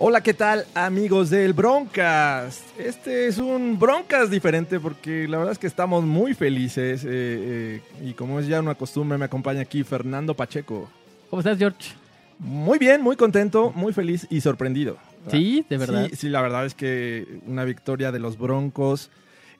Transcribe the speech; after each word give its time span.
Hola, 0.00 0.20
¿qué 0.20 0.32
tal 0.32 0.64
amigos 0.76 1.28
del 1.28 1.52
Broncast? 1.52 2.60
Este 2.78 3.26
es 3.26 3.38
un 3.38 3.80
Broncast 3.80 4.30
diferente 4.30 4.78
porque 4.78 5.26
la 5.26 5.38
verdad 5.38 5.50
es 5.50 5.58
que 5.58 5.66
estamos 5.66 6.04
muy 6.04 6.34
felices 6.34 7.02
eh, 7.04 7.08
eh, 7.10 7.82
y 8.04 8.12
como 8.12 8.38
es 8.38 8.46
ya 8.46 8.60
una 8.60 8.76
costumbre 8.76 9.18
me 9.18 9.24
acompaña 9.24 9.62
aquí 9.62 9.82
Fernando 9.82 10.34
Pacheco. 10.34 10.88
¿Cómo 11.28 11.40
estás, 11.40 11.58
George? 11.58 11.94
Muy 12.38 12.78
bien, 12.78 13.02
muy 13.02 13.16
contento, 13.16 13.72
muy 13.74 13.92
feliz 13.92 14.24
y 14.30 14.40
sorprendido. 14.40 14.98
Sí, 15.32 15.66
de 15.68 15.78
verdad. 15.78 16.06
Sí, 16.10 16.16
sí, 16.16 16.28
la 16.28 16.42
verdad 16.42 16.64
es 16.64 16.74
que 16.74 17.40
una 17.48 17.64
victoria 17.64 18.12
de 18.12 18.20
los 18.20 18.38
Broncos 18.38 19.10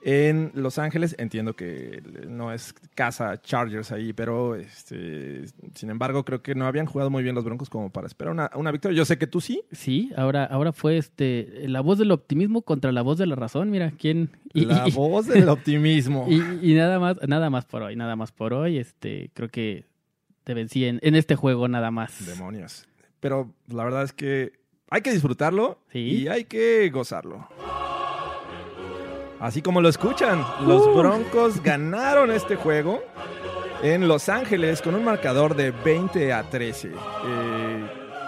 en 0.02 0.50
Los 0.54 0.78
Ángeles. 0.78 1.14
Entiendo 1.18 1.54
que 1.54 2.02
no 2.28 2.52
es 2.52 2.74
casa 2.94 3.40
Chargers 3.40 3.92
ahí, 3.92 4.12
pero 4.12 4.54
este, 4.54 5.44
sin 5.74 5.90
embargo 5.90 6.24
creo 6.24 6.42
que 6.42 6.54
no 6.54 6.66
habían 6.66 6.86
jugado 6.86 7.10
muy 7.10 7.22
bien 7.22 7.34
los 7.34 7.44
Broncos 7.44 7.70
como 7.70 7.90
para 7.90 8.06
esperar 8.06 8.32
una, 8.32 8.50
una 8.54 8.70
victoria. 8.70 8.96
Yo 8.96 9.04
sé 9.04 9.18
que 9.18 9.26
tú 9.26 9.40
sí. 9.40 9.62
Sí, 9.72 10.12
ahora, 10.16 10.44
ahora 10.44 10.72
fue 10.72 10.98
este 10.98 11.68
la 11.68 11.80
voz 11.80 11.98
del 11.98 12.10
optimismo 12.10 12.62
contra 12.62 12.92
la 12.92 13.02
voz 13.02 13.18
de 13.18 13.26
la 13.26 13.36
razón. 13.36 13.70
Mira, 13.70 13.92
quién. 13.98 14.30
Y, 14.52 14.64
la 14.64 14.86
voz 14.94 15.26
del 15.26 15.48
optimismo. 15.48 16.26
Y, 16.28 16.70
y, 16.70 16.74
nada 16.74 16.98
más, 16.98 17.16
nada 17.26 17.50
más 17.50 17.64
por 17.64 17.82
hoy, 17.82 17.96
nada 17.96 18.16
más 18.16 18.32
por 18.32 18.52
hoy. 18.52 18.78
Este, 18.78 19.30
creo 19.34 19.48
que 19.48 19.84
te 20.44 20.54
vencí 20.54 20.84
en, 20.84 20.98
en 21.02 21.14
este 21.14 21.36
juego 21.36 21.68
nada 21.68 21.90
más. 21.90 22.26
Demonios. 22.26 22.86
Pero 23.20 23.52
la 23.66 23.84
verdad 23.84 24.04
es 24.04 24.12
que 24.12 24.52
hay 24.90 25.02
que 25.02 25.12
disfrutarlo 25.12 25.78
¿Sí? 25.92 25.98
y 25.98 26.28
hay 26.28 26.44
que 26.44 26.88
gozarlo. 26.90 27.48
Así 29.40 29.62
como 29.62 29.80
lo 29.80 29.88
escuchan, 29.88 30.44
los 30.66 30.94
Broncos 30.96 31.62
ganaron 31.62 32.32
este 32.32 32.56
juego 32.56 33.00
en 33.82 34.08
Los 34.08 34.28
Ángeles 34.28 34.82
con 34.82 34.96
un 34.96 35.04
marcador 35.04 35.54
de 35.54 35.70
20 35.70 36.32
a 36.32 36.42
13. 36.42 36.88
Eh, 36.88 37.86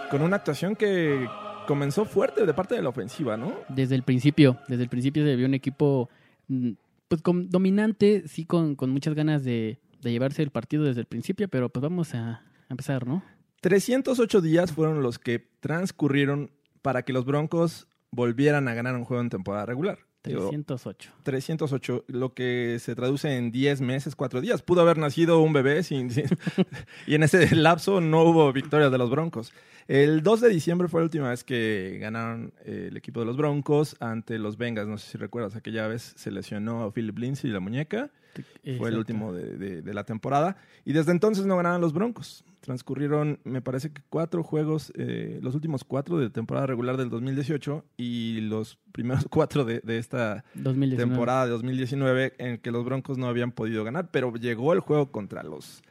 con 0.08 0.22
una 0.22 0.36
actuación 0.36 0.76
que 0.76 1.28
comenzó 1.66 2.04
fuerte 2.04 2.46
de 2.46 2.54
parte 2.54 2.76
de 2.76 2.82
la 2.82 2.90
ofensiva, 2.90 3.36
¿no? 3.36 3.54
Desde 3.68 3.96
el 3.96 4.04
principio, 4.04 4.58
desde 4.68 4.84
el 4.84 4.88
principio 4.88 5.24
se 5.24 5.34
vio 5.34 5.46
un 5.46 5.54
equipo 5.54 6.08
mm, 6.46 6.70
pues 7.08 7.22
con, 7.22 7.50
dominante, 7.50 8.28
sí 8.28 8.44
con, 8.44 8.76
con 8.76 8.90
muchas 8.90 9.14
ganas 9.14 9.42
de, 9.42 9.80
de, 10.02 10.12
llevarse 10.12 10.42
el 10.42 10.50
partido 10.50 10.84
desde 10.84 11.00
el 11.00 11.06
principio, 11.06 11.48
pero 11.48 11.68
pues 11.70 11.82
vamos 11.82 12.14
a, 12.14 12.28
a 12.28 12.42
empezar, 12.68 13.06
¿no? 13.06 13.24
308 13.62 14.40
días 14.40 14.72
fueron 14.72 15.02
los 15.02 15.18
que 15.18 15.44
transcurrieron 15.58 16.52
para 16.82 17.02
que 17.02 17.12
los 17.12 17.24
Broncos 17.24 17.88
volvieran 18.12 18.68
a 18.68 18.74
ganar 18.74 18.94
un 18.94 19.04
juego 19.04 19.22
en 19.22 19.30
temporada 19.30 19.66
regular. 19.66 19.98
308. 20.22 21.12
308, 21.22 22.04
lo 22.08 22.34
que 22.34 22.78
se 22.80 22.94
traduce 22.94 23.36
en 23.36 23.50
10 23.50 23.80
meses, 23.80 24.14
4 24.14 24.40
días. 24.40 24.62
Pudo 24.62 24.82
haber 24.82 24.98
nacido 24.98 25.40
un 25.40 25.52
bebé 25.52 25.82
sin, 25.82 26.10
sin, 26.10 26.26
y 27.06 27.14
en 27.14 27.22
ese 27.22 27.54
lapso 27.56 28.00
no 28.00 28.22
hubo 28.24 28.52
victorias 28.52 28.92
de 28.92 28.98
los 28.98 29.10
Broncos. 29.10 29.52
El 29.88 30.22
2 30.22 30.42
de 30.42 30.48
diciembre 30.50 30.88
fue 30.88 31.00
la 31.00 31.04
última 31.04 31.30
vez 31.30 31.42
que 31.42 31.98
ganaron 32.00 32.52
eh, 32.64 32.88
el 32.90 32.96
equipo 32.96 33.20
de 33.20 33.26
los 33.26 33.36
Broncos 33.36 33.96
ante 33.98 34.38
los 34.38 34.56
Bengals. 34.56 34.88
No 34.88 34.98
sé 34.98 35.10
si 35.10 35.18
recuerdas, 35.18 35.56
aquella 35.56 35.88
vez 35.88 36.12
se 36.16 36.30
lesionó 36.30 36.84
a 36.84 36.92
Philip 36.92 37.18
Lindsay 37.18 37.50
la 37.50 37.60
muñeca. 37.60 38.10
Exacto. 38.34 38.78
Fue 38.78 38.88
el 38.88 38.98
último 38.98 39.32
de, 39.32 39.56
de, 39.56 39.82
de, 39.82 39.94
la 39.94 40.04
temporada. 40.04 40.56
Y 40.84 40.92
desde 40.92 41.12
entonces 41.12 41.46
no 41.46 41.56
ganaron 41.56 41.80
los 41.80 41.92
Broncos. 41.92 42.44
Transcurrieron, 42.60 43.40
me 43.44 43.62
parece 43.62 43.92
que 43.92 44.02
cuatro 44.08 44.42
juegos, 44.42 44.92
eh, 44.96 45.38
los 45.42 45.54
últimos 45.54 45.84
cuatro 45.84 46.18
de 46.18 46.30
temporada 46.30 46.66
regular 46.66 46.96
del 46.96 47.08
2018 47.08 47.84
y 47.96 48.40
los 48.42 48.78
primeros 48.92 49.24
cuatro 49.30 49.64
de, 49.64 49.80
de 49.80 49.98
esta 49.98 50.44
2019. 50.54 51.10
temporada 51.10 51.46
de 51.46 51.52
2019 51.52 52.34
en 52.38 52.58
que 52.58 52.70
los 52.70 52.84
Broncos 52.84 53.18
no 53.18 53.26
habían 53.26 53.52
podido 53.52 53.84
ganar. 53.84 54.10
Pero 54.10 54.34
llegó 54.34 54.72
el 54.72 54.80
juego 54.80 55.10
contra 55.10 55.42
los 55.42 55.82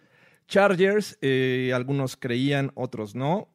Chargers. 0.47 1.17
Eh, 1.21 1.71
algunos 1.73 2.17
creían, 2.17 2.71
otros 2.75 3.15
no. 3.15 3.49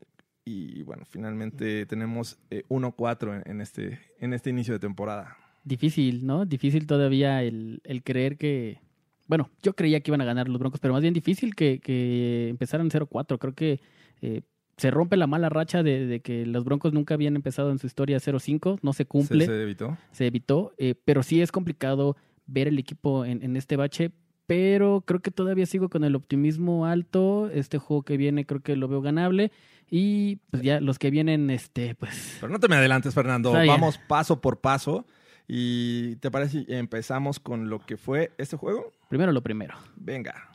Y 0.44 0.82
bueno, 0.82 1.04
finalmente 1.08 1.86
tenemos 1.86 2.38
eh, 2.50 2.64
1-4 2.68 3.42
en, 3.46 3.60
este, 3.60 3.98
en 4.18 4.34
este 4.34 4.50
inicio 4.50 4.74
de 4.74 4.80
temporada 4.80 5.38
difícil, 5.64 6.26
¿no? 6.26 6.44
Difícil 6.44 6.86
todavía 6.86 7.42
el, 7.42 7.80
el, 7.84 8.02
creer 8.02 8.36
que. 8.36 8.80
Bueno, 9.26 9.50
yo 9.62 9.74
creía 9.74 10.00
que 10.00 10.10
iban 10.10 10.20
a 10.20 10.24
ganar 10.26 10.48
los 10.48 10.58
Broncos, 10.58 10.80
pero 10.80 10.94
más 10.94 11.02
bien 11.02 11.14
difícil 11.14 11.54
que, 11.54 11.80
que 11.80 12.48
empezaran 12.48 12.90
0-4. 12.90 13.38
Creo 13.38 13.54
que 13.54 13.80
eh, 14.20 14.42
se 14.76 14.90
rompe 14.90 15.16
la 15.16 15.26
mala 15.26 15.48
racha 15.48 15.82
de, 15.82 16.06
de, 16.06 16.20
que 16.20 16.44
los 16.44 16.64
Broncos 16.64 16.92
nunca 16.92 17.14
habían 17.14 17.36
empezado 17.36 17.70
en 17.70 17.78
su 17.78 17.86
historia 17.86 18.18
0-5. 18.18 18.80
No 18.82 18.92
se 18.92 19.06
cumple. 19.06 19.46
Se, 19.46 19.52
se 19.52 19.62
evitó. 19.62 19.98
Se 20.12 20.26
evitó. 20.26 20.74
Eh, 20.76 20.94
pero 21.04 21.22
sí 21.22 21.40
es 21.40 21.50
complicado 21.50 22.16
ver 22.46 22.68
el 22.68 22.78
equipo 22.78 23.24
en, 23.24 23.42
en 23.42 23.56
este 23.56 23.76
bache. 23.76 24.12
Pero 24.46 25.02
creo 25.06 25.20
que 25.20 25.30
todavía 25.30 25.64
sigo 25.64 25.88
con 25.88 26.04
el 26.04 26.14
optimismo 26.14 26.84
alto. 26.84 27.48
Este 27.50 27.78
juego 27.78 28.02
que 28.02 28.18
viene 28.18 28.44
creo 28.44 28.60
que 28.60 28.76
lo 28.76 28.88
veo 28.88 29.00
ganable. 29.00 29.52
Y 29.90 30.36
pues 30.50 30.62
ya 30.62 30.80
los 30.80 30.98
que 30.98 31.10
vienen, 31.10 31.50
este, 31.50 31.94
pues. 31.94 32.38
Pero 32.40 32.52
no 32.52 32.60
te 32.60 32.68
me 32.68 32.76
adelantes, 32.76 33.14
Fernando. 33.14 33.52
Vamos 33.52 33.98
paso 34.06 34.40
por 34.40 34.60
paso. 34.60 35.06
¿Y 35.46 36.16
te 36.16 36.30
parece 36.30 36.64
si 36.64 36.72
empezamos 36.72 37.38
con 37.38 37.68
lo 37.68 37.80
que 37.80 37.96
fue 37.96 38.32
este 38.38 38.56
juego? 38.56 38.92
Primero 39.08 39.32
lo 39.32 39.42
primero. 39.42 39.74
Venga. 39.96 40.50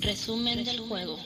Resumen 0.00 0.64
del 0.64 0.80
juego. 0.80 1.18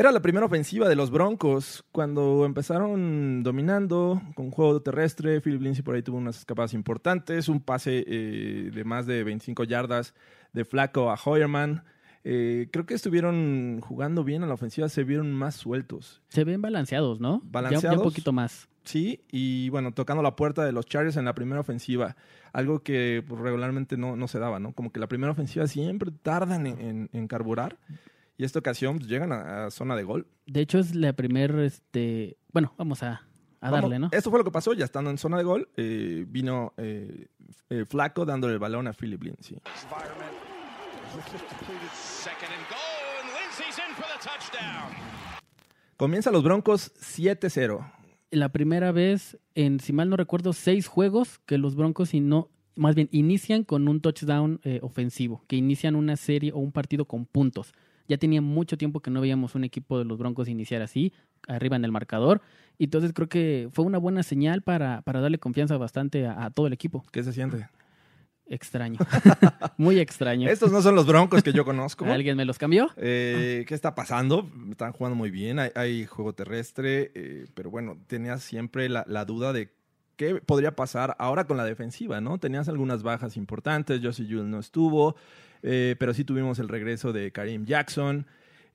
Era 0.00 0.12
la 0.12 0.22
primera 0.22 0.46
ofensiva 0.46 0.88
de 0.88 0.96
los 0.96 1.10
Broncos 1.10 1.84
cuando 1.92 2.46
empezaron 2.46 3.42
dominando 3.42 4.22
con 4.34 4.50
juego 4.50 4.80
terrestre. 4.80 5.42
Philip 5.42 5.60
Lindsay 5.60 5.82
por 5.82 5.94
ahí 5.94 6.02
tuvo 6.02 6.16
unas 6.16 6.38
escapadas 6.38 6.72
importantes, 6.72 7.50
un 7.50 7.60
pase 7.60 8.04
eh, 8.06 8.70
de 8.72 8.84
más 8.84 9.04
de 9.04 9.24
25 9.24 9.64
yardas 9.64 10.14
de 10.54 10.64
Flaco 10.64 11.10
a 11.10 11.18
Hoyerman. 11.22 11.84
Eh, 12.24 12.68
creo 12.72 12.86
que 12.86 12.94
estuvieron 12.94 13.82
jugando 13.82 14.24
bien 14.24 14.42
a 14.42 14.46
la 14.46 14.54
ofensiva, 14.54 14.88
se 14.88 15.04
vieron 15.04 15.34
más 15.34 15.56
sueltos. 15.56 16.22
Se 16.28 16.44
ven 16.44 16.62
balanceados, 16.62 17.20
¿no? 17.20 17.42
Balanceados. 17.44 17.82
Ya, 17.82 17.90
ya 17.90 17.98
un 17.98 18.02
poquito 18.02 18.32
más. 18.32 18.69
Sí, 18.84 19.24
y 19.30 19.68
bueno, 19.68 19.92
tocando 19.92 20.22
la 20.22 20.36
puerta 20.36 20.64
de 20.64 20.72
los 20.72 20.86
Chargers 20.86 21.16
en 21.16 21.24
la 21.24 21.34
primera 21.34 21.60
ofensiva, 21.60 22.16
algo 22.52 22.82
que 22.82 23.22
pues, 23.26 23.40
regularmente 23.40 23.96
no, 23.96 24.16
no, 24.16 24.26
se 24.26 24.38
daba, 24.38 24.58
¿no? 24.58 24.72
Como 24.72 24.90
que 24.90 25.00
la 25.00 25.06
primera 25.06 25.32
ofensiva 25.32 25.66
siempre 25.66 26.10
tardan 26.22 26.66
en, 26.66 26.80
en, 26.80 27.10
en 27.12 27.28
carburar 27.28 27.78
y 28.36 28.44
esta 28.44 28.58
ocasión 28.58 28.96
pues, 28.96 29.08
llegan 29.08 29.32
a, 29.32 29.66
a, 29.66 29.70
zona 29.70 29.94
de 29.96 30.02
gol. 30.02 30.26
De 30.46 30.60
hecho, 30.60 30.78
es 30.78 30.94
la 30.94 31.12
primera, 31.12 31.62
este, 31.62 32.38
bueno, 32.52 32.72
vamos 32.78 33.02
a, 33.02 33.22
a 33.60 33.70
Vamos, 33.70 33.82
darle, 33.82 33.98
¿no? 33.98 34.08
Esto 34.12 34.30
fue 34.30 34.38
lo 34.38 34.44
que 34.44 34.50
pasó, 34.50 34.72
ya 34.72 34.86
estando 34.86 35.10
en 35.10 35.18
zona 35.18 35.36
de 35.36 35.44
gol, 35.44 35.68
eh, 35.76 36.24
vino 36.26 36.72
eh, 36.78 37.26
eh, 37.68 37.84
Flaco 37.84 38.24
dándole 38.24 38.54
el 38.54 38.58
balón 38.58 38.86
a 38.86 38.94
Philip 38.94 39.22
Lindsay. 39.22 39.58
Comienza 45.98 46.30
los 46.30 46.42
Broncos 46.42 46.94
7-0. 46.94 47.99
La 48.30 48.50
primera 48.50 48.92
vez 48.92 49.38
en, 49.54 49.80
si 49.80 49.92
mal 49.92 50.08
no 50.08 50.16
recuerdo, 50.16 50.52
seis 50.52 50.86
juegos 50.86 51.40
que 51.46 51.58
los 51.58 51.74
Broncos 51.74 52.14
y 52.14 52.20
no, 52.20 52.48
más 52.76 52.94
bien 52.94 53.08
inician 53.10 53.64
con 53.64 53.88
un 53.88 54.00
touchdown 54.00 54.60
eh, 54.62 54.78
ofensivo, 54.82 55.44
que 55.48 55.56
inician 55.56 55.96
una 55.96 56.16
serie 56.16 56.52
o 56.52 56.58
un 56.58 56.70
partido 56.70 57.06
con 57.06 57.26
puntos. 57.26 57.72
Ya 58.06 58.18
tenía 58.18 58.40
mucho 58.40 58.76
tiempo 58.76 59.00
que 59.00 59.10
no 59.10 59.20
veíamos 59.20 59.54
un 59.54 59.64
equipo 59.64 59.98
de 59.98 60.04
los 60.04 60.18
Broncos 60.18 60.48
iniciar 60.48 60.82
así, 60.82 61.12
arriba 61.48 61.76
en 61.76 61.84
el 61.84 61.92
marcador. 61.92 62.40
Entonces 62.78 63.12
creo 63.12 63.28
que 63.28 63.68
fue 63.72 63.84
una 63.84 63.98
buena 63.98 64.22
señal 64.22 64.62
para, 64.62 65.02
para 65.02 65.20
darle 65.20 65.38
confianza 65.38 65.76
bastante 65.76 66.26
a, 66.26 66.44
a 66.44 66.50
todo 66.50 66.66
el 66.66 66.72
equipo. 66.72 67.04
¿Qué 67.12 67.22
se 67.22 67.32
siente? 67.32 67.68
Extraño. 68.50 68.98
Muy 69.78 70.00
extraño. 70.00 70.48
Estos 70.50 70.72
no 70.72 70.82
son 70.82 70.96
los 70.96 71.06
broncos 71.06 71.42
que 71.42 71.52
yo 71.52 71.64
conozco. 71.64 72.04
¿Alguien 72.06 72.36
me 72.36 72.44
los 72.44 72.58
cambió? 72.58 72.90
Eh, 72.96 73.64
¿Qué 73.68 73.74
está 73.74 73.94
pasando? 73.94 74.50
Están 74.68 74.92
jugando 74.92 75.14
muy 75.14 75.30
bien. 75.30 75.60
Hay, 75.60 75.70
hay 75.76 76.04
juego 76.04 76.32
terrestre. 76.32 77.12
Eh, 77.14 77.46
pero 77.54 77.70
bueno, 77.70 77.96
tenías 78.08 78.42
siempre 78.42 78.88
la, 78.88 79.04
la, 79.06 79.24
duda 79.24 79.52
de 79.52 79.70
qué 80.16 80.34
podría 80.34 80.74
pasar 80.74 81.14
ahora 81.20 81.44
con 81.44 81.56
la 81.56 81.64
defensiva, 81.64 82.20
¿no? 82.20 82.38
Tenías 82.38 82.68
algunas 82.68 83.04
bajas 83.04 83.36
importantes. 83.36 84.00
Josie 84.02 84.26
Jules 84.28 84.46
no 84.46 84.58
estuvo. 84.58 85.14
Eh, 85.62 85.94
pero 86.00 86.12
sí 86.12 86.24
tuvimos 86.24 86.58
el 86.58 86.68
regreso 86.68 87.12
de 87.12 87.30
Karim 87.30 87.66
Jackson. 87.66 88.26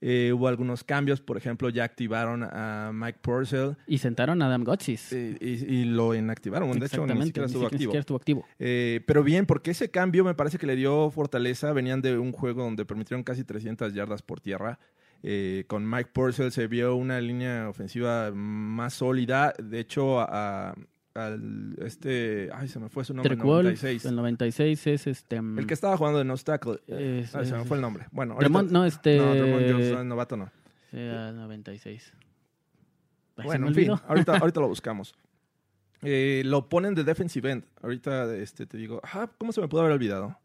Eh, 0.02 0.32
hubo 0.34 0.48
algunos 0.48 0.84
cambios, 0.84 1.22
por 1.22 1.38
ejemplo, 1.38 1.70
ya 1.70 1.84
activaron 1.84 2.44
a 2.44 2.92
Mike 2.94 3.20
Purcell 3.22 3.76
Y 3.88 3.98
sentaron 3.98 4.42
a 4.42 4.48
Adam 4.48 4.64
Gotsis. 4.64 5.12
eh, 5.14 5.38
y, 5.40 5.48
y 5.74 5.86
lo 5.86 6.14
inactivaron. 6.14 6.72
De 6.80 6.86
hecho, 6.86 7.06
ni 7.08 7.24
siquiera 7.26 7.46
estuvo 7.48 7.62
ni 7.62 7.66
activo. 7.68 7.80
siquiera 7.80 8.00
estuvo 8.02 8.18
activo. 8.18 8.46
Eh, 8.60 9.02
pero 9.08 9.24
bien, 9.24 9.46
porque 9.46 9.72
ese 9.72 9.90
cambio 9.90 10.24
me 10.24 10.34
parece 10.36 10.58
que 10.58 10.68
le 10.68 10.76
dio 10.76 11.10
fortaleza. 11.12 11.72
Venían 11.74 12.02
de 12.02 12.18
un 12.18 12.32
juego 12.32 12.64
donde 12.64 12.86
permitieron 12.86 13.24
casi 13.24 13.44
300 13.44 13.94
yardas 13.94 14.22
por 14.22 14.42
tierra. 14.42 14.80
Eh, 15.24 15.64
con 15.68 15.90
Mike 15.90 16.12
Purcell 16.14 16.52
se 16.52 16.68
vio 16.68 16.96
una 16.96 17.20
línea 17.20 17.68
ofensiva 17.70 18.32
más 18.32 18.94
sólida. 18.94 19.54
De 19.58 19.80
hecho, 19.80 20.20
a, 20.20 20.70
a- 20.72 20.76
al 21.16 21.76
este, 21.82 22.50
ay, 22.54 22.68
se 22.68 22.78
me 22.80 22.90
fue 22.90 23.04
su 23.06 23.14
nombre, 23.14 23.36
Wolf, 23.36 23.64
96. 23.66 24.06
el 24.06 24.16
96 24.16 24.88
es 24.88 25.08
este... 25.08 25.42
mm, 25.42 25.60
El 25.60 25.66
que 25.68 25.74
estaba 25.74 25.98
jugando 25.98 26.20
de. 26.24 26.26
Es- 26.88 27.34
Ay, 27.36 27.46
se 27.46 27.56
me 27.56 27.64
fue 27.66 27.78
el 27.78 27.82
nombre. 27.82 28.06
Bueno, 28.12 28.36
no, 28.72 28.86
este- 28.86 29.18
No, 29.18 29.32
Tremont 29.34 29.72
Johnson, 29.72 30.08
novato 30.08 30.38
no. 30.38 30.52
sea 30.92 31.32
96. 31.32 32.14
Ay, 33.38 33.44
se 33.44 33.44
Bueno, 33.44 33.68
en 33.70 33.76
fin, 33.76 33.92
ahorita, 34.08 34.38
ahorita 34.38 34.60
lo 34.60 34.68
buscamos. 34.68 35.16
Eh, 36.02 36.44
lo 36.46 36.70
ponen 36.70 36.94
de 36.94 37.04
defensive 37.04 37.50
end. 37.50 37.64
Ahorita 37.82 38.36
este, 38.36 38.66
te 38.68 38.78
digo, 38.78 39.02
ah, 39.04 39.30
¿cómo 39.38 39.52
se 39.52 39.62
me 39.62 39.68
pudo 39.68 39.82
haber 39.82 39.94
olvidado? 39.94 40.38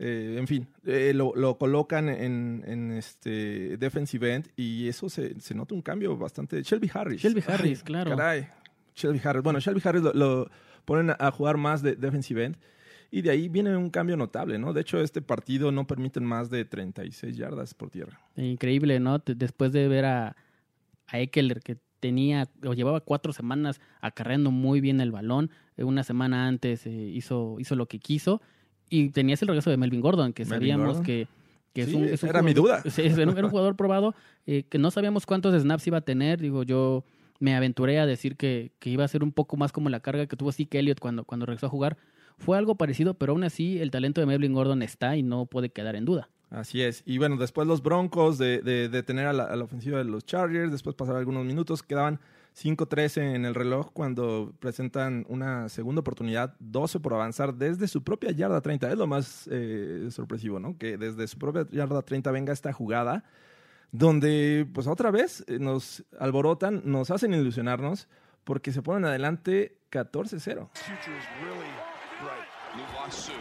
Eh, 0.00 0.36
en 0.38 0.46
fin, 0.48 0.66
eh, 0.84 1.12
lo, 1.14 1.32
lo 1.36 1.56
colocan 1.56 2.08
en, 2.08 2.64
en 2.66 2.90
este 2.90 3.76
defensive 3.76 4.34
end 4.34 4.48
y 4.56 4.88
eso 4.88 5.08
se, 5.08 5.40
se 5.40 5.54
nota 5.54 5.72
un 5.74 5.82
cambio 5.82 6.16
bastante. 6.16 6.60
Shelby 6.62 6.90
Harris. 6.92 7.22
Shelby 7.22 7.44
Harris, 7.46 7.82
claro. 7.84 8.10
Caray, 8.10 8.48
Shelby 8.94 9.20
Harris. 9.24 9.42
Bueno, 9.42 9.58
Shelby 9.60 9.80
Harris 9.84 10.02
lo, 10.02 10.12
lo 10.12 10.50
ponen 10.84 11.14
a, 11.18 11.30
jugar 11.30 11.56
más 11.56 11.82
de 11.82 11.96
defensive 11.96 12.44
end 12.44 12.56
y 13.10 13.22
de 13.22 13.30
ahí 13.30 13.48
viene 13.48 13.76
un 13.76 13.90
cambio 13.90 14.16
notable, 14.16 14.58
¿no? 14.58 14.72
De 14.72 14.80
hecho, 14.80 15.00
este 15.00 15.22
partido 15.22 15.70
no 15.72 15.86
permiten 15.86 16.24
más 16.24 16.50
de 16.50 16.64
36 16.64 17.36
yardas 17.36 17.72
por 17.74 17.90
tierra. 17.90 18.20
Increíble, 18.36 18.98
¿no? 19.00 19.18
Después 19.18 19.72
de 19.72 19.86
ver 19.88 20.04
a, 20.04 20.36
a 21.06 21.18
Eckler 21.20 21.60
que 21.60 21.76
tenía 22.00 22.48
o 22.66 22.74
llevaba 22.74 23.00
cuatro 23.00 23.32
semanas 23.32 23.80
acarreando 24.00 24.50
muy 24.50 24.80
bien 24.80 25.00
el 25.00 25.10
balón, 25.12 25.50
eh, 25.76 25.84
una 25.84 26.02
semana 26.04 26.46
antes 26.48 26.86
eh, 26.86 26.90
hizo, 26.90 27.56
hizo 27.60 27.76
lo 27.76 27.86
que 27.86 27.98
quiso 27.98 28.42
y 28.90 29.08
tenías 29.10 29.40
el 29.42 29.48
regreso 29.48 29.70
de 29.70 29.76
Melvin 29.78 30.00
Gordon, 30.02 30.32
que 30.32 30.44
Melvin 30.44 30.58
sabíamos 30.58 30.86
Gordon. 30.88 31.04
que, 31.04 31.28
que 31.72 31.82
es 31.82 31.94
un, 31.94 32.04
es 32.04 32.22
un 32.22 32.28
era 32.28 32.42
mi 32.42 32.52
jugador- 32.52 32.82
duda. 32.82 32.82
Sí, 32.90 33.02
era, 33.02 33.14
un, 33.30 33.38
era 33.38 33.44
un 33.46 33.50
jugador 33.50 33.76
probado, 33.76 34.14
eh, 34.46 34.64
que 34.68 34.78
no 34.78 34.90
sabíamos 34.90 35.24
cuántos 35.24 35.54
snaps 35.60 35.86
iba 35.86 35.98
a 35.98 36.02
tener. 36.02 36.40
Digo, 36.40 36.62
yo 36.62 37.04
me 37.40 37.54
aventuré 37.54 37.98
a 37.98 38.06
decir 38.06 38.36
que, 38.36 38.72
que 38.78 38.90
iba 38.90 39.04
a 39.04 39.08
ser 39.08 39.22
un 39.22 39.32
poco 39.32 39.56
más 39.56 39.72
como 39.72 39.88
la 39.88 40.00
carga 40.00 40.26
que 40.26 40.36
tuvo 40.36 40.52
Zeke 40.52 40.78
Elliott 40.78 41.00
cuando, 41.00 41.24
cuando 41.24 41.46
regresó 41.46 41.66
a 41.66 41.70
jugar. 41.70 41.96
Fue 42.38 42.58
algo 42.58 42.76
parecido, 42.76 43.14
pero 43.14 43.32
aún 43.32 43.44
así 43.44 43.78
el 43.78 43.90
talento 43.90 44.20
de 44.20 44.26
Melvin 44.26 44.54
Gordon 44.54 44.82
está 44.82 45.16
y 45.16 45.22
no 45.22 45.46
puede 45.46 45.70
quedar 45.70 45.96
en 45.96 46.04
duda. 46.04 46.28
Así 46.50 46.82
es. 46.82 47.02
Y 47.04 47.18
bueno, 47.18 47.36
después 47.36 47.66
los 47.66 47.82
Broncos 47.82 48.38
de, 48.38 48.60
de, 48.60 49.02
tener 49.02 49.26
a 49.26 49.32
la, 49.32 49.44
a 49.44 49.56
la 49.56 49.64
ofensiva 49.64 49.98
de 49.98 50.04
los 50.04 50.24
Chargers, 50.24 50.70
después 50.70 50.94
pasar 50.94 51.16
algunos 51.16 51.44
minutos, 51.44 51.82
quedaban 51.82 52.20
5-13 52.56 53.34
en 53.34 53.44
el 53.44 53.54
reloj 53.54 53.90
cuando 53.92 54.54
presentan 54.60 55.26
una 55.28 55.68
segunda 55.68 56.00
oportunidad, 56.00 56.54
12 56.60 57.00
por 57.00 57.14
avanzar 57.14 57.54
desde 57.54 57.88
su 57.88 58.04
propia 58.04 58.30
yarda 58.30 58.60
30. 58.60 58.92
Es 58.92 58.98
lo 58.98 59.06
más 59.08 59.48
eh, 59.50 60.08
sorpresivo, 60.10 60.60
¿no? 60.60 60.78
Que 60.78 60.96
desde 60.96 61.26
su 61.26 61.38
propia 61.38 61.66
yarda 61.70 62.02
30 62.02 62.30
venga 62.30 62.52
esta 62.52 62.72
jugada 62.72 63.24
donde 63.94 64.66
pues 64.74 64.88
otra 64.88 65.12
vez 65.12 65.44
eh, 65.46 65.58
nos 65.60 66.02
alborotan, 66.18 66.82
nos 66.84 67.12
hacen 67.12 67.32
ilusionarnos 67.32 68.08
porque 68.42 68.72
se 68.72 68.82
ponen 68.82 69.04
adelante 69.04 69.78
14-0. 69.92 70.34
future 70.74 71.14
is 71.14 71.26
really 71.38 71.70
bright. 72.18 72.50
Move 72.74 72.90
lost 72.98 73.30
Sue 73.30 73.32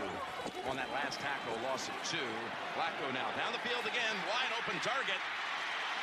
on 0.69 0.77
that 0.77 0.85
last 0.93 1.17
tackle, 1.19 1.57
loss 1.65 1.89
of 1.89 1.97
two. 2.05 2.29
Flacco 2.77 3.09
now 3.17 3.33
down 3.33 3.49
the 3.51 3.63
field 3.65 3.81
again, 3.81 4.13
wide 4.29 4.53
open 4.61 4.77
target. 4.85 5.17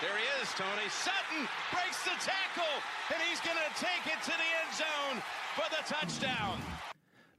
There 0.02 0.16
he 0.18 0.26
is, 0.42 0.50
Tony. 0.58 0.88
Sutton 0.90 1.46
breaks 1.70 2.02
the 2.02 2.18
tackle, 2.18 2.74
and 3.14 3.22
he's 3.30 3.38
going 3.46 3.60
to 3.62 3.70
take 3.78 4.02
it 4.10 4.18
to 4.26 4.34
the 4.34 4.50
end 4.66 4.72
zone 4.74 5.22
for 5.54 5.68
the 5.70 5.82
touchdown. 5.86 6.89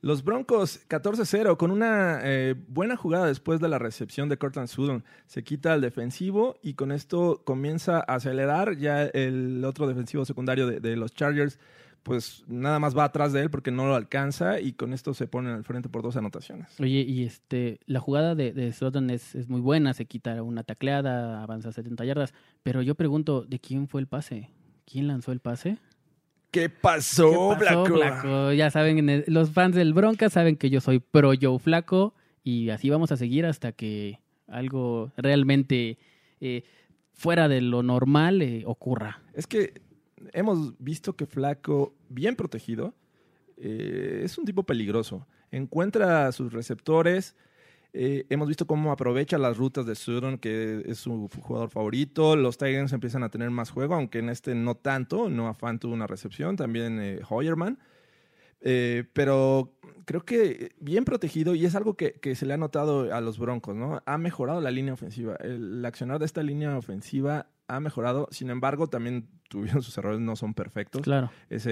Los 0.04 0.24
Broncos 0.24 0.80
14-0 0.90 1.58
con 1.58 1.70
una 1.70 2.22
eh, 2.24 2.56
buena 2.68 2.96
jugada 2.96 3.28
después 3.28 3.60
de 3.60 3.70
la 3.70 3.78
recepción 3.78 4.30
de 4.30 4.38
Cortland 4.38 4.68
Sutton. 4.68 5.04
Se 5.28 5.44
quita 5.44 5.74
al 5.74 5.82
defensivo 5.82 6.58
y 6.64 6.74
con 6.74 6.92
esto 6.92 7.44
comienza 7.46 8.00
a 8.00 8.16
acelerar. 8.16 8.78
Ya 8.78 9.04
el 9.04 9.64
otro 9.64 9.86
defensivo 9.86 10.26
secundario 10.26 10.66
de, 10.66 10.96
los 10.96 11.14
Chargers, 11.14 11.60
pues 12.02 12.44
nada 12.48 12.80
más 12.80 12.98
va 12.98 13.04
atrás 13.04 13.32
de 13.32 13.42
él 13.42 13.52
porque 13.52 13.70
no 13.70 13.86
lo 13.86 13.94
alcanza 13.94 14.60
y 14.60 14.74
con 14.74 14.92
esto 14.94 15.14
se 15.14 15.28
ponen 15.28 15.54
al 15.54 15.64
frente 15.66 15.88
por 15.88 16.02
dos 16.02 16.18
anotaciones. 16.18 16.80
Oye, 16.80 17.02
y 17.02 17.24
este, 17.24 17.80
la 17.86 18.00
jugada 18.00 18.34
de, 18.34 18.54
de 18.54 18.74
Sutton 18.74 19.12
es, 19.12 19.36
es 19.36 19.50
muy 19.50 19.62
buena, 19.62 19.94
se 19.94 20.06
quita 20.06 20.42
una 20.42 20.64
tacleada, 20.64 21.44
avanza 21.44 21.72
70 21.72 22.06
yardas, 22.06 22.34
pero 22.64 22.82
yo 22.82 22.96
pregunto, 22.96 23.44
¿de 23.44 23.60
quién 23.60 23.88
fue 23.88 24.02
el 24.02 24.08
pase? 24.08 24.50
¿Quién 24.86 25.08
lanzó 25.08 25.32
el 25.32 25.42
pase? 25.42 25.78
¿Qué 26.52 26.70
pasó, 26.70 27.30
¿Qué 27.58 27.66
pasó, 27.66 27.86
Flaco? 27.86 27.96
Flaco? 27.98 28.52
Ya 28.54 28.70
saben, 28.72 29.10
el- 29.10 29.24
los 29.28 29.52
fans 29.52 29.76
del 29.76 29.94
Bronca 29.94 30.30
saben 30.30 30.58
que 30.58 30.70
yo 30.70 30.82
soy 30.82 31.00
pro 31.00 31.32
Joe 31.42 31.60
Flaco 31.60 32.14
y 32.44 32.70
así 32.70 32.90
vamos 32.90 33.12
a 33.12 33.18
seguir 33.18 33.46
hasta 33.46 33.72
que 33.72 34.20
algo 34.48 35.12
realmente 35.16 35.98
eh, 36.42 36.64
fuera 37.14 37.48
de 37.48 37.62
lo 37.62 37.84
normal 37.84 38.42
eh, 38.42 38.64
ocurra. 38.66 39.22
Es 39.34 39.48
que 39.48 39.82
hemos 40.34 40.74
visto 40.80 41.16
que 41.16 41.26
Flaco, 41.26 41.94
bien 42.10 42.36
protegido, 42.36 42.94
eh, 43.58 44.22
es 44.26 44.38
un 44.38 44.44
tipo 44.46 44.64
peligroso. 44.64 45.26
Encuentra 45.52 46.28
a 46.28 46.32
sus 46.32 46.52
receptores. 46.52 47.36
Eh, 47.94 48.26
hemos 48.30 48.48
visto 48.48 48.66
cómo 48.66 48.92
aprovecha 48.92 49.38
las 49.38 49.58
rutas 49.58 49.86
de 49.86 49.96
Sutton, 49.96 50.38
que 50.38 50.84
es 50.86 51.00
su 51.00 51.30
jugador 51.42 51.70
favorito. 51.70 52.36
Los 52.36 52.58
Tigers 52.58 52.94
empiezan 52.94 53.24
a 53.24 53.30
tener 53.30 53.50
más 53.50 53.70
juego, 53.70 53.96
aunque 53.96 54.20
en 54.20 54.30
este 54.30 54.56
no 54.56 54.76
tanto. 54.76 55.30
No 55.30 55.54
Fan 55.54 55.80
tuvo 55.80 55.94
una 55.94 56.08
recepción, 56.08 56.56
también 56.56 57.00
eh, 57.02 57.20
Hoyerman. 57.28 57.80
Eh, 58.62 59.06
pero 59.14 59.74
creo 60.06 60.24
que 60.24 60.74
bien 60.80 61.04
protegido 61.04 61.56
y 61.56 61.66
es 61.66 61.76
algo 61.76 61.96
que, 61.96 62.14
que 62.14 62.36
se 62.36 62.46
le 62.46 62.54
ha 62.54 62.58
notado 62.58 63.14
a 63.14 63.20
los 63.20 63.40
Broncos, 63.40 63.76
¿no? 63.76 64.02
Ha 64.06 64.18
mejorado 64.18 64.62
la 64.62 64.72
línea 64.72 64.94
ofensiva. 64.94 65.36
El, 65.40 65.80
el 65.80 65.86
accionar 65.86 66.20
de 66.20 66.26
esta 66.26 66.44
línea 66.44 66.78
ofensiva 66.78 67.48
ha 67.68 67.80
mejorado. 67.80 68.28
Sin 68.32 68.50
embargo, 68.50 68.88
también 68.88 69.28
tuvieron 69.52 69.84
sus 69.84 69.96
errores, 69.98 70.20
no 70.22 70.36
son 70.38 70.54
perfectos. 70.54 71.02
Claro. 71.02 71.30
Ese, 71.50 71.72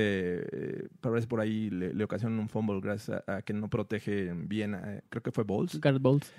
eh, 0.52 0.88
tal 1.00 1.14
vez 1.14 1.26
por 1.26 1.40
ahí 1.40 1.70
le, 1.70 1.94
le 1.94 2.04
ocasionan 2.04 2.38
un 2.38 2.50
fumble 2.50 2.82
gracias 2.82 3.24
a, 3.26 3.38
a 3.38 3.42
que 3.42 3.54
no 3.54 3.70
protege 3.70 4.34
bien. 4.34 4.76
eh, 4.76 5.02
creo 5.10 5.24
que 5.24 5.32
fue 5.32 5.46
Bowles. 5.46 5.80
Garrett 5.80 6.02
Bowles. 6.02 6.34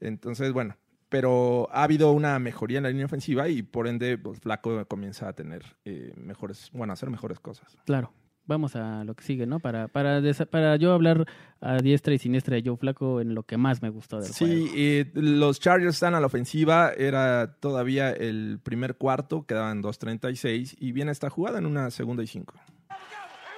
Entonces, 0.00 0.52
bueno, 0.52 0.76
pero 1.08 1.68
ha 1.70 1.82
habido 1.84 2.10
una 2.12 2.38
mejoría 2.38 2.78
en 2.78 2.84
la 2.84 2.90
línea 2.90 3.06
ofensiva 3.06 3.48
y 3.48 3.62
por 3.62 3.86
ende, 3.86 4.16
pues, 4.18 4.40
Flaco 4.40 4.84
comienza 4.86 5.28
a 5.28 5.34
tener 5.34 5.62
eh, 5.84 6.14
mejores, 6.16 6.70
bueno, 6.72 6.92
a 6.92 6.94
hacer 6.94 7.10
mejores 7.10 7.38
cosas. 7.38 7.76
Claro. 7.84 8.12
Vamos 8.46 8.76
a 8.76 9.02
lo 9.04 9.14
que 9.14 9.24
sigue, 9.24 9.44
¿no? 9.46 9.58
Para, 9.58 9.88
para, 9.88 10.20
para 10.50 10.76
yo 10.76 10.92
hablar 10.92 11.26
a 11.60 11.78
diestra 11.78 12.14
y 12.14 12.18
siniestra 12.18 12.54
de 12.56 12.62
Joe 12.64 12.76
Flaco 12.76 13.20
en 13.20 13.34
lo 13.34 13.42
que 13.42 13.56
más 13.56 13.82
me 13.82 13.88
gustó 13.90 14.20
del 14.20 14.32
Sí, 14.32 14.44
juego. 14.46 14.72
eh, 14.76 15.10
los 15.14 15.58
Chargers 15.58 15.94
están 15.94 16.14
a 16.14 16.20
la 16.20 16.26
ofensiva, 16.26 16.92
era 16.96 17.56
todavía 17.58 18.10
el 18.10 18.60
primer 18.62 18.94
cuarto, 18.96 19.44
quedaban 19.46 19.82
2.36 19.82 20.76
y 20.78 20.92
viene 20.92 21.10
esta 21.10 21.28
jugada 21.28 21.58
en 21.58 21.66
una 21.66 21.90
segunda 21.90 22.22
y 22.22 22.26
cinco. 22.28 22.54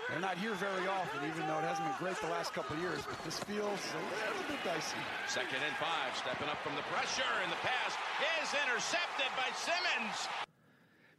They're 0.09 0.21
not 0.25 0.38
here 0.40 0.54
very 0.57 0.88
often, 0.88 1.21
even 1.28 1.45
though 1.47 1.61
it 1.61 1.68
hasn't 1.68 1.85
been 1.85 1.99
great 2.00 2.16
the 2.25 2.33
last 2.33 2.54
couple 2.54 2.73
of 2.75 2.80
years, 2.80 3.04
but 3.04 3.21
this 3.28 3.37
feels 3.45 3.76
a 3.92 4.00
little 4.09 4.40
bit 4.49 4.57
dicey. 4.64 4.97
Second 5.28 5.61
and 5.61 5.76
five, 5.76 6.16
stepping 6.16 6.49
up 6.49 6.57
from 6.64 6.73
the 6.80 6.85
pressure, 6.88 7.28
and 7.45 7.52
the 7.52 7.61
pass 7.61 7.92
is 8.40 8.49
intercepted 8.57 9.28
by 9.37 9.52
Simmons. 9.52 10.16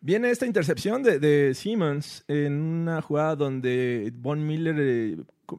Viene 0.02 0.30
esta 0.30 0.46
intercepción 0.46 1.04
de, 1.04 1.20
de 1.20 1.54
Simmons 1.54 2.24
en 2.28 2.54
una 2.54 3.02
jugada 3.02 3.36
donde 3.36 4.12
Von 4.16 4.46
Miller 4.48 4.76
eh, 4.80 5.18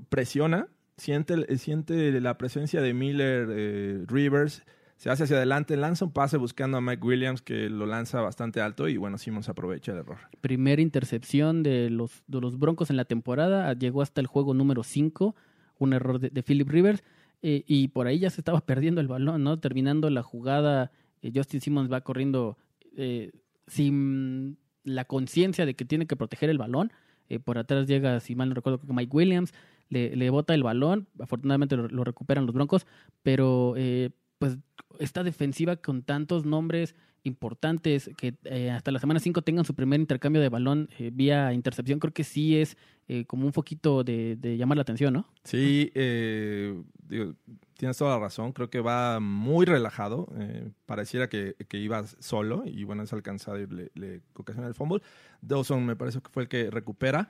presiona, 0.09 0.68
siente, 0.97 1.35
el- 1.35 1.59
siente 1.59 2.18
la 2.20 2.38
presencia 2.38 2.80
de 2.80 2.94
Miller 2.94 3.49
eh, 3.50 4.04
Rivers, 4.06 4.62
se 4.97 5.09
hace 5.11 5.25
hacia 5.25 5.37
adelante, 5.37 5.76
lanza 5.76 6.04
un 6.04 6.12
pase 6.12 6.37
buscando 6.37 6.76
a 6.76 6.80
Mike 6.82 7.06
Williams 7.06 7.40
que 7.42 7.70
lo 7.70 7.87
lanza 7.87 8.20
bastante 8.20 8.61
alto 8.61 8.87
y 8.88 8.97
bueno, 8.99 9.16
Simmons 9.18 9.49
aprovecha 9.49 9.92
el 9.92 9.99
error. 9.99 10.18
Primera 10.42 10.82
intercepción 10.82 11.62
de 11.62 11.88
los, 11.90 12.23
de 12.26 12.40
los 12.40 12.59
Broncos 12.59 12.90
en 12.90 12.97
la 12.97 13.06
temporada. 13.06 13.73
Llegó 13.75 14.02
hasta 14.02 14.20
el 14.20 14.26
juego 14.26 14.52
número 14.52 14.82
5. 14.82 15.35
Un 15.78 15.92
error 15.94 16.18
de, 16.20 16.28
de 16.28 16.42
Philip 16.42 16.68
Rivers. 16.68 17.02
eh, 17.40 17.64
y 17.66 17.88
por 17.88 18.06
ahí 18.09 18.18
ya 18.18 18.28
se 18.28 18.42
estaba 18.42 18.61
perdiendo 18.66 19.00
el 19.00 19.09
balón, 19.09 19.42
¿no? 19.42 19.59
Terminando 19.59 20.11
la 20.11 20.23
jugada, 20.23 20.92
eh, 21.23 21.32
Justin 21.35 21.62
Simmons 21.62 21.90
va 21.90 22.02
corriendo 22.02 22.59
eh, 22.94 23.30
sin 23.71 24.59
la 24.85 25.05
conciencia 25.05 25.65
de 25.67 25.75
que 25.75 25.85
tiene 25.85 26.07
que 26.07 26.17
proteger 26.17 26.50
el 26.50 26.59
balón. 26.59 26.93
Eh, 27.29 27.39
por 27.39 27.59
atrás 27.59 27.87
llega, 27.87 28.21
si 28.21 28.35
mal 28.35 28.49
no 28.49 28.55
recuerdo, 28.55 28.81
Mike 28.93 29.17
Williams. 29.17 29.53
Le, 29.89 30.15
le 30.17 30.31
bota 30.31 30.55
el 30.55 30.62
balón. 30.62 31.09
Afortunadamente 31.19 31.77
lo, 31.77 31.89
lo 31.89 32.05
recuperan 32.05 32.47
los 32.47 32.55
Broncos. 32.55 32.87
Pero, 33.23 33.75
eh, 33.77 34.11
pues, 34.39 34.59
esta 34.99 35.23
defensiva 35.23 35.77
con 35.77 36.03
tantos 36.03 36.45
nombres 36.45 36.95
importantes, 37.23 38.11
que 38.17 38.35
eh, 38.45 38.71
hasta 38.71 38.91
la 38.91 38.99
semana 38.99 39.21
5 39.21 39.43
tengan 39.43 39.65
su 39.65 39.75
primer 39.75 40.00
intercambio 40.00 40.41
de 40.41 40.49
balón 40.49 40.89
eh, 40.99 41.11
vía 41.12 41.53
intercepción, 41.53 41.99
creo 41.99 42.15
que 42.15 42.25
sí 42.25 42.57
es 42.57 42.77
eh, 43.12 43.25
como 43.26 43.45
un 43.47 43.52
foquito 43.52 44.05
de, 44.05 44.37
de 44.37 44.57
llamar 44.57 44.76
la 44.76 44.83
atención, 44.83 45.12
¿no? 45.12 45.26
Sí, 45.43 45.90
eh, 45.95 46.81
digo, 47.09 47.35
tienes 47.76 47.97
toda 47.97 48.14
la 48.17 48.21
razón. 48.21 48.52
Creo 48.52 48.71
que 48.71 48.81
va 48.81 49.19
muy 49.21 49.67
relajado. 49.67 50.29
eh, 50.38 50.71
pareciera 50.87 51.29
que, 51.29 51.57
que 51.69 51.79
iba 51.79 52.07
solo 52.07 52.62
y 52.67 52.85
bueno, 52.85 53.02
es 53.02 53.12
alcanzado 53.12 53.59
y 53.59 53.67
le, 53.67 53.90
le 53.95 54.21
ocasiona 54.35 54.69
el 54.69 54.75
fumble. 54.75 55.02
Dawson 55.43 55.85
me 55.87 55.97
parece 55.97 56.21
que 56.21 56.29
fue 56.31 56.45
el 56.45 56.49
que 56.49 56.71
recupera. 56.71 57.29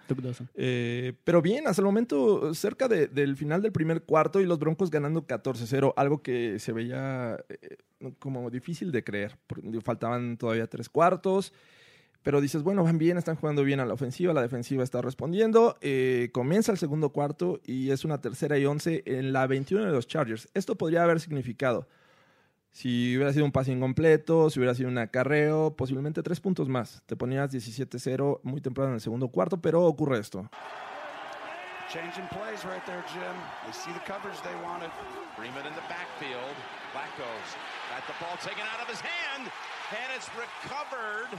Eh, 0.55 1.15
pero 1.25 1.41
bien, 1.41 1.67
hasta 1.67 1.81
el 1.81 1.87
momento 1.87 2.53
cerca 2.55 2.87
de- 2.89 3.07
del 3.07 3.37
final 3.37 3.63
del 3.63 3.73
primer 3.73 4.03
cuarto 4.03 4.41
y 4.41 4.47
los 4.47 4.59
Broncos 4.59 4.91
ganando 4.91 5.27
14-0, 5.27 5.95
algo 5.97 6.21
que 6.23 6.59
se 6.59 6.73
veía 6.73 7.39
eh, 7.49 7.77
como 8.19 8.51
difícil 8.51 8.93
de 8.93 9.03
creer. 9.05 9.39
porque 9.47 9.81
Faltaban 9.81 10.37
todavía 10.37 10.67
tres 10.67 10.89
cuartos, 10.89 11.53
pero 12.23 12.41
dices, 12.41 12.63
bueno, 12.63 12.85
van 12.85 12.99
bien, 12.99 13.17
están 13.17 13.37
jugando 13.37 13.65
bien 13.65 13.81
a 13.81 13.87
la 13.87 13.95
ofensiva, 13.95 14.35
la 14.35 14.43
defensiva 14.43 14.85
está 14.85 15.01
respondiendo. 15.01 15.79
Eh, 15.81 16.29
comienza 16.33 16.71
el 16.73 16.79
segundo 16.79 17.11
cuarto 17.11 17.61
y 17.65 17.91
es 17.91 18.05
una 18.05 18.21
tercera 18.21 18.59
y 18.59 18.67
once 18.67 19.03
en 19.07 19.33
la 19.33 19.47
21 19.47 19.87
de 19.87 19.93
los 19.93 20.07
Chargers. 20.07 20.49
Esto 20.53 20.77
podría 20.77 21.03
haber 21.03 21.21
significado, 21.21 21.89
si 22.73 23.17
hubiera 23.17 23.33
sido 23.33 23.45
un 23.45 23.53
pase 23.53 23.73
incompleto, 23.73 24.51
si 24.51 24.61
hubiera 24.61 24.75
sido 24.75 24.89
un 24.89 24.99
acarreo, 24.99 25.75
posiblemente 25.77 26.23
tres 26.23 26.41
puntos 26.41 26.69
más. 26.69 27.03
Te 27.07 27.17
ponías 27.17 27.53
17-0 27.53 28.41
muy 28.43 28.61
temprano 28.61 28.91
en 28.91 28.95
el 28.95 29.01
segundo 29.01 29.29
cuarto, 29.29 29.61
pero 29.61 29.85
ocurre 29.85 30.19
esto. 30.19 30.49
Changing 31.91 32.29
plays 32.29 32.63
right 32.65 32.85
there, 32.87 33.03
Jim. 33.11 33.35
They 33.67 33.73
see 33.73 33.91
the 33.91 34.05
coverage 34.07 34.39
they 34.43 34.55
wanted. 34.63 34.93
Freeman 35.35 35.67
in 35.67 35.75
the 35.75 35.83
backfield. 35.91 36.55
Flacco's 36.95 37.51
got 37.91 38.07
the 38.07 38.15
ball 38.23 38.39
taken 38.39 38.63
out 38.63 38.79
of 38.79 38.87
his 38.87 39.01
hand, 39.01 39.51
and 39.91 40.09
it's 40.15 40.31
recovered. 40.39 41.35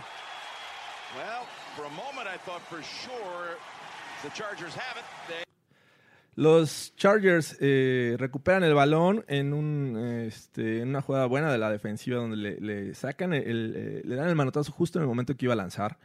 Los 6.35 6.93
Chargers 6.95 7.57
eh, 7.59 8.15
recuperan 8.17 8.63
el 8.63 8.73
balón 8.73 9.25
en, 9.27 9.53
un, 9.53 9.97
este, 10.25 10.81
en 10.81 10.89
una 10.89 11.01
jugada 11.01 11.25
buena 11.25 11.51
de 11.51 11.57
la 11.57 11.69
defensiva 11.69 12.17
donde 12.19 12.37
le, 12.37 12.59
le 12.61 12.93
sacan 12.93 13.33
el, 13.33 13.43
el, 13.43 13.73
eh, 13.75 14.01
le 14.05 14.15
dan 14.15 14.29
el 14.29 14.35
manotazo 14.35 14.71
justo 14.71 14.97
en 14.97 15.03
el 15.03 15.09
momento 15.09 15.35
que 15.35 15.45
iba 15.45 15.53
a 15.53 15.57
lanzar. 15.57 15.97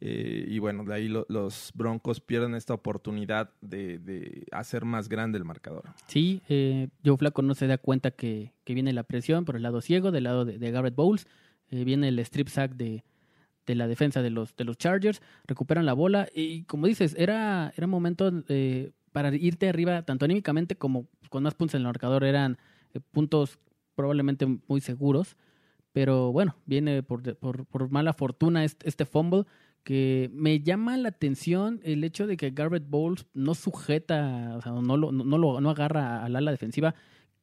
Eh, 0.00 0.44
y 0.48 0.58
bueno, 0.58 0.84
de 0.84 0.94
ahí 0.94 1.08
lo- 1.08 1.26
los 1.28 1.70
Broncos 1.74 2.20
pierden 2.20 2.54
esta 2.54 2.74
oportunidad 2.74 3.50
de, 3.62 3.98
de 3.98 4.46
hacer 4.52 4.84
más 4.84 5.08
grande 5.08 5.38
el 5.38 5.44
marcador. 5.44 5.84
Sí, 6.06 6.40
eh, 6.48 6.88
Joe 7.04 7.16
Flaco 7.16 7.42
no 7.42 7.54
se 7.54 7.66
da 7.66 7.78
cuenta 7.78 8.10
que, 8.12 8.52
que 8.64 8.74
viene 8.74 8.92
la 8.92 9.02
presión 9.02 9.44
por 9.44 9.56
el 9.56 9.62
lado 9.62 9.80
ciego, 9.80 10.10
del 10.12 10.24
lado 10.24 10.44
de, 10.44 10.58
de 10.58 10.70
Garrett 10.70 10.94
Bowles. 10.94 11.26
Eh, 11.70 11.84
viene 11.84 12.08
el 12.08 12.18
strip 12.20 12.48
sack 12.48 12.72
de, 12.72 13.02
de 13.66 13.74
la 13.74 13.86
defensa 13.86 14.22
de 14.22 14.30
los, 14.30 14.54
de 14.56 14.64
los 14.64 14.76
Chargers. 14.78 15.22
Recuperan 15.46 15.86
la 15.86 15.92
bola. 15.92 16.28
Y 16.34 16.64
como 16.64 16.86
dices, 16.86 17.14
era, 17.18 17.72
era 17.76 17.86
momento 17.86 18.30
eh, 18.48 18.92
para 19.12 19.34
irte 19.34 19.68
arriba, 19.68 20.02
tanto 20.02 20.24
anímicamente 20.24 20.76
como 20.76 21.06
con 21.30 21.42
más 21.42 21.54
puntos 21.54 21.74
en 21.74 21.80
el 21.80 21.86
marcador. 21.86 22.24
Eran 22.24 22.58
eh, 22.92 23.00
puntos 23.00 23.58
probablemente 23.94 24.46
muy 24.46 24.80
seguros. 24.80 25.36
Pero 25.92 26.32
bueno, 26.32 26.56
viene 26.66 27.04
por, 27.04 27.36
por, 27.36 27.66
por 27.66 27.90
mala 27.90 28.12
fortuna 28.12 28.64
este, 28.64 29.04
fumble 29.04 29.44
que 29.84 30.30
me 30.32 30.60
llama 30.60 30.96
la 30.96 31.10
atención 31.10 31.80
el 31.84 32.02
hecho 32.02 32.26
de 32.26 32.36
que 32.36 32.50
Garrett 32.50 32.88
Bowles 32.88 33.26
no 33.34 33.54
sujeta, 33.54 34.54
o 34.56 34.62
sea, 34.62 34.72
no 34.72 34.96
lo, 34.96 35.12
no, 35.12 35.38
lo 35.38 35.60
no 35.60 35.70
agarra 35.70 36.24
al 36.24 36.34
ala 36.34 36.50
defensiva. 36.50 36.94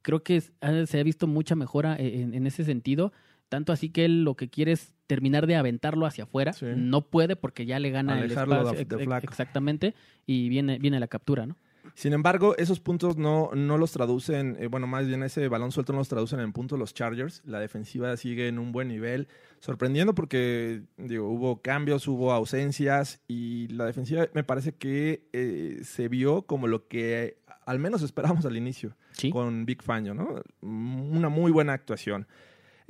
Creo 0.01 0.23
que 0.23 0.41
se 0.41 0.99
ha 0.99 1.03
visto 1.03 1.27
mucha 1.27 1.55
mejora 1.55 1.95
e, 1.95 2.21
en, 2.21 2.33
en 2.33 2.47
ese 2.47 2.65
sentido. 2.65 3.13
Tanto 3.51 3.73
así 3.73 3.89
que 3.89 4.05
él 4.05 4.23
lo 4.23 4.35
que 4.35 4.49
quiere 4.49 4.71
es 4.71 4.93
terminar 5.07 5.45
de 5.45 5.57
aventarlo 5.57 6.05
hacia 6.05 6.23
afuera. 6.23 6.53
Sí. 6.53 6.67
No 6.73 7.01
puede 7.09 7.35
porque 7.35 7.65
ya 7.65 7.79
le 7.81 7.89
gana 7.89 8.13
Alejarlo 8.13 8.55
el 8.55 8.63
de- 8.63 8.69
espacio. 8.81 8.87
de 8.87 8.95
ex- 9.03 9.05
Flacco. 9.07 9.27
Exactamente. 9.27 9.93
Y 10.25 10.47
viene, 10.47 10.79
viene 10.79 11.01
la 11.01 11.07
captura, 11.07 11.45
¿no? 11.45 11.57
Sin 11.93 12.13
embargo, 12.13 12.55
esos 12.57 12.79
puntos 12.79 13.17
no, 13.17 13.49
no 13.53 13.77
los 13.77 13.91
traducen, 13.91 14.55
eh, 14.59 14.67
bueno, 14.67 14.87
más 14.87 15.05
bien 15.05 15.23
ese 15.23 15.49
balón 15.49 15.73
suelto 15.73 15.91
no 15.91 15.99
los 15.99 16.07
traducen 16.07 16.39
en 16.39 16.53
puntos 16.53 16.79
los 16.79 16.93
Chargers. 16.93 17.41
La 17.43 17.59
defensiva 17.59 18.15
sigue 18.15 18.47
en 18.47 18.57
un 18.57 18.71
buen 18.71 18.87
nivel, 18.87 19.27
sorprendiendo 19.59 20.15
porque, 20.15 20.83
digo, 20.95 21.27
hubo 21.27 21.61
cambios, 21.61 22.07
hubo 22.07 22.31
ausencias 22.31 23.19
y 23.27 23.67
la 23.67 23.85
defensiva 23.85 24.27
me 24.33 24.45
parece 24.45 24.73
que 24.75 25.27
eh, 25.33 25.79
se 25.83 26.07
vio 26.07 26.43
como 26.43 26.67
lo 26.67 26.87
que 26.87 27.37
al 27.65 27.79
menos 27.79 28.01
esperábamos 28.01 28.45
al 28.45 28.55
inicio 28.55 28.95
Sí. 29.11 29.29
con 29.29 29.65
Big 29.65 29.83
Fangio, 29.83 30.13
¿no? 30.13 30.41
Una 30.61 31.27
muy 31.27 31.51
buena 31.51 31.73
actuación. 31.73 32.25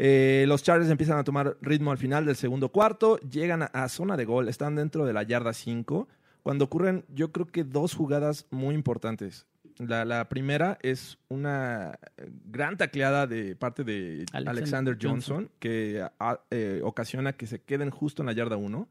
Eh, 0.04 0.46
los 0.48 0.64
Chargers 0.64 0.90
empiezan 0.90 1.20
a 1.20 1.24
tomar 1.24 1.58
ritmo 1.62 1.92
al 1.92 2.00
final 2.00 2.26
del 2.26 2.36
segundo 2.36 2.70
cuarto, 2.70 3.20
llegan 3.20 3.62
a, 3.62 3.66
a 3.66 3.88
zona 3.88 4.18
de 4.18 4.26
gol, 4.26 4.50
están 4.50 4.76
dentro 4.76 5.06
de 5.06 5.14
la 5.14 5.22
yarda 5.22 5.54
5, 5.54 6.08
cuando 6.42 6.66
ocurren 6.66 7.06
yo 7.10 7.32
creo 7.32 7.46
que 7.46 7.64
dos 7.64 7.94
jugadas 7.94 8.48
muy 8.50 8.74
importantes. 8.74 9.46
La, 9.78 10.04
la 10.04 10.28
primera 10.28 10.80
es 10.82 11.20
una 11.28 12.00
gran 12.46 12.78
tacleada 12.78 13.28
de 13.28 13.56
parte 13.56 13.84
de 13.84 14.26
Alexander 14.34 14.50
Alexander, 14.50 14.98
Johnson. 15.00 15.36
Johnson, 15.36 15.52
que 15.60 16.04
ah, 16.20 16.40
eh, 16.50 16.82
ocasiona 16.84 17.34
que 17.34 17.46
se 17.46 17.62
queden 17.62 17.92
justo 17.92 18.24
en 18.24 18.26
la 18.26 18.34
yarda 18.34 18.58
1. 18.58 18.88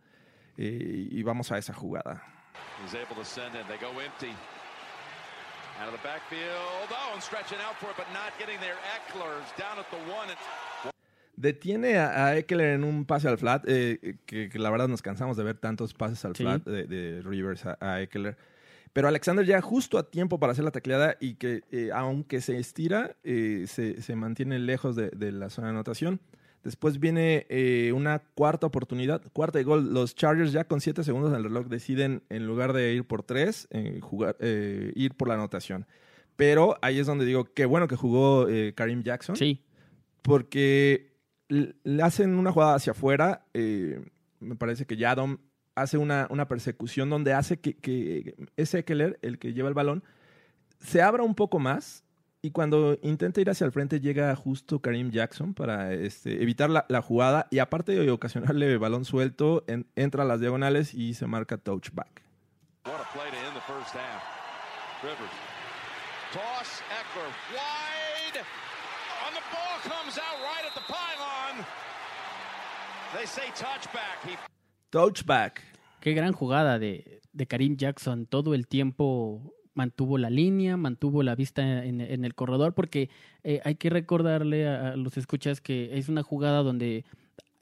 y 0.57 1.23
vamos 1.25 1.51
a 1.51 1.59
esa 1.59 1.75
jugada. 1.75 2.23
He's 2.85 2.95
able 2.95 3.17
to 3.17 3.25
send 3.25 3.55
it. 3.57 3.67
They 3.67 3.79
go 3.79 3.91
empty. 3.99 4.33
Out 5.81 5.89
of 5.89 5.95
the 5.97 6.07
backfield. 6.07 6.89
Oh, 6.93 7.15
and 7.15 7.23
stretching 7.23 7.59
out 7.59 7.77
for 7.81 7.91
it, 7.91 7.97
but 7.97 8.07
not 8.13 8.33
getting 8.39 8.61
there. 8.61 8.77
Eckler's 8.95 9.49
down 9.57 9.79
at 9.81 9.89
the 9.91 10.01
one. 10.13 10.29
And 10.29 10.39
Detiene 11.41 11.97
a, 11.97 12.27
a 12.27 12.37
Eckler 12.37 12.75
en 12.75 12.85
un 12.85 13.05
pase 13.07 13.27
al 13.29 13.39
flat, 13.39 13.65
eh, 13.67 14.17
que, 14.27 14.49
que 14.51 14.59
la 14.59 14.71
verdad 14.71 14.89
nos 14.89 15.01
cansamos 15.03 15.37
de 15.37 15.45
ver 15.45 15.57
tantos 15.57 15.95
pases 15.95 16.25
al 16.25 16.37
Sí. 16.37 16.43
flat 16.43 16.65
de, 16.65 16.85
de 16.85 17.23
Rivers 17.23 17.65
a, 17.67 17.79
a 17.81 18.03
Eckler. 18.03 18.37
Pero 18.93 19.09
Alexander 19.09 19.47
ya 19.47 19.61
justo 19.61 19.99
a 19.99 20.11
tiempo 20.11 20.39
para 20.41 20.53
hacer 20.53 20.65
la 20.65 20.71
tacleada 20.73 21.17
y 21.21 21.35
que 21.35 21.63
eh, 21.71 21.91
aunque 21.95 22.41
se 22.41 22.59
estira, 22.59 23.17
eh, 23.25 23.65
se, 23.69 24.03
se 24.03 24.17
mantiene 24.17 24.59
lejos 24.59 24.97
de, 24.97 25.11
de 25.11 25.33
la 25.33 25.49
zona 25.49 25.69
de 25.69 25.73
anotación. 25.75 26.21
Después 26.65 27.01
viene 27.01 27.47
una 27.95 28.19
cuarta 28.19 28.67
oportunidad, 28.67 29.23
cuarta 29.33 29.59
y 29.61 29.65
gol. 29.65 29.95
Los 29.95 30.15
Chargers 30.15 30.53
ya 30.53 30.65
con 30.65 30.83
siete 30.83 31.05
segundos 31.05 31.31
en 31.31 31.37
el 31.39 31.45
reloj 31.45 31.69
deciden, 31.69 32.23
en 32.29 32.47
lugar 32.47 32.75
de 32.75 32.93
ir 32.93 33.05
por 33.05 33.23
tres, 33.23 33.67
eh, 33.71 33.99
jugar, 34.03 34.37
eh, 34.41 34.93
ir 34.95 35.15
por 35.15 35.29
la 35.29 35.35
anotación. 35.35 35.87
Pero 36.37 36.77
ahí 36.83 36.99
es 36.99 37.07
donde 37.07 37.25
digo, 37.25 37.45
qué 37.55 37.65
bueno 37.65 37.89
que 37.89 37.97
jugó 37.97 38.47
Karim 38.75 39.03
Jackson 39.03 39.37
Sí. 39.37 39.63
porque 40.23 41.10
le 41.51 42.03
hacen 42.03 42.35
una 42.39 42.53
jugada 42.53 42.75
hacia 42.75 42.93
afuera. 42.93 43.45
eh, 43.55 44.01
me 44.41 44.57
parece 44.57 44.87
que 44.87 44.97
Yadom 44.97 45.39
hace 45.75 45.99
una, 45.99 46.27
una 46.31 46.49
persecución 46.49 47.11
donde 47.11 47.35
hace 47.35 47.61
que, 47.61 47.77
que 47.77 48.35
ese 48.57 48.79
Eckler, 48.79 49.19
el 49.23 49.39
que 49.39 49.53
lleva 49.53 49.69
el 49.69 49.75
balón, 49.75 50.03
se 50.81 51.03
abra 51.03 51.23
un 51.23 51.35
poco 51.35 51.59
más. 51.59 52.05
Y 52.43 52.53
cuando 52.53 52.97
intenta 53.03 53.43
ir 53.43 53.51
hacia 53.51 53.67
el 53.67 53.73
frente, 53.73 54.01
llega 54.01 54.35
justo 54.35 54.81
Karim 54.81 55.11
Jackson 55.11 55.53
para 55.53 55.93
este, 55.93 56.43
evitar 56.43 56.71
la, 56.71 56.87
la 56.89 57.03
jugada. 57.03 57.47
Y 57.51 57.59
aparte 57.59 57.93
de 57.93 58.11
ocasionarle 58.11 58.79
balón 58.79 59.05
suelto, 59.05 59.63
en- 59.67 59.87
entra 59.95 60.23
a 60.23 60.27
las 60.27 60.41
diagonales 60.41 60.95
y 60.95 61.13
se 61.13 61.27
marca 61.27 61.59
touchback. 61.59 62.23
Rivers. 65.03 65.19
Toss. 66.33 66.81
Eckler. 66.89 67.27
Wide. 67.53 68.10
Touchback. 73.59 74.25
He 74.27 74.39
Touchback. 74.91 75.63
Qué 76.01 76.13
gran 76.15 76.33
jugada 76.33 76.79
de, 76.79 77.21
de 77.33 77.47
Karim 77.47 77.77
Jackson. 77.77 78.27
Todo 78.27 78.55
el 78.55 78.67
tiempo 78.67 79.55
mantuvo 79.75 80.19
la 80.19 80.31
línea, 80.31 80.77
mantuvo 80.77 81.23
la 81.23 81.35
vista 81.35 81.85
en, 81.85 82.01
en 82.01 82.25
el 82.25 82.35
corredor, 82.35 82.75
porque 82.75 83.09
eh, 83.45 83.61
hay 83.65 83.77
que 83.77 83.91
recordarle 83.91 84.69
a, 84.69 84.91
a 84.93 84.97
los 84.97 85.17
escuchas 85.17 85.61
que 85.61 85.97
es 85.99 86.09
una 86.09 86.23
jugada 86.23 86.63
donde 86.63 87.05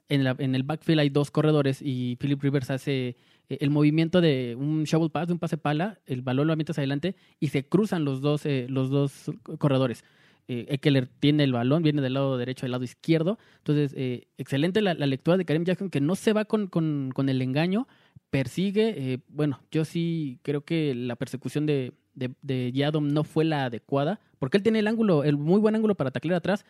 en, 0.09 0.23
la- 0.23 0.35
en 0.39 0.55
el 0.55 0.63
backfield 0.63 0.99
hay 1.01 1.09
dos 1.09 1.31
corredores 1.31 1.81
y 1.81 2.15
Philip 2.17 2.41
Rivers 2.41 2.71
hace 2.71 3.09
eh, 3.49 3.57
el 3.61 3.69
movimiento 3.69 4.21
de 4.21 4.55
un 4.57 4.83
shovel 4.85 5.11
pass, 5.11 5.27
de 5.27 5.33
un 5.33 5.39
pase 5.39 5.57
pala, 5.57 5.99
el 6.07 6.21
balón 6.21 6.47
lo 6.47 6.53
avienta 6.53 6.71
hacia 6.71 6.81
adelante 6.81 7.15
y 7.39 7.49
se 7.49 7.67
cruzan 7.67 8.05
los 8.05 8.21
dos, 8.21 8.45
eh, 8.45 8.65
los 8.69 8.89
dos 8.89 9.31
corredores. 9.59 10.03
Eh, 10.51 10.65
Eckler 10.69 11.07
tiene 11.07 11.43
el 11.43 11.53
balón, 11.53 11.83
viene 11.83 12.01
del 12.01 12.15
lado 12.15 12.35
derecho, 12.37 12.65
del 12.65 12.71
lado 12.71 12.83
izquierdo. 12.83 13.37
Entonces, 13.59 13.93
eh, 13.95 14.27
excelente 14.37 14.81
la, 14.81 14.95
lectura 14.95 15.37
de 15.37 15.45
Karim 15.45 15.63
Jackson, 15.63 15.89
que 15.91 16.01
no 16.01 16.15
se 16.15 16.33
va 16.33 16.43
con, 16.45 16.65
con- 16.67 17.11
con 17.13 17.29
el 17.29 17.39
engaño, 17.41 17.87
persigue. 18.31 18.95
eh, 19.13 19.19
bueno, 19.29 19.61
yo 19.71 19.85
sí 19.85 20.39
creo 20.41 20.61
que 20.61 20.95
la 20.95 21.15
persecución 21.15 21.65
de, 21.67 21.93
de, 22.15 22.31
de 22.41 22.71
Yadom 22.71 23.07
no 23.13 23.23
fue 23.23 23.45
la 23.45 23.65
adecuada, 23.65 24.19
porque 24.39 24.57
él 24.57 24.63
tiene 24.63 24.79
el 24.79 24.87
ángulo, 24.87 25.23
el 25.23 25.37
muy 25.37 25.59
buen 25.59 25.75
ángulo 25.75 25.95
para 25.95 26.11
taclear 26.11 26.37
atrás. 26.37 26.65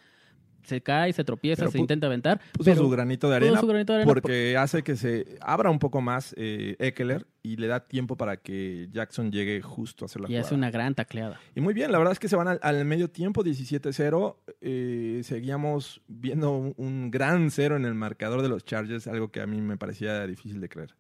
Se 0.69 0.81
cae, 0.81 1.11
se 1.11 1.23
tropieza, 1.25 1.63
Pero 1.63 1.71
se 1.71 1.79
intenta 1.79 2.07
aventar. 2.07 2.39
Puso 2.53 2.69
pero 2.71 2.81
su 2.83 2.89
granito 2.89 3.29
de 3.29 3.35
arena, 3.35 3.59
su 3.59 3.67
granito 3.67 3.93
de 3.93 3.97
arena 3.99 4.07
porque 4.09 4.55
hace 4.55 4.83
que 4.83 4.95
se 4.95 5.37
abra 5.41 5.69
un 5.69 5.79
poco 5.79 5.99
más 5.99 6.33
eh, 6.37 6.75
Eckler 6.79 7.27
y 7.43 7.57
le 7.57 7.67
da 7.67 7.81
tiempo 7.81 8.15
para 8.15 8.37
que 8.37 8.87
Jackson 8.91 9.31
llegue 9.31 9.61
justo 9.61 10.05
a 10.05 10.07
hacer 10.07 10.21
la 10.21 10.27
y 10.27 10.31
jugada. 10.31 10.45
hace 10.45 10.55
una 10.55 10.71
gran 10.71 10.95
tacleada. 10.95 11.39
Y 11.55 11.61
muy 11.61 11.73
bien, 11.73 11.91
la 11.91 11.97
verdad 11.97 12.13
es 12.13 12.19
que 12.19 12.29
se 12.29 12.35
van 12.35 12.47
al, 12.47 12.59
al 12.61 12.85
medio 12.85 13.09
tiempo, 13.09 13.43
17-0. 13.43 14.35
Eh, 14.61 15.21
seguíamos 15.23 16.01
viendo 16.07 16.51
un, 16.51 16.73
un 16.77 17.11
gran 17.11 17.51
cero 17.51 17.75
en 17.75 17.85
el 17.85 17.95
marcador 17.95 18.41
de 18.41 18.49
los 18.49 18.63
Chargers, 18.63 19.07
algo 19.07 19.31
que 19.31 19.41
a 19.41 19.47
mí 19.47 19.59
me 19.61 19.77
parecía 19.77 20.25
difícil 20.27 20.61
de 20.61 20.69
creer. 20.69 20.95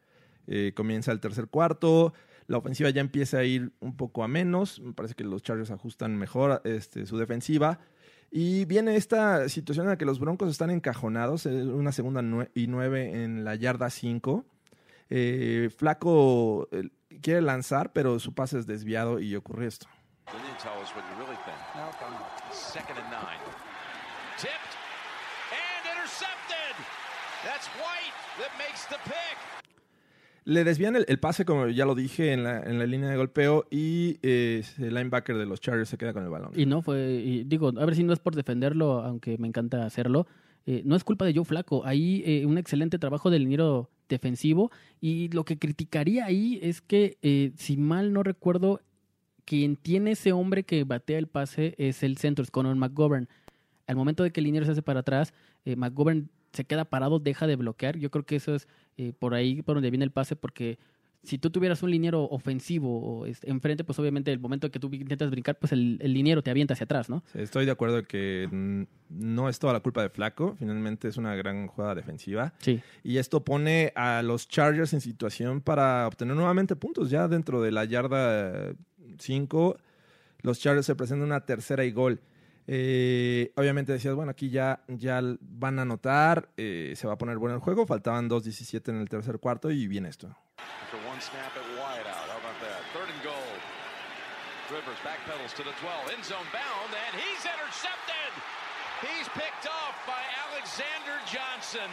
Eh, 0.47 0.73
comienza 0.75 1.11
el 1.11 1.19
tercer 1.19 1.47
cuarto, 1.47 2.13
la 2.47 2.57
ofensiva 2.57 2.89
ya 2.89 3.01
empieza 3.01 3.37
a 3.37 3.43
ir 3.43 3.71
un 3.79 3.95
poco 3.95 4.23
a 4.23 4.27
menos. 4.27 4.79
Me 4.79 4.93
parece 4.93 5.13
que 5.13 5.23
los 5.23 5.43
Chargers 5.43 5.69
ajustan 5.69 6.17
mejor 6.17 6.61
este, 6.63 7.05
su 7.05 7.17
defensiva. 7.19 7.79
Y 8.31 8.65
viene 8.65 8.95
esta 8.95 9.49
situación 9.49 9.85
en 9.87 9.91
la 9.91 9.97
que 9.97 10.05
los 10.05 10.19
Broncos 10.19 10.49
están 10.49 10.69
encajonados, 10.69 11.45
eh, 11.45 11.63
una 11.63 11.91
segunda 11.91 12.21
nue- 12.21 12.49
y 12.53 12.67
nueve 12.67 13.23
en 13.23 13.43
la 13.43 13.55
yarda 13.55 13.89
5. 13.89 14.45
Eh, 15.09 15.69
Flaco 15.75 16.67
eh, 16.71 16.89
quiere 17.21 17.41
lanzar, 17.41 17.91
pero 17.91 18.19
su 18.19 18.33
pase 18.33 18.59
es 18.59 18.67
desviado 18.67 19.19
y 19.19 19.35
ocurre 19.35 19.65
esto. 19.65 19.87
Then 20.27 20.37
you 20.41 20.53
tell 20.61 20.77
us 20.83 20.93
what 20.95 21.03
you 21.09 21.17
really 21.25 21.35
think. 21.43 21.57
Nope, 21.75 21.95
I'm 22.05 22.13
not. 22.13 22.53
Second 22.53 22.97
and 22.99 23.09
nine. 23.09 23.41
Tipped 24.37 24.77
and 25.49 25.97
intercepted. 25.97 26.75
That's 27.43 27.65
White 27.81 28.13
that 28.37 28.51
makes 28.59 28.85
the 28.89 28.99
pick. 29.09 29.58
Le 30.49 30.63
desvían 30.63 30.95
el, 30.95 31.19
pase, 31.19 31.45
como 31.45 31.67
ya 31.67 31.85
lo 31.85 31.93
dije, 31.93 32.33
en 32.33 32.43
la, 32.43 32.59
en 32.63 32.79
la 32.79 32.87
línea 32.87 33.07
de 33.07 33.17
golpeo 33.17 33.67
y 33.69 34.17
eh, 34.23 34.63
el 34.79 34.95
linebacker 34.95 35.37
de 35.37 35.45
los 35.45 35.61
Chargers 35.61 35.89
se 35.89 35.97
queda 35.99 36.11
con 36.11 36.23
el 36.23 36.29
balón. 36.29 36.53
Y 36.55 36.65
no 36.65 36.81
fue, 36.81 37.21
y 37.23 37.43
digo, 37.43 37.67
a 37.67 37.85
ver 37.85 37.95
si 37.95 38.03
no 38.03 38.13
es 38.13 38.19
por 38.19 38.35
defenderlo, 38.35 39.03
aunque 39.03 39.37
me 39.37 39.47
encanta 39.47 39.85
hacerlo. 39.85 40.25
eh, 40.65 40.81
no 40.85 40.95
es 40.95 41.03
culpa 41.03 41.25
de 41.25 41.35
Joe 41.35 41.45
Flaco. 41.45 41.85
Ahí 41.85 42.23
eh, 42.25 42.47
un 42.47 42.57
excelente 42.57 42.97
trabajo 42.97 43.29
del 43.29 43.43
liniero 43.43 43.91
defensivo. 44.09 44.71
Y 44.99 45.29
lo 45.29 45.45
que 45.45 45.59
criticaría 45.59 46.25
ahí 46.25 46.59
es 46.63 46.81
que, 46.81 47.19
eh, 47.21 47.51
si 47.55 47.77
mal 47.77 48.11
no 48.11 48.23
recuerdo, 48.23 48.81
quien 49.45 49.75
tiene 49.75 50.13
ese 50.13 50.31
hombre 50.31 50.63
que 50.63 50.83
batea 50.83 51.19
el 51.19 51.27
pase 51.27 51.75
es 51.77 52.01
el 52.01 52.17
centro, 52.17 52.43
es 52.43 52.49
Conor 52.49 52.75
McGovern. 52.75 53.29
Al 53.85 53.95
momento 53.95 54.23
de 54.23 54.31
que 54.31 54.39
el 54.39 54.45
liniero 54.45 54.65
se 54.65 54.71
hace 54.71 54.81
para 54.81 55.01
atrás, 55.01 55.31
McGovern 55.63 56.29
se 56.53 56.65
queda 56.65 56.85
parado, 56.85 57.19
deja 57.19 57.47
de 57.47 57.55
bloquear. 57.55 57.97
Yo 57.97 58.11
creo 58.11 58.25
que 58.25 58.35
eso 58.35 58.55
es 58.55 58.67
eh, 58.97 59.13
por 59.17 59.33
ahí 59.33 59.61
por 59.61 59.75
donde 59.75 59.89
viene 59.89 60.05
el 60.05 60.11
pase, 60.11 60.35
porque 60.35 60.79
si 61.23 61.37
tú 61.37 61.49
tuvieras 61.49 61.83
un 61.83 61.91
liniero 61.91 62.23
ofensivo 62.23 63.01
o, 63.01 63.25
este, 63.25 63.49
enfrente, 63.49 63.83
pues 63.83 63.99
obviamente 63.99 64.31
el 64.31 64.39
momento 64.39 64.71
que 64.71 64.79
tú 64.79 64.89
intentas 64.93 65.29
brincar, 65.29 65.57
pues 65.57 65.73
el, 65.73 65.97
el 66.01 66.13
liniero 66.13 66.41
te 66.41 66.49
avienta 66.49 66.73
hacia 66.73 66.85
atrás, 66.85 67.09
¿no? 67.09 67.23
Estoy 67.33 67.65
de 67.65 67.71
acuerdo 67.71 68.03
que 68.03 68.47
no 69.09 69.49
es 69.49 69.59
toda 69.59 69.73
la 69.73 69.81
culpa 69.81 70.01
de 70.01 70.09
Flaco, 70.09 70.55
finalmente 70.57 71.07
es 71.07 71.17
una 71.17 71.35
gran 71.35 71.67
jugada 71.67 71.95
defensiva. 71.95 72.53
Sí. 72.59 72.81
Y 73.03 73.17
esto 73.17 73.43
pone 73.43 73.91
a 73.95 74.21
los 74.23 74.47
Chargers 74.47 74.93
en 74.93 75.01
situación 75.01 75.61
para 75.61 76.07
obtener 76.07 76.35
nuevamente 76.35 76.75
puntos. 76.75 77.09
Ya 77.09 77.27
dentro 77.27 77.61
de 77.61 77.71
la 77.71 77.83
yarda 77.83 78.73
5, 79.17 79.77
los 80.41 80.59
Chargers 80.59 80.85
se 80.85 80.95
presentan 80.95 81.27
una 81.27 81.41
tercera 81.41 81.83
y 81.83 81.91
gol. 81.91 82.21
Eh, 82.71 83.51
obviamente 83.55 83.93
decías, 83.93 84.13
bueno, 84.13 84.29
aquí 84.29 84.51
ya, 84.51 84.83
ya 84.87 85.23
van 85.41 85.79
a 85.79 85.81
anotar, 85.81 86.49
eh, 86.55 86.93
se 86.95 87.07
va 87.07 87.13
a 87.13 87.17
poner 87.17 87.39
bueno 87.39 87.55
el 87.55 87.61
juego. 87.61 87.87
Faltaban 87.87 88.29
2.17 88.29 88.89
en 88.89 89.01
el 89.01 89.09
tercer 89.09 89.39
cuarto 89.39 89.71
y 89.71 89.87
viene 89.87 90.09
esto. 90.09 90.27
For 90.91 90.99
one 91.09 91.19
snap 91.19 91.49
at 91.57 91.65
wide 91.73 92.05
out. 92.05 92.29
How 92.29 92.37
about 92.37 92.61
that? 92.61 92.85
Third 92.93 93.09
and 93.09 93.23
goal. 93.23 93.49
Rivers 94.69 95.01
backpedals 95.01 95.55
to 95.57 95.63
the 95.63 95.73
12. 95.81 96.13
End 96.13 96.23
zone 96.23 96.45
bound, 96.53 96.93
and 96.93 97.17
he's 97.17 97.41
intercepted. 97.41 98.31
He's 99.01 99.27
picked 99.33 99.65
off 99.65 99.97
by 100.05 100.21
Alexander 100.53 101.17
Johnson. 101.25 101.89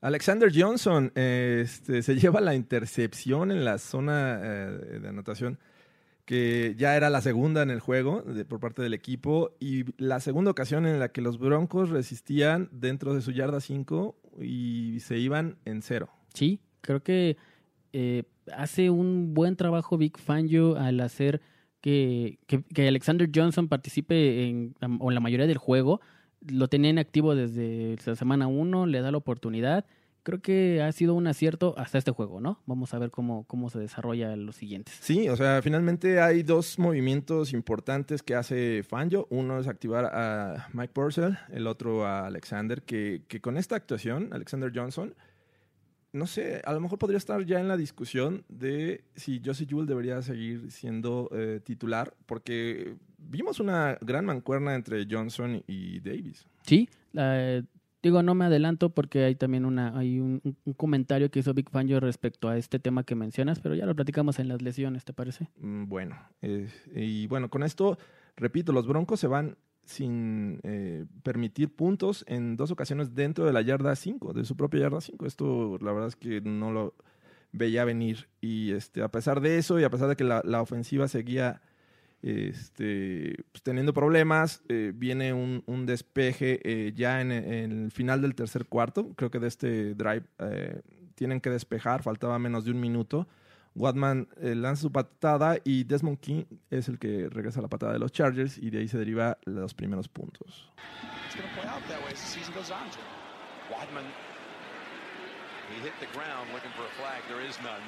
Alexander 0.00 0.50
Johnson 0.50 1.12
este, 1.14 2.02
se 2.02 2.14
lleva 2.18 2.40
la 2.40 2.54
intercepción 2.54 3.52
en 3.52 3.62
la 3.62 3.76
zona 3.76 4.40
eh, 4.42 5.00
de 5.02 5.08
anotación, 5.08 5.58
que 6.24 6.74
ya 6.78 6.96
era 6.96 7.10
la 7.10 7.20
segunda 7.20 7.62
en 7.62 7.70
el 7.70 7.80
juego 7.80 8.22
de- 8.22 8.44
por 8.44 8.60
parte 8.60 8.80
del 8.82 8.94
equipo, 8.94 9.50
y 9.60 9.84
la 10.02 10.20
segunda 10.20 10.50
ocasión 10.50 10.86
en 10.86 10.98
la 10.98 11.10
que 11.10 11.20
los 11.20 11.38
Broncos 11.38 11.90
resistían 11.90 12.68
dentro 12.72 13.14
de 13.14 13.20
su 13.20 13.30
yarda 13.32 13.60
5 13.60 14.16
y 14.40 15.00
se 15.00 15.18
iban 15.18 15.56
en 15.64 15.82
cero. 15.82 16.08
Sí, 16.32 16.60
creo 16.80 17.02
que 17.02 17.36
eh, 17.92 18.24
hace 18.56 18.90
un 18.90 19.34
buen 19.34 19.56
trabajo 19.56 19.96
Big 19.98 20.18
Fangio 20.18 20.76
al 20.76 20.98
hacer 21.00 21.40
que, 21.80 22.38
que- 22.46 22.88
Alexander 22.88 23.30
Johnson 23.32 23.68
participe 23.68 24.48
en, 24.48 24.74
en 24.80 24.98
la 25.14 25.20
mayoría 25.20 25.46
del 25.46 25.58
juego. 25.58 26.00
Lo 26.48 26.68
tenía 26.68 26.90
en 26.90 26.98
activo 26.98 27.34
desde 27.34 27.96
la 28.04 28.16
semana 28.16 28.46
1, 28.48 28.86
le 28.86 29.00
da 29.00 29.10
la 29.10 29.18
oportunidad. 29.18 29.84
Creo 30.24 30.40
que 30.40 30.82
ha 30.82 30.90
sido 30.90 31.14
un 31.14 31.26
acierto 31.26 31.74
hasta 31.78 31.98
este 31.98 32.10
juego, 32.10 32.40
¿no? 32.40 32.58
Vamos 32.66 32.92
a 32.94 32.98
ver 32.98 33.10
cómo, 33.10 33.44
cómo 33.46 33.68
se 33.70 33.78
desarrolla 33.78 34.34
los 34.36 34.56
siguientes. 34.56 34.96
Sí, 35.00 35.28
o 35.28 35.36
sea, 35.36 35.60
finalmente 35.62 36.18
hay 36.20 36.42
dos 36.42 36.78
movimientos 36.78 37.52
importantes 37.52 38.22
que 38.22 38.34
hace 38.34 38.82
Fangio. 38.82 39.26
Uno 39.30 39.60
es 39.60 39.68
activar 39.68 40.06
a 40.06 40.68
Mike 40.72 40.92
Purcell, 40.94 41.36
el 41.52 41.66
otro 41.66 42.06
a 42.06 42.26
Alexander, 42.26 42.80
que, 42.82 43.22
que 43.28 43.40
con 43.42 43.56
esta 43.58 43.76
actuación, 43.76 44.30
Alexander 44.32 44.72
Johnson, 44.74 45.14
no 46.12 46.26
sé, 46.26 46.62
a 46.64 46.72
lo 46.72 46.80
mejor 46.80 46.98
podría 46.98 47.18
estar 47.18 47.44
ya 47.44 47.60
en 47.60 47.68
la 47.68 47.76
discusión 47.76 48.44
de 48.48 49.04
si 49.16 49.42
Josie 49.44 49.66
Jewell 49.68 49.86
debería 49.86 50.22
seguir 50.22 50.70
siendo 50.70 51.28
eh, 51.32 51.60
titular, 51.62 52.14
porque 52.24 52.94
vimos 53.18 53.58
una 53.60 53.98
gran 54.00 54.24
mancuerna 54.24 54.74
entre 54.74 55.06
Johnson 55.10 55.62
y 55.66 56.00
Davis. 56.00 56.46
Sí, 56.62 56.88
la- 57.12 57.62
digo, 58.04 58.22
no 58.22 58.34
me 58.34 58.44
adelanto 58.44 58.90
porque 58.90 59.24
hay 59.24 59.34
también 59.34 59.64
una, 59.64 59.98
hay 59.98 60.20
un, 60.20 60.40
comentario 60.76 61.30
que 61.30 61.40
hizo 61.40 61.54
Big 61.54 61.70
Fangio 61.70 62.00
respecto 62.00 62.48
a 62.48 62.58
este 62.58 62.78
tema 62.78 63.02
que 63.02 63.14
mencionas, 63.14 63.60
pero 63.60 63.74
ya 63.74 63.86
lo 63.86 63.94
platicamos 63.94 64.38
en 64.38 64.48
las 64.48 64.62
lesiones, 64.62 65.04
¿te 65.04 65.12
parece? 65.12 65.48
Mm, 65.58 65.88
Bueno, 65.88 66.16
y 66.94 67.26
bueno, 67.28 67.48
con 67.48 67.62
esto, 67.62 67.98
repito, 68.36 68.72
los 68.72 68.86
Broncos 68.86 69.20
se 69.20 69.26
van 69.26 69.56
sin 69.84 70.60
eh, 70.62 71.06
permitir 71.22 71.74
puntos 71.74 72.24
en 72.28 72.56
dos 72.56 72.70
ocasiones 72.70 73.14
dentro 73.14 73.46
de 73.46 73.52
la 73.52 73.62
yarda 73.62 73.96
5, 73.96 74.34
de 74.34 74.44
su 74.44 74.56
propia 74.56 74.80
yarda 74.80 75.00
5. 75.00 75.26
Esto 75.26 75.78
la 75.80 75.92
verdad 75.92 76.08
es 76.08 76.16
que 76.16 76.40
no 76.42 76.72
lo 76.72 76.94
veía 77.52 77.84
venir. 77.84 78.28
Y 78.40 78.72
este, 78.72 79.02
a 79.02 79.08
pesar 79.08 79.40
de 79.40 79.58
eso, 79.58 79.80
y 79.80 79.84
a 79.84 79.90
pesar 79.90 80.08
de 80.08 80.16
que 80.16 80.24
la, 80.24 80.42
la 80.44 80.60
ofensiva 80.60 81.08
seguía 81.08 81.62
este, 82.24 83.44
pues, 83.52 83.62
teniendo 83.62 83.92
problemas, 83.92 84.62
eh, 84.68 84.92
viene 84.94 85.34
un, 85.34 85.62
un 85.66 85.84
despeje 85.84 86.60
eh, 86.64 86.92
ya 86.94 87.20
en, 87.20 87.30
en 87.30 87.84
el 87.84 87.90
final 87.90 88.22
del 88.22 88.34
tercer 88.34 88.64
cuarto. 88.64 89.12
Creo 89.14 89.30
que 89.30 89.38
de 89.38 89.48
este 89.48 89.94
drive 89.94 90.24
eh, 90.38 90.80
tienen 91.14 91.40
que 91.40 91.50
despejar, 91.50 92.02
faltaba 92.02 92.38
menos 92.38 92.64
de 92.64 92.70
un 92.70 92.80
minuto. 92.80 93.28
Watman 93.74 94.28
lanza 94.40 94.82
su 94.82 94.92
patada 94.92 95.56
y 95.64 95.82
Desmond 95.82 96.20
King 96.20 96.44
es 96.70 96.88
el 96.88 97.00
que 97.00 97.28
regresa 97.28 97.58
a 97.58 97.62
la 97.62 97.68
patada 97.68 97.92
de 97.92 97.98
los 97.98 98.12
Chargers 98.12 98.56
y 98.56 98.70
de 98.70 98.78
ahí 98.78 98.86
se 98.86 98.98
deriva 98.98 99.36
los 99.46 99.74
primeros 99.74 100.08
puntos. 100.08 100.70
Wadman. 103.70 104.04
He 105.70 105.80
hit 105.80 105.94
the 105.98 106.06
ground 106.12 106.52
looking 106.52 106.70
for 106.76 106.84
flag. 107.00 107.22
There 107.28 107.40
is 107.40 107.56
none. 107.62 107.82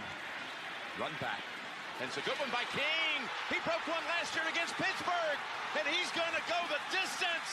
Run 0.99 1.13
back. 1.21 1.56
And 2.01 2.09
it's 2.09 2.19
a 2.19 2.25
good 2.29 2.39
one 2.39 2.51
by 2.53 2.65
King. 2.77 3.19
He 3.49 3.57
broke 3.65 3.85
one 3.89 4.05
last 4.15 4.35
year 4.37 4.45
against 4.53 4.77
Pittsburgh. 4.77 5.39
And 5.79 5.85
he's 5.89 6.11
going 6.13 6.35
to 6.37 6.45
go 6.45 6.59
the 6.69 6.81
distance. 6.93 7.51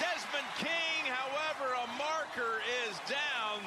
Desmond 0.00 0.48
King, 0.56 1.00
however, 1.12 1.68
a 1.84 1.86
marker 2.00 2.54
is 2.88 2.96
down. 3.08 3.60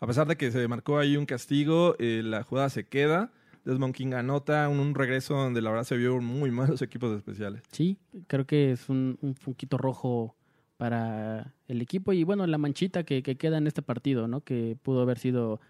A 0.00 0.06
pesar 0.06 0.26
de 0.26 0.36
que 0.36 0.50
se 0.50 0.66
marcó 0.66 0.98
ahí 0.98 1.16
un 1.16 1.24
castigo, 1.24 1.94
eh, 1.98 2.22
la 2.24 2.42
jugada 2.42 2.68
se 2.68 2.84
queda. 2.84 3.30
Desmond 3.64 3.94
King 3.94 4.12
anota 4.14 4.68
un, 4.68 4.80
un 4.80 4.94
regreso 4.94 5.34
donde 5.34 5.62
la 5.62 5.70
verdad 5.70 5.84
se 5.84 5.96
vio 5.96 6.20
muy 6.20 6.50
mal 6.50 6.70
los 6.70 6.82
equipos 6.82 7.16
especiales. 7.16 7.62
Sí, 7.70 7.96
creo 8.26 8.44
que 8.44 8.72
es 8.72 8.88
un, 8.88 9.18
un 9.22 9.36
rojo 9.70 10.34
para 10.76 11.54
el 11.68 11.80
equipo 11.80 12.12
y 12.12 12.24
bueno, 12.24 12.46
la 12.46 12.58
manchita 12.58 13.04
que, 13.04 13.22
que 13.22 13.36
queda 13.36 13.58
en 13.58 13.66
este 13.66 13.82
partido, 13.82 14.26
¿no? 14.26 14.42
Que 14.42 14.76
pudo 14.82 15.00
haber 15.00 15.18
sido, 15.18 15.60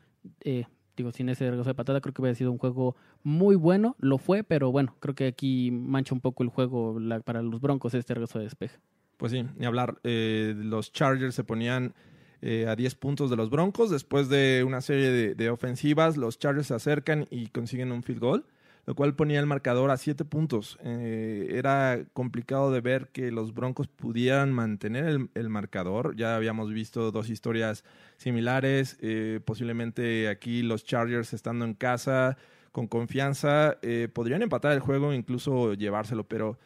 eh, 0.41 0.65
digo, 0.97 1.13
sin 1.13 1.29
ese 1.29 1.45
regreso 1.51 1.71
de 1.71 1.75
patada, 1.75 2.01
creo 2.01 2.13
que 2.15 2.23
hubiera 2.23 2.35
sido 2.35 2.53
un 2.53 2.59
juego 2.59 2.97
muy 3.23 3.57
bueno, 3.57 3.97
lo 3.99 4.19
fue, 4.19 4.45
pero 4.45 4.71
bueno, 4.71 4.97
creo 5.01 5.15
que 5.15 5.27
aquí 5.27 5.71
mancha 5.71 6.15
un 6.15 6.21
poco 6.21 6.43
el 6.43 6.49
juego 6.49 6.99
para 7.25 7.43
los 7.43 7.61
Broncos 7.61 7.95
este 7.95 8.15
regreso 8.15 8.39
de 8.39 8.45
despeje. 8.45 8.79
Pues 9.17 9.33
sí, 9.33 9.45
ni 9.57 9.67
hablar. 9.67 9.99
eh, 10.05 10.55
los 10.57 10.93
Chargers 10.93 11.35
se 11.35 11.45
ponían 11.45 11.95
eh, 12.43 12.67
a 12.69 12.77
10 12.77 12.95
puntos 12.97 13.31
de 13.31 13.37
los 13.37 13.49
Broncos. 13.51 13.91
Después 13.91 14.29
de 14.29 14.65
una 14.67 14.81
serie 14.81 15.35
de 15.35 15.51
ofensivas, 15.51 16.17
los 16.17 16.39
Chargers 16.39 16.67
se 16.67 16.75
acercan 16.75 17.27
y 17.31 17.47
consiguen 17.47 17.93
un 17.93 18.03
field 18.03 18.21
goal, 18.21 18.45
lo 18.87 18.95
cual 18.95 19.15
ponía 19.15 19.41
el 19.41 19.47
marcador 19.47 19.91
a 19.91 19.97
7 19.97 20.25
puntos. 20.25 20.79
Eh, 20.85 21.49
era 21.53 22.05
complicado 22.13 22.71
de 22.71 22.81
ver 22.81 23.09
que 23.09 23.31
los 23.31 23.55
Broncos 23.55 23.89
pudieran 23.89 24.53
mantener 24.53 25.05
el, 25.05 25.31
el 25.35 25.49
marcador. 25.49 26.17
Ya 26.17 26.37
habíamos 26.37 26.73
visto 26.73 27.11
dos 27.11 27.31
historias 27.31 27.85
similares. 28.17 28.99
eh, 29.01 29.41
posiblemente 29.45 30.29
aquí 30.29 30.63
los 30.63 30.85
Chargers 30.85 31.33
estando 31.33 31.65
en 31.65 31.75
casa 31.75 32.37
con 32.75 32.89
confianza 32.89 33.79
eh, 33.83 34.09
podrían 34.13 34.43
empatar 34.43 34.73
el 34.73 34.81
juego, 34.81 35.13
incluso 35.13 35.75
llevárselo, 35.75 36.25
pero 36.25 36.59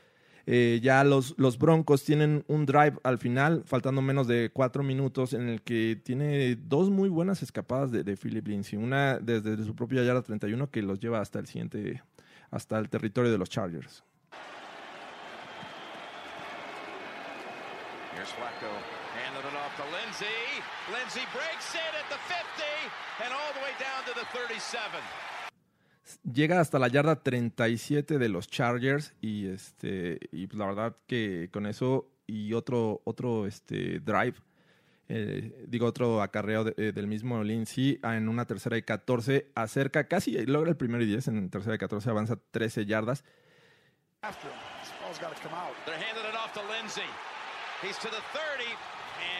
Eh, 0.50 0.80
ya 0.82 1.04
los, 1.04 1.37
Broncos 1.58 2.04
tienen 2.04 2.42
un 2.48 2.64
drive 2.64 2.94
al 3.02 3.18
final, 3.18 3.64
faltando 3.66 4.00
menos 4.00 4.26
de 4.26 4.50
cuatro 4.50 4.82
minutos, 4.82 5.34
en 5.34 5.46
el 5.46 5.61
que 5.61 6.00
tiene 6.02 6.56
dos 6.56 6.88
muy 6.88 7.11
buenas 7.11 7.42
escapadas 7.42 7.92
de, 7.92 8.02
de 8.02 8.16
Philip 8.16 8.48
Lindsay. 8.48 8.78
Una 8.78 9.18
desde 9.18 9.62
su 9.62 9.76
propia 9.76 10.02
yarda 10.04 10.22
31 10.22 10.70
que 10.70 10.80
los 10.80 11.00
lleva 11.00 11.20
hasta 11.20 11.38
el 11.38 11.46
siguiente, 11.46 12.02
hasta 12.50 12.78
el 12.78 12.88
territorio 12.88 13.30
de 13.30 13.37
los 13.37 13.50
Chargers. 13.50 14.02
Here's 18.16 18.32
Flacco 18.32 18.72
handing 19.20 19.44
it 19.44 19.54
off 19.54 19.76
to 19.76 19.84
Lindsay. 19.92 20.64
Lindsay 20.90 21.28
breaks 21.37 21.74
it 21.74 21.92
at 21.92 22.08
the 22.08 22.16
50 22.24 22.40
and 23.22 23.34
all 23.37 23.52
the 23.52 23.61
way 23.61 23.76
down 23.76 24.00
to 24.08 24.14
the 24.16 24.24
37. 24.32 24.80
Llega 26.22 26.60
hasta 26.60 26.78
la 26.78 26.88
yarda 26.88 27.22
37 27.22 28.18
de 28.18 28.28
los 28.28 28.46
Chargers 28.48 29.14
y 29.20 29.46
este 29.48 30.18
y 30.32 30.46
pues 30.46 30.58
la 30.58 30.66
verdad 30.66 30.96
que 31.06 31.48
con 31.52 31.66
eso 31.66 32.10
y 32.26 32.52
otro 32.54 33.00
otro 33.04 33.46
este 33.46 34.00
drive 34.00 34.34
eh, 35.08 35.64
digo 35.68 35.86
otro 35.86 36.20
acarreo 36.22 36.64
de- 36.64 36.74
eh, 36.76 36.92
del 36.92 37.06
mismo 37.06 37.42
Lindsay 37.42 37.98
en 38.02 38.28
una 38.28 38.44
tercera 38.44 38.76
y 38.76 38.82
14 38.82 39.50
acerca 39.54 40.06
casi 40.08 40.44
logra 40.46 40.70
el 40.70 40.76
primero 40.76 41.02
y 41.02 41.06
10 41.06 41.28
en 41.28 41.50
tercera 41.50 41.74
y 41.76 41.78
14 41.78 42.10
avanza 42.10 42.36
13 42.50 42.84
yardas. 42.86 43.24
He's 47.82 47.96
to 47.98 48.08
the 48.08 48.20
30 48.32 48.64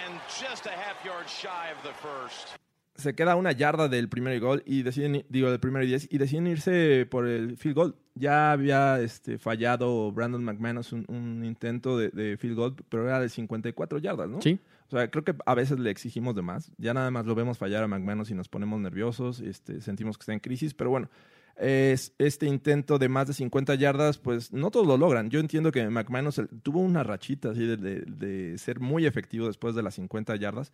and 0.07 0.21
just 0.29 0.67
a 0.67 0.71
half 0.71 1.05
yard 1.05 1.29
shy 1.29 1.71
of 1.77 1.83
the 1.83 1.93
first. 1.95 2.58
Se 2.99 3.15
queda 3.15 3.37
una 3.37 3.53
yarda 3.53 3.89
del 3.89 4.09
primer 4.09 4.39
gol 4.41 4.63
y 4.67 4.83
deciden, 4.83 5.25
digo, 5.29 5.51
del 5.51 5.61
primero 5.61 5.85
y 5.85 5.89
10 5.89 6.09
y 6.11 6.19
deciden 6.19 6.47
irse 6.49 7.07
por 7.11 7.27
el 7.27 7.57
field 7.57 7.75
goal. 7.77 7.95
Ya 8.15 8.53
había 8.53 9.01
este, 9.01 9.39
fallado 9.39 10.11
Brandon 10.13 10.45
McManus 10.45 10.93
un, 10.93 11.05
un 11.09 11.45
intento 11.45 11.97
de, 11.97 12.11
de 12.11 12.37
field 12.37 12.57
goal, 12.57 12.75
pero 12.89 13.05
era 13.05 13.21
de 13.21 13.29
54 13.29 13.99
yardas, 13.99 14.29
¿no? 14.29 14.43
Sí. 14.43 14.59
O 14.89 14.91
sea, 14.91 15.11
creo 15.11 15.23
que 15.25 15.35
a 15.47 15.55
veces 15.55 15.79
le 15.79 15.91
exigimos 15.91 16.35
de 16.35 16.43
más. 16.43 16.73
Ya 16.77 16.93
nada 16.93 17.11
más 17.11 17.25
lo 17.27 17.35
vemos 17.35 17.57
fallar 17.59 17.85
a 17.85 17.89
McManus 17.89 18.31
y 18.31 18.35
nos 18.35 18.49
ponemos 18.49 18.81
nerviosos, 18.81 19.41
este, 19.41 19.81
sentimos 19.81 20.19
que 20.19 20.23
está 20.23 20.33
en 20.33 20.41
crisis, 20.41 20.75
pero 20.75 20.91
bueno, 20.91 21.09
es, 21.57 22.13
este 22.19 22.47
intento 22.47 22.99
de 22.99 23.09
más 23.09 23.27
de 23.29 23.35
50 23.35 23.75
yardas, 23.77 24.19
pues 24.19 24.53
no 24.53 24.71
todos 24.71 24.87
lo 24.87 24.97
logran. 24.97 25.29
Yo 25.31 25.41
entiendo 25.41 25.71
que 25.73 25.89
McManus 25.89 26.41
tuvo 26.63 26.81
una 26.81 27.03
rachita 27.05 27.51
así 27.51 27.65
de, 27.67 27.77
de- 27.77 28.01
de 28.07 28.59
ser 28.59 28.81
muy 28.81 29.07
efectivo 29.07 29.47
después 29.47 29.75
de 29.75 29.83
las 29.83 29.95
50 29.95 30.35
yardas. 30.37 30.73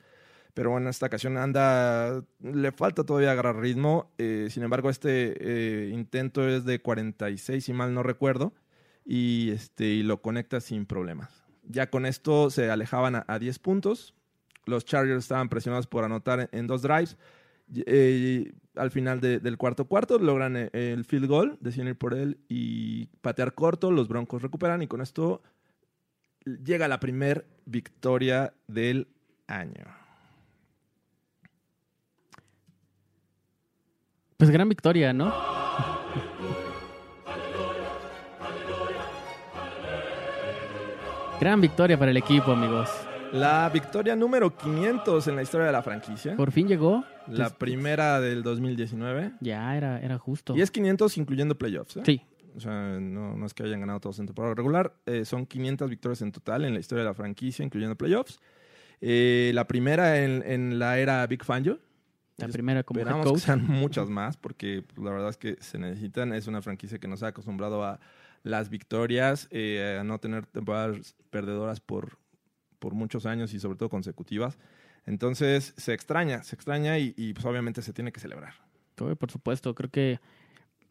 Pero 0.55 0.71
bueno, 0.71 0.87
en 0.87 0.90
esta 0.90 1.07
ocasión 1.07 1.37
anda, 1.37 2.25
le 2.40 2.73
falta 2.73 3.05
todavía 3.05 3.33
agarrar 3.33 3.57
ritmo. 3.59 4.12
eh, 4.19 4.49
sin 4.51 4.62
embargo, 4.62 4.88
este 4.88 5.35
eh, 5.40 5.90
intento 5.93 6.49
es 6.49 6.64
de 6.64 6.81
46, 6.81 7.64
si 7.64 7.73
mal 7.73 7.93
no 7.93 8.03
recuerdo, 8.05 8.55
y, 9.05 9.51
este, 9.51 9.87
y 9.87 10.03
lo 10.05 10.23
conecta 10.23 10.61
sin 10.61 10.87
problemas. 10.87 11.43
Ya 11.64 11.90
con 11.90 12.07
esto 12.07 12.51
se 12.51 12.71
alejaban 12.71 13.17
a, 13.17 13.25
a 13.27 13.38
10 13.38 13.59
puntos. 13.59 14.14
Los 14.67 14.85
Chargers 14.85 15.25
estaban 15.25 15.49
presionados 15.49 15.87
por 15.87 16.05
anotar 16.05 16.49
en, 16.53 16.67
dos 16.67 16.83
drives. 16.83 17.17
Eh, 17.75 18.53
al 18.77 18.90
final 18.90 19.21
de- 19.21 19.40
del 19.40 19.57
cuarto 19.57 19.87
cuarto 19.87 20.19
logran 20.19 20.57
eh, 20.57 20.71
el 20.73 21.05
field 21.05 21.27
goal, 21.27 21.59
deciden 21.61 21.88
ir 21.88 21.97
por 21.97 22.14
él 22.14 22.38
y 22.49 23.07
patear 23.23 23.55
corto. 23.55 23.90
Los 23.90 24.09
Broncos 24.09 24.40
recuperan 24.43 24.83
y 24.83 24.87
con 24.87 25.01
esto 25.01 25.43
llega 26.45 26.88
la 26.88 27.01
primer 27.01 27.47
victoria 27.67 28.53
del 28.69 29.09
año. 29.47 29.85
Pues 34.37 34.51
gran 34.51 34.68
victoria, 34.68 35.12
¿no? 35.12 35.33
Gran 41.40 41.61
victoria 41.61 41.99
para 41.99 42.11
el 42.11 42.16
equipo, 42.16 42.53
amigos. 42.53 42.88
La 43.33 43.68
victoria 43.73 44.14
número 44.14 44.57
500 44.57 45.27
en 45.29 45.37
la 45.37 45.42
historia 45.42 45.66
de 45.66 45.73
la 45.73 45.83
franquicia. 45.83 46.37
Por 46.37 46.53
fin 46.53 46.68
llegó. 46.68 47.05
La 47.27 47.44
Des- 47.44 47.53
primera 47.55 48.20
del 48.20 48.42
2019. 48.42 49.33
Ya 49.40 49.77
era, 49.77 49.99
era 50.01 50.18
justo. 50.18 50.57
Y 50.57 50.62
es 50.62 50.70
500 50.70 51.18
incluyendo 51.18 51.59
playoffs. 51.59 51.97
¿eh? 51.97 52.03
Sí, 52.05 52.23
O 52.57 52.61
sea, 52.61 52.99
no, 53.01 53.37
no 53.37 53.47
es 53.47 53.53
que 53.55 53.64
hayan 53.64 53.81
ganado 53.81 53.99
todos 54.01 54.18
en 54.20 54.27
temporada 54.27 54.55
regular. 54.55 54.94
eh, 55.07 55.25
son 55.25 55.47
500 55.47 55.90
victorias 55.90 56.23
en 56.23 56.31
total 56.31 56.64
en 56.64 56.75
la 56.75 56.81
historia 56.81 57.03
de 57.03 57.11
la 57.11 57.14
franquicia, 57.14 57.64
incluyendo 57.64 57.97
playoffs. 57.97 58.38
Eh, 59.01 59.51
la 59.55 59.66
primera 59.66 60.23
en, 60.23 60.42
en 60.47 60.79
la 60.79 60.99
era 60.99 61.27
Big 61.27 61.42
Fangio. 61.44 61.81
La 62.37 62.49
primera 62.49 62.83
como 62.83 62.99
head 63.01 63.07
Esperamos 63.07 63.33
que 63.33 63.38
sean 63.47 63.64
muchas 63.66 64.09
más, 64.11 64.37
porque 64.37 64.83
pues, 64.83 65.05
la 65.05 65.11
verdad 65.12 65.31
es 65.31 65.37
que 65.37 65.57
se 65.61 65.79
necesitan. 65.79 66.33
Es 66.33 66.47
una 66.47 66.62
franquicia 66.62 66.99
que 66.99 67.09
nos 67.09 67.23
ha 67.23 67.29
acostumbrado 67.29 67.85
a 67.85 68.01
las 68.42 68.68
victorias, 68.70 69.49
eh, 69.51 69.99
a 70.01 70.05
no 70.05 70.18
tener 70.18 70.47
temporadas 70.47 71.14
perdedoras 71.31 71.81
por, 71.81 72.18
por 72.79 72.94
muchos 72.94 73.25
años 73.27 73.55
y 73.55 73.61
sobre 73.61 73.79
todo 73.79 73.88
consecutivas. 73.88 74.59
Entonces 75.07 75.75
se 75.77 75.92
extraña, 75.94 76.42
se 76.42 76.55
extraña 76.57 76.99
y, 76.99 77.14
y, 77.16 77.33
pues 77.35 77.44
obviamente 77.47 77.83
se 77.83 77.92
tiene 77.92 78.11
que 78.12 78.20
celebrar. 78.20 78.55
Por 78.94 79.31
supuesto, 79.31 79.75
creo 79.75 79.90
que 79.90 80.18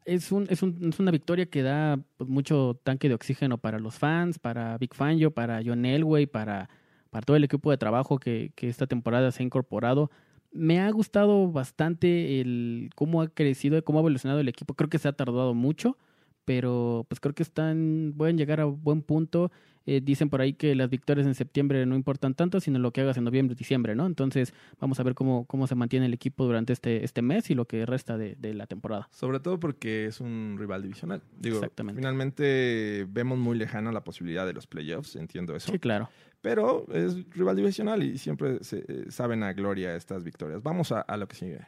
es, 0.05 0.31
un, 0.31 0.45
es, 0.49 0.61
un- 0.61 0.89
es 0.91 0.99
una 0.99 1.11
victoria 1.11 1.45
que 1.45 1.61
da 1.63 1.99
pues, 2.17 2.29
mucho 2.29 2.79
tanque 2.83 3.07
de 3.07 3.15
oxígeno 3.15 3.57
para 3.57 3.79
los 3.79 3.95
fans, 3.95 4.39
para 4.39 4.77
Big 4.77 4.93
Fangio, 4.93 5.31
para 5.31 5.61
John 5.65 5.85
Elway, 5.85 6.25
para, 6.25 6.69
para 7.09 7.23
todo 7.25 7.37
el 7.37 7.43
equipo 7.43 7.71
de 7.71 7.77
trabajo 7.77 8.17
que, 8.19 8.51
que 8.55 8.69
esta 8.69 8.87
temporada 8.87 9.31
se 9.31 9.41
ha 9.41 9.45
incorporado. 9.45 10.11
Me 10.53 10.79
ha 10.79 10.89
gustado 10.91 11.51
bastante 11.51 12.39
el 12.39 12.91
cómo 12.95 13.21
ha 13.21 13.27
crecido, 13.27 13.83
cómo 13.83 13.99
ha 13.99 14.01
evolucionado 14.01 14.39
el 14.39 14.47
equipo. 14.47 14.75
Creo 14.75 14.89
que 14.89 14.99
se 14.99 15.07
ha 15.07 15.13
tardado 15.13 15.53
mucho, 15.55 15.97
pero 16.45 17.05
pues 17.07 17.19
creo 17.19 17.33
que 17.33 17.43
están, 17.43 18.13
pueden 18.17 18.37
llegar 18.37 18.59
a 18.59 18.65
buen 18.65 19.01
punto. 19.01 19.51
Eh, 19.85 19.99
dicen 20.01 20.29
por 20.29 20.39
ahí 20.39 20.53
que 20.53 20.75
las 20.75 20.89
victorias 20.89 21.27
en 21.27 21.35
septiembre 21.35 21.85
no 21.85 21.95
importan 21.95 22.35
tanto, 22.35 22.61
sino 22.61 22.79
lo 22.79 22.93
que 22.93 23.01
hagas 23.01 23.17
en 23.17 23.25
noviembre 23.25 23.53
diciembre, 23.53 23.95
¿no? 23.95 24.05
Entonces 24.05 24.53
vamos 24.79 24.97
a 25.01 25.03
ver 25.03 25.13
cómo, 25.13 25.43
cómo 25.45 25.67
se 25.67 25.75
mantiene 25.75 26.05
el 26.05 26.13
equipo 26.13 26.45
durante 26.45 26.71
este, 26.71 27.03
este 27.03 27.21
mes 27.21 27.49
y 27.49 27.53
lo 27.53 27.65
que 27.65 27.85
resta 27.85 28.17
de, 28.17 28.35
de 28.35 28.53
la 28.53 28.65
temporada. 28.65 29.09
Sobre 29.11 29.41
todo 29.41 29.59
porque 29.59 30.05
es 30.05 30.21
un 30.21 30.55
rival 30.57 30.83
divisional. 30.83 31.21
Digo, 31.37 31.57
Exactamente. 31.57 31.99
finalmente 31.99 33.05
vemos 33.09 33.37
muy 33.37 33.57
lejana 33.57 33.91
la 33.91 34.05
posibilidad 34.05 34.45
de 34.45 34.53
los 34.53 34.67
playoffs, 34.67 35.17
entiendo 35.17 35.53
eso. 35.53 35.69
Sí, 35.69 35.79
claro. 35.79 36.09
Pero 36.41 36.85
es 36.93 37.29
rival 37.31 37.57
divisional 37.57 38.03
y 38.03 38.17
siempre 38.17 38.63
se, 38.63 38.85
eh, 38.87 39.05
saben 39.09 39.43
a 39.43 39.51
gloria 39.51 39.95
estas 39.97 40.23
victorias. 40.23 40.63
Vamos 40.63 40.93
a, 40.93 41.01
a 41.01 41.17
lo 41.17 41.27
que 41.27 41.35
sigue. 41.35 41.59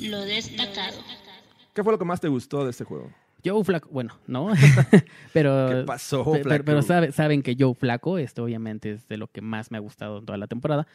Lo 0.00 0.20
destacado. 0.22 0.98
¿Qué 1.74 1.82
fue 1.84 1.92
lo 1.92 1.98
que 1.98 2.04
más 2.04 2.20
te 2.20 2.28
gustó 2.28 2.64
de 2.64 2.70
este 2.70 2.84
juego? 2.84 3.10
Joe 3.44 3.64
Flaco, 3.64 3.88
bueno, 3.92 4.14
no, 4.26 4.48
pero, 5.32 5.68
¿Qué 5.68 5.82
pasó, 5.86 6.24
Flaco? 6.24 6.64
pero 6.64 6.82
sabe- 6.82 7.12
saben 7.12 7.42
que 7.42 7.56
Joe 7.58 7.74
Flaco, 7.74 8.18
esto 8.18 8.44
obviamente 8.44 8.92
es 8.92 9.08
de 9.08 9.16
lo 9.16 9.26
que 9.28 9.40
más 9.40 9.70
me 9.70 9.78
ha 9.78 9.80
gustado 9.80 10.18
en 10.18 10.26
toda 10.26 10.38
la 10.38 10.46
temporada. 10.46 10.86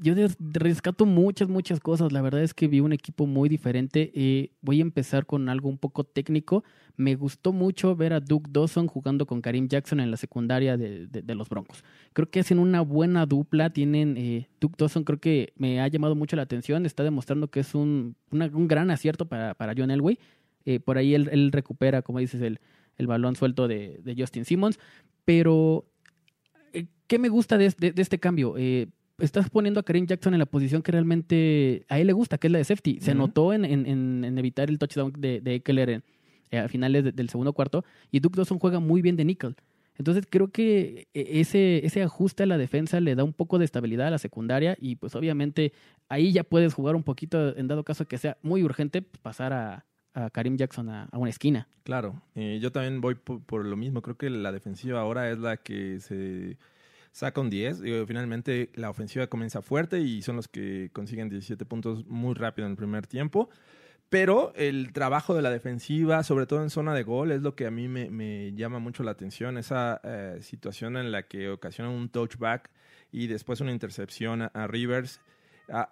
Yo 0.00 0.14
rescato 0.38 1.04
muchas, 1.04 1.48
muchas 1.48 1.78
cosas. 1.78 2.12
La 2.12 2.22
verdad 2.22 2.42
es 2.42 2.54
que 2.54 2.66
vi 2.66 2.80
un 2.80 2.94
equipo 2.94 3.26
muy 3.26 3.50
diferente. 3.50 4.10
Eh, 4.14 4.50
voy 4.62 4.78
a 4.78 4.82
empezar 4.82 5.26
con 5.26 5.50
algo 5.50 5.68
un 5.68 5.76
poco 5.76 6.02
técnico. 6.04 6.64
Me 6.96 7.14
gustó 7.14 7.52
mucho 7.52 7.94
ver 7.94 8.14
a 8.14 8.20
Duke 8.20 8.48
Dawson 8.50 8.86
jugando 8.86 9.26
con 9.26 9.42
Karim 9.42 9.68
Jackson 9.68 10.00
en 10.00 10.10
la 10.10 10.16
secundaria 10.16 10.78
de, 10.78 11.08
de- 11.08 11.20
de 11.20 11.34
los 11.34 11.50
Broncos. 11.50 11.84
Creo 12.14 12.30
que 12.30 12.40
hacen 12.40 12.58
una 12.58 12.80
buena 12.80 13.26
dupla. 13.26 13.68
Tienen 13.70 14.16
eh, 14.16 14.48
Duke 14.60 14.76
Dawson, 14.78 15.04
creo 15.04 15.18
que 15.20 15.52
me 15.56 15.80
ha 15.82 15.88
llamado 15.88 16.14
mucho 16.14 16.36
la 16.36 16.42
atención. 16.42 16.86
Está 16.86 17.02
demostrando 17.04 17.48
que 17.48 17.60
es 17.60 17.74
un, 17.74 18.14
una- 18.30 18.46
un 18.46 18.68
gran 18.68 18.90
acierto 18.90 19.26
para, 19.26 19.52
para 19.54 19.74
John 19.76 19.90
Elway. 19.90 20.18
Eh, 20.64 20.80
por 20.80 20.98
ahí 20.98 21.14
él, 21.14 21.28
él 21.32 21.52
recupera, 21.52 22.02
como 22.02 22.18
dices, 22.18 22.40
el, 22.42 22.60
el 22.98 23.06
balón 23.06 23.36
suelto 23.36 23.68
de, 23.68 24.00
de 24.02 24.14
Justin 24.16 24.44
Simmons. 24.44 24.78
Pero, 25.24 25.84
eh, 26.72 26.86
¿qué 27.06 27.18
me 27.18 27.28
gusta 27.28 27.58
de, 27.58 27.72
de- 27.78 27.92
de 27.92 28.02
este 28.02 28.18
cambio? 28.18 28.54
Eh, 28.58 28.88
estás 29.18 29.50
poniendo 29.50 29.80
a 29.80 29.82
Karim 29.84 30.06
Jackson 30.06 30.32
en 30.34 30.40
la 30.40 30.46
posición 30.46 30.82
que 30.82 30.92
realmente 30.92 31.84
a 31.88 32.00
él 32.00 32.06
le 32.08 32.12
gusta, 32.12 32.38
que 32.38 32.48
es 32.48 32.52
la 32.52 32.58
de 32.58 32.64
safety. 32.64 32.98
Se 33.00 33.14
notó 33.14 33.52
en, 33.52 33.64
en- 33.64 33.86
en- 34.24 34.38
evitar 34.38 34.68
el 34.68 34.78
touchdown 34.78 35.12
de, 35.18 35.40
de 35.40 35.54
Eckler 35.56 35.90
en- 35.90 36.04
eh, 36.50 36.58
a 36.58 36.68
finales 36.68 37.04
de- 37.04 37.12
del 37.12 37.28
segundo 37.28 37.52
cuarto. 37.52 37.84
Y 38.10 38.20
Duke 38.20 38.36
Dawson 38.36 38.58
juega 38.58 38.80
muy 38.80 39.00
bien 39.02 39.16
de 39.16 39.24
nickel. 39.24 39.54
Entonces 39.98 40.24
creo 40.28 40.48
que 40.48 41.06
eh, 41.14 41.26
ese, 41.40 41.84
ese 41.86 42.02
ajuste 42.02 42.42
a 42.42 42.46
la 42.46 42.56
defensa 42.58 42.98
le 43.00 43.14
da 43.14 43.24
un 43.24 43.34
poco 43.34 43.58
de 43.58 43.64
estabilidad 43.66 44.06
a 44.08 44.10
la 44.10 44.18
secundaria 44.18 44.76
y 44.80 44.96
pues 44.96 45.14
obviamente 45.14 45.72
ahí 46.08 46.32
ya 46.32 46.44
puedes 46.44 46.72
jugar 46.74 46.96
un 46.96 47.02
poquito, 47.02 47.56
en 47.56 47.68
dado 47.68 47.84
caso 47.84 48.06
que 48.06 48.16
sea 48.18 48.38
muy 48.42 48.62
urgente, 48.64 49.02
pasar 49.02 49.52
a, 49.52 49.84
a 50.14 50.30
Karim 50.30 50.56
Jackson 50.56 50.88
a, 50.88 51.08
una 51.12 51.30
esquina. 51.30 51.68
Claro, 51.84 52.22
eh, 52.34 52.58
yo 52.60 52.70
también 52.72 53.00
voy 53.00 53.14
por, 53.14 53.64
lo 53.64 53.76
mismo. 53.76 54.02
Creo 54.02 54.16
que 54.16 54.30
la 54.30 54.52
defensiva 54.52 55.00
ahora 55.00 55.30
es 55.30 55.38
la 55.38 55.56
que 55.56 56.00
se 56.00 56.58
saca 57.12 57.40
un 57.40 57.50
10. 57.50 57.80
Digo, 57.80 58.06
finalmente 58.06 58.70
la 58.74 58.90
ofensiva 58.90 59.26
comienza 59.26 59.62
fuerte 59.62 60.00
y 60.00 60.22
son 60.22 60.36
los 60.36 60.48
que 60.48 60.90
consiguen 60.92 61.28
17 61.28 61.64
puntos 61.64 62.06
muy 62.06 62.34
rápido 62.34 62.66
en 62.66 62.72
el 62.72 62.76
primer 62.76 63.06
tiempo. 63.06 63.50
Pero 64.08 64.52
el 64.56 64.92
trabajo 64.92 65.34
de 65.34 65.40
la 65.40 65.50
defensiva, 65.50 66.22
sobre 66.22 66.44
todo 66.44 66.62
en 66.62 66.68
zona 66.68 66.94
de 66.94 67.02
gol, 67.02 67.32
es 67.32 67.40
lo 67.40 67.54
que 67.54 67.66
a 67.66 67.70
mí 67.70 67.88
me, 67.88 68.52
llama 68.52 68.78
mucho 68.78 69.02
la 69.02 69.12
atención. 69.12 69.56
Esa 69.56 70.00
eh, 70.04 70.38
situación 70.42 70.98
en 70.98 71.10
la 71.10 71.22
que 71.22 71.48
ocasiona 71.48 71.90
un 71.90 72.10
touchback 72.10 72.70
y 73.10 73.26
después 73.26 73.62
una 73.62 73.72
intercepción 73.72 74.42
a, 74.42 74.66
Rivers. 74.66 75.20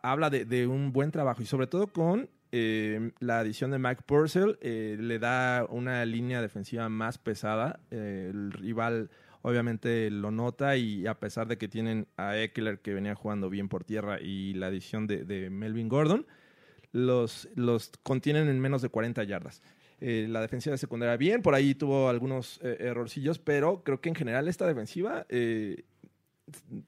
habla 0.02 0.28
de 0.28 0.66
un 0.66 0.92
buen 0.92 1.11
trabajo 1.11 1.42
y 1.42 1.46
sobre 1.46 1.66
todo 1.66 1.87
con 1.87 2.28
eh, 2.52 3.12
la 3.20 3.40
adición 3.40 3.70
de 3.70 3.78
Mike 3.78 4.02
Purcell 4.06 4.58
eh, 4.60 4.96
le 4.98 5.18
da 5.18 5.66
una 5.68 6.04
línea 6.04 6.42
defensiva 6.42 6.88
más 6.88 7.18
pesada. 7.18 7.80
Eh, 7.90 8.30
el 8.32 8.52
rival 8.52 9.10
obviamente 9.42 10.10
lo 10.10 10.30
nota 10.30 10.76
y 10.76 11.06
a 11.06 11.18
pesar 11.18 11.46
de 11.46 11.58
que 11.58 11.68
tienen 11.68 12.08
a 12.16 12.36
Eckler 12.36 12.80
que 12.80 12.92
venía 12.92 13.14
jugando 13.14 13.48
bien 13.48 13.68
por 13.68 13.84
tierra 13.84 14.20
y 14.20 14.54
la 14.54 14.66
adición 14.66 15.06
de, 15.06 15.48
Melvin 15.50 15.88
Gordon, 15.88 16.26
los, 16.92 17.48
los 17.54 17.92
contienen 18.02 18.48
en 18.48 18.60
menos 18.60 18.82
de 18.82 18.88
40 18.88 19.22
yardas. 19.24 19.62
Eh, 20.00 20.26
la 20.28 20.40
defensiva 20.40 20.72
de 20.72 20.78
secundaria 20.78 21.16
bien, 21.16 21.42
por 21.42 21.54
ahí 21.54 21.74
tuvo 21.74 22.08
algunos 22.08 22.58
errorcillos, 22.62 23.38
pero 23.38 23.82
creo 23.84 24.00
que 24.00 24.08
en 24.08 24.14
general 24.14 24.48
esta 24.48 24.66
defensiva 24.66 25.26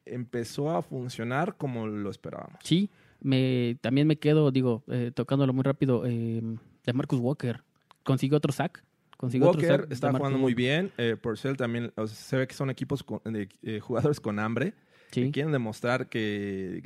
empezó 0.05 0.71
a 0.71 0.83
funcionar 0.83 1.57
como 1.57 1.87
lo 1.87 2.11
esperábamos. 2.11 2.59
Sí, 2.65 2.91
me, 3.23 3.77
también 3.81 4.07
me 4.07 4.17
quedo, 4.17 4.51
digo, 4.51 4.83
eh, 4.89 5.11
tocándolo 5.15 5.53
muy 5.53 5.63
rápido, 5.63 6.05
eh, 6.07 6.43
de 6.85 6.93
Marcus 6.93 7.19
Walker. 7.21 7.63
Consiguió 8.03 8.37
otro 8.39 8.53
sack. 8.53 8.83
Consiguió 9.17 9.49
otro 9.49 9.61
Walker 9.61 9.81
sack 9.81 9.89
de 9.89 9.95
está 9.95 10.13
jugando 10.13 10.39
muy 10.39 10.55
bien. 10.55 10.91
Eh, 10.99 11.17
Purcell 11.21 11.57
también, 11.57 11.93
o 11.97 12.07
sea, 12.07 12.17
se 12.17 12.37
ve 12.37 12.47
que 12.49 12.55
son 12.55 12.71
equipos 12.71 13.03
con- 13.03 13.21
de 13.25 13.49
eh, 13.63 13.81
jugadores 13.81 14.19
con 14.21 14.39
hambre 14.39 14.75
que 15.11 15.25
Sí. 15.27 15.31
quieren 15.31 15.53
demostrar 15.53 16.09
que 16.09 16.83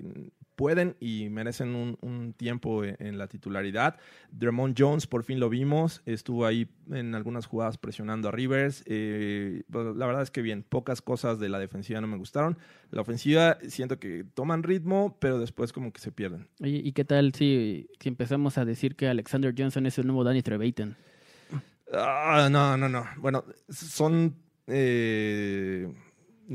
pueden 0.57 0.97
y 0.99 1.29
merecen 1.29 1.75
un, 1.75 1.99
un 2.01 2.33
tiempo 2.33 2.83
en, 2.83 2.97
en 2.99 3.19
la 3.19 3.29
titularidad. 3.29 3.99
Dremont 4.33 4.77
Jones, 4.77 5.07
por 5.07 5.23
fin 5.23 5.39
lo 5.39 5.49
vimos, 5.49 6.03
estuvo 6.07 6.47
ahí 6.47 6.69
en 6.91 7.15
algunas 7.15 7.47
jugadas 7.47 7.79
presionando 7.79 8.29
a 8.29 8.33
Rivers. 8.33 8.83
Eh, 8.87 9.63
pues, 9.71 9.95
la 9.95 10.07
verdad 10.07 10.23
es 10.23 10.31
que 10.31 10.43
bien, 10.43 10.65
pocas 10.69 11.03
cosas 11.03 11.39
de 11.39 11.49
la 11.49 11.59
defensiva 11.59 12.01
no 12.01 12.07
me 12.07 12.17
gustaron. 12.17 12.59
La 12.91 13.03
ofensiva 13.03 13.59
siento 13.69 13.99
que 13.99 14.25
toman 14.35 14.63
ritmo, 14.63 15.17
pero 15.21 15.39
después 15.39 15.73
como 15.73 15.93
que 15.93 16.01
se 16.01 16.11
pierden. 16.11 16.49
Oye, 16.61 16.81
¿y 16.83 16.93
qué 16.93 17.05
tal 17.05 17.35
si, 17.35 17.89
si 18.01 18.09
empezamos 18.09 18.59
a 18.59 18.65
decir 18.65 18.97
que 18.97 19.09
Alexander 19.09 19.55
Johnson 19.57 19.87
es 19.87 19.99
el 19.99 20.07
nuevo 20.07 20.25
Danny 20.25 20.43
Trevathan? 20.43 20.97
Ah, 21.93 22.49
no, 22.51 22.77
no, 22.77 22.89
no. 22.89 23.07
Bueno, 23.19 23.45
son. 23.69 24.35
eh, 24.67 25.93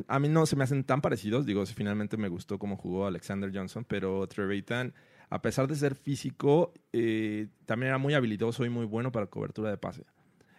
a 0.08 0.20
mí 0.20 0.30
no 0.30 0.46
se 0.46 0.56
me 0.56 0.64
hacen 0.64 0.84
tan 0.84 1.02
parecidos. 1.02 1.46
Digo, 1.46 1.66
si 1.66 1.74
finalmente 1.74 2.18
me 2.18 2.30
gustó 2.30 2.60
cómo 2.60 2.78
jugó 2.78 3.06
Alexander 3.06 3.52
Johnson, 3.54 3.86
pero 3.86 4.28
Trevathan, 4.28 4.94
a 5.30 5.42
pesar 5.42 5.68
de 5.68 5.76
ser 5.76 5.96
físico, 5.96 6.74
eh, 6.94 7.48
también 7.66 7.90
era 7.90 7.98
muy 7.98 8.14
habilidoso 8.14 8.66
y 8.66 8.70
muy 8.70 8.86
bueno 8.86 9.12
para 9.12 9.28
cobertura 9.28 9.70
de 9.70 9.78
pase. 9.78 10.04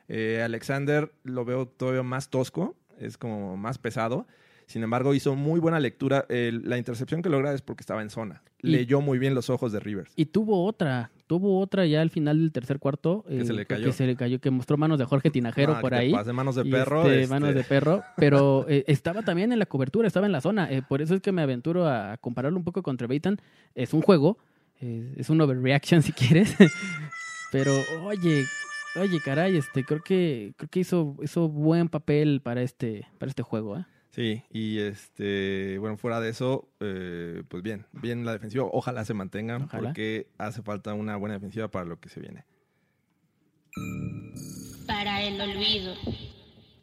Eh, 0.08 0.42
Alexander 0.42 1.12
lo 1.24 1.44
veo 1.44 1.66
todavía 1.66 2.02
más 2.02 2.28
tosco, 2.28 2.76
es 2.98 3.16
como 3.16 3.56
más 3.56 3.78
pesado. 3.78 4.26
Sin 4.72 4.82
embargo, 4.82 5.12
hizo 5.12 5.36
muy 5.36 5.60
buena 5.60 5.78
lectura. 5.80 6.24
El- 6.30 6.62
la 6.66 6.78
intercepción 6.78 7.20
que 7.20 7.28
logra 7.28 7.52
es 7.52 7.60
porque 7.60 7.82
estaba 7.82 8.00
en 8.00 8.08
zona. 8.08 8.42
Y- 8.62 8.68
Leyó 8.70 9.02
muy 9.02 9.18
bien 9.18 9.34
los 9.34 9.50
ojos 9.50 9.70
de 9.70 9.80
Rivers. 9.80 10.10
Y 10.16 10.24
tuvo 10.26 10.64
otra, 10.64 11.10
tuvo 11.26 11.60
otra 11.60 11.84
ya 11.84 12.00
al 12.00 12.08
final 12.08 12.38
del 12.38 12.52
tercer 12.52 12.78
cuarto. 12.78 13.22
Que 13.28 13.44
se 13.44 13.52
le 13.52 13.66
cayó. 13.66 13.84
Que 13.84 13.92
se 13.92 14.06
le 14.06 14.16
cayó, 14.16 14.40
que 14.40 14.50
mostró 14.50 14.78
manos 14.78 14.98
de 14.98 15.04
Jorge 15.04 15.28
Tinajero 15.30 15.74
Ah, 15.76 15.80
por 15.82 15.92
ahí. 15.92 16.10
pase 16.10 16.32
manos 16.32 16.54
de 16.54 16.64
perro. 16.64 17.02
este, 17.02 17.20
este, 17.24 17.34
manos 17.34 17.54
de 17.54 17.64
perro, 17.64 18.02
pero 18.16 18.64
eh, 18.66 18.84
estaba 18.86 19.20
también 19.22 19.52
en 19.52 19.58
la 19.58 19.66
cobertura, 19.66 20.06
estaba 20.08 20.24
en 20.24 20.32
la 20.32 20.40
zona. 20.40 20.72
eh, 20.72 20.80
por 20.88 21.02
eso 21.02 21.14
es 21.14 21.20
que 21.20 21.32
me 21.32 21.42
aventuro 21.42 21.86
a 21.86 22.16
compararlo 22.16 22.56
un 22.56 22.64
poco 22.64 22.82
con 22.82 22.96
Trevathan. 22.96 23.36
Es 23.74 23.92
un 23.92 24.00
juego, 24.00 24.38
eh, 24.80 25.12
es 25.18 25.28
un 25.28 25.38
overreaction 25.42 26.00
si 26.02 26.12
quieres, 26.12 26.56
pero 27.52 27.72
oye, 28.04 28.44
oye, 28.96 29.20
caray, 29.22 29.56
este, 29.58 29.84
creo 29.84 30.00
que 30.02 30.54
creo 30.56 30.70
que 30.70 30.80
hizo 30.80 31.16
hizo 31.22 31.48
buen 31.50 31.88
papel 31.90 32.40
para 32.42 32.62
este 32.62 33.06
para 33.18 33.28
este 33.28 33.42
juego, 33.42 33.76
¿eh? 33.78 33.84
Sí, 34.12 34.42
y 34.50 34.78
este, 34.78 35.78
bueno, 35.78 35.96
fuera 35.96 36.20
de 36.20 36.28
eso, 36.28 36.68
eh, 36.80 37.42
pues 37.48 37.62
bien, 37.62 37.86
bien 37.92 38.26
la 38.26 38.32
defensiva. 38.32 38.66
Ojalá 38.70 39.06
se 39.06 39.14
mantengan 39.14 39.62
Ojalá. 39.62 39.88
porque 39.88 40.26
hace 40.36 40.60
falta 40.60 40.92
una 40.92 41.16
buena 41.16 41.34
defensiva 41.34 41.68
para 41.68 41.86
lo 41.86 41.98
que 41.98 42.10
se 42.10 42.20
viene. 42.20 42.44
Para 44.86 45.22
el 45.22 45.40
olvido. 45.40 45.94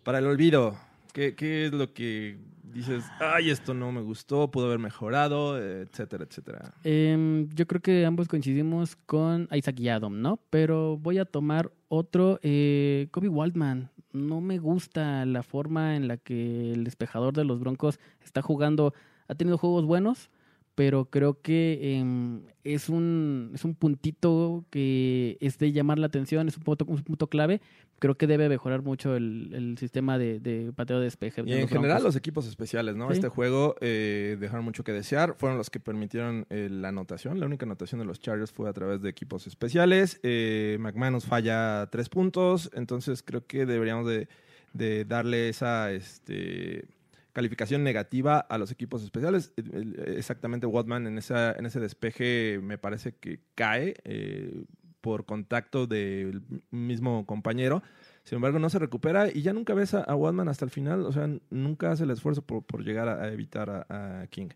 Para 0.03 0.17
el 0.17 0.25
olvido, 0.25 0.75
¿qué, 1.13 1.35
qué 1.35 1.67
es 1.67 1.71
lo 1.71 1.93
que 1.93 2.39
dices? 2.63 3.03
Ay, 3.19 3.51
esto 3.51 3.75
no 3.75 3.91
me 3.91 4.01
gustó, 4.01 4.49
pudo 4.49 4.65
haber 4.65 4.79
mejorado, 4.79 5.59
etcétera, 5.59 6.25
etcétera. 6.27 6.73
Em, 6.83 7.47
yo 7.53 7.67
creo 7.67 7.79
que 7.79 8.07
ambos 8.07 8.27
coincidimos 8.27 8.95
con 8.95 9.47
Isaac 9.51 9.75
Yadom, 9.75 10.19
¿no? 10.19 10.39
Pero 10.49 10.97
voy 10.97 11.19
a 11.19 11.25
tomar 11.25 11.71
otro, 11.89 12.39
eh, 12.41 13.07
Kobe 13.11 13.29
Waldman. 13.29 13.91
No 14.11 14.41
me 14.41 14.57
gusta 14.57 15.25
la 15.25 15.43
forma 15.43 15.95
en 15.95 16.07
la 16.07 16.17
que 16.17 16.71
el 16.73 16.83
despejador 16.83 17.33
de 17.33 17.43
los 17.43 17.59
Broncos 17.59 17.99
está 18.23 18.41
jugando. 18.41 18.93
Ha 19.27 19.35
tenido 19.35 19.57
juegos 19.57 19.85
buenos, 19.85 20.29
pero 20.75 21.05
creo 21.05 21.41
que 21.41 21.97
em, 21.99 22.41
es, 22.63 22.89
un, 22.89 23.51
es 23.53 23.65
un 23.65 23.75
puntito 23.75 24.65
que 24.71 25.37
es 25.41 25.59
de 25.59 25.71
llamar 25.71 25.99
la 25.99 26.07
atención, 26.07 26.47
es 26.47 26.57
un 26.57 26.63
punto, 26.63 26.85
un 26.85 27.03
punto 27.03 27.27
clave. 27.27 27.61
Creo 27.99 28.15
que 28.17 28.27
debe 28.27 28.49
mejorar 28.49 28.81
mucho 28.81 29.15
el, 29.15 29.51
el 29.53 29.77
sistema 29.77 30.17
de, 30.17 30.39
de 30.39 30.71
pateo 30.73 30.99
de 30.99 31.03
despeje. 31.05 31.41
Y 31.41 31.45
de 31.45 31.53
en 31.55 31.61
los 31.61 31.69
general 31.69 32.01
los 32.03 32.15
equipos 32.15 32.47
especiales, 32.47 32.95
¿no? 32.95 33.07
Sí. 33.09 33.13
Este 33.13 33.27
juego 33.29 33.75
eh, 33.81 34.37
dejaron 34.39 34.63
mucho 34.65 34.83
que 34.83 34.91
desear. 34.91 35.35
Fueron 35.37 35.57
los 35.57 35.69
que 35.69 35.79
permitieron 35.79 36.45
eh, 36.49 36.69
la 36.71 36.89
anotación. 36.89 37.39
La 37.39 37.45
única 37.45 37.65
anotación 37.65 37.99
de 37.99 38.05
los 38.05 38.19
Chargers 38.19 38.51
fue 38.51 38.69
a 38.69 38.73
través 38.73 39.01
de 39.01 39.09
equipos 39.09 39.47
especiales. 39.47 40.19
Eh, 40.23 40.77
McManus 40.79 41.25
falla 41.25 41.87
tres 41.91 42.09
puntos. 42.09 42.69
Entonces 42.73 43.21
creo 43.23 43.45
que 43.45 43.65
deberíamos 43.65 44.07
de, 44.07 44.27
de 44.73 45.05
darle 45.05 45.49
esa 45.49 45.91
este, 45.91 46.85
calificación 47.33 47.83
negativa 47.83 48.39
a 48.39 48.57
los 48.57 48.71
equipos 48.71 49.03
especiales. 49.03 49.53
El- 49.57 50.01
Exactamente, 50.17 50.65
Watman 50.65 51.07
en, 51.07 51.17
esa, 51.17 51.51
en 51.53 51.65
ese 51.65 51.79
despeje 51.79 52.59
me 52.61 52.77
parece 52.77 53.13
que 53.13 53.39
cae 53.55 53.95
eh, 54.03 54.63
por 55.01 55.25
contacto 55.25 55.87
del 55.87 56.41
mismo 56.71 57.25
compañero. 57.25 57.83
Sin 58.23 58.35
embargo, 58.35 58.59
no 58.59 58.69
se 58.69 58.79
recupera 58.79 59.29
y 59.31 59.41
ya 59.41 59.53
nunca 59.53 59.73
ves 59.73 59.93
a, 59.93 60.03
a 60.03 60.15
Watman 60.15 60.49
hasta 60.49 60.65
el 60.65 60.71
final. 60.71 61.05
O 61.05 61.11
sea, 61.11 61.29
nunca 61.49 61.91
hace 61.91 62.03
el 62.03 62.11
esfuerzo 62.11 62.41
por, 62.41 62.63
por 62.63 62.83
llegar 62.83 63.09
a, 63.09 63.23
a 63.23 63.31
evitar 63.31 63.69
a, 63.69 64.21
a 64.21 64.27
King. 64.27 64.49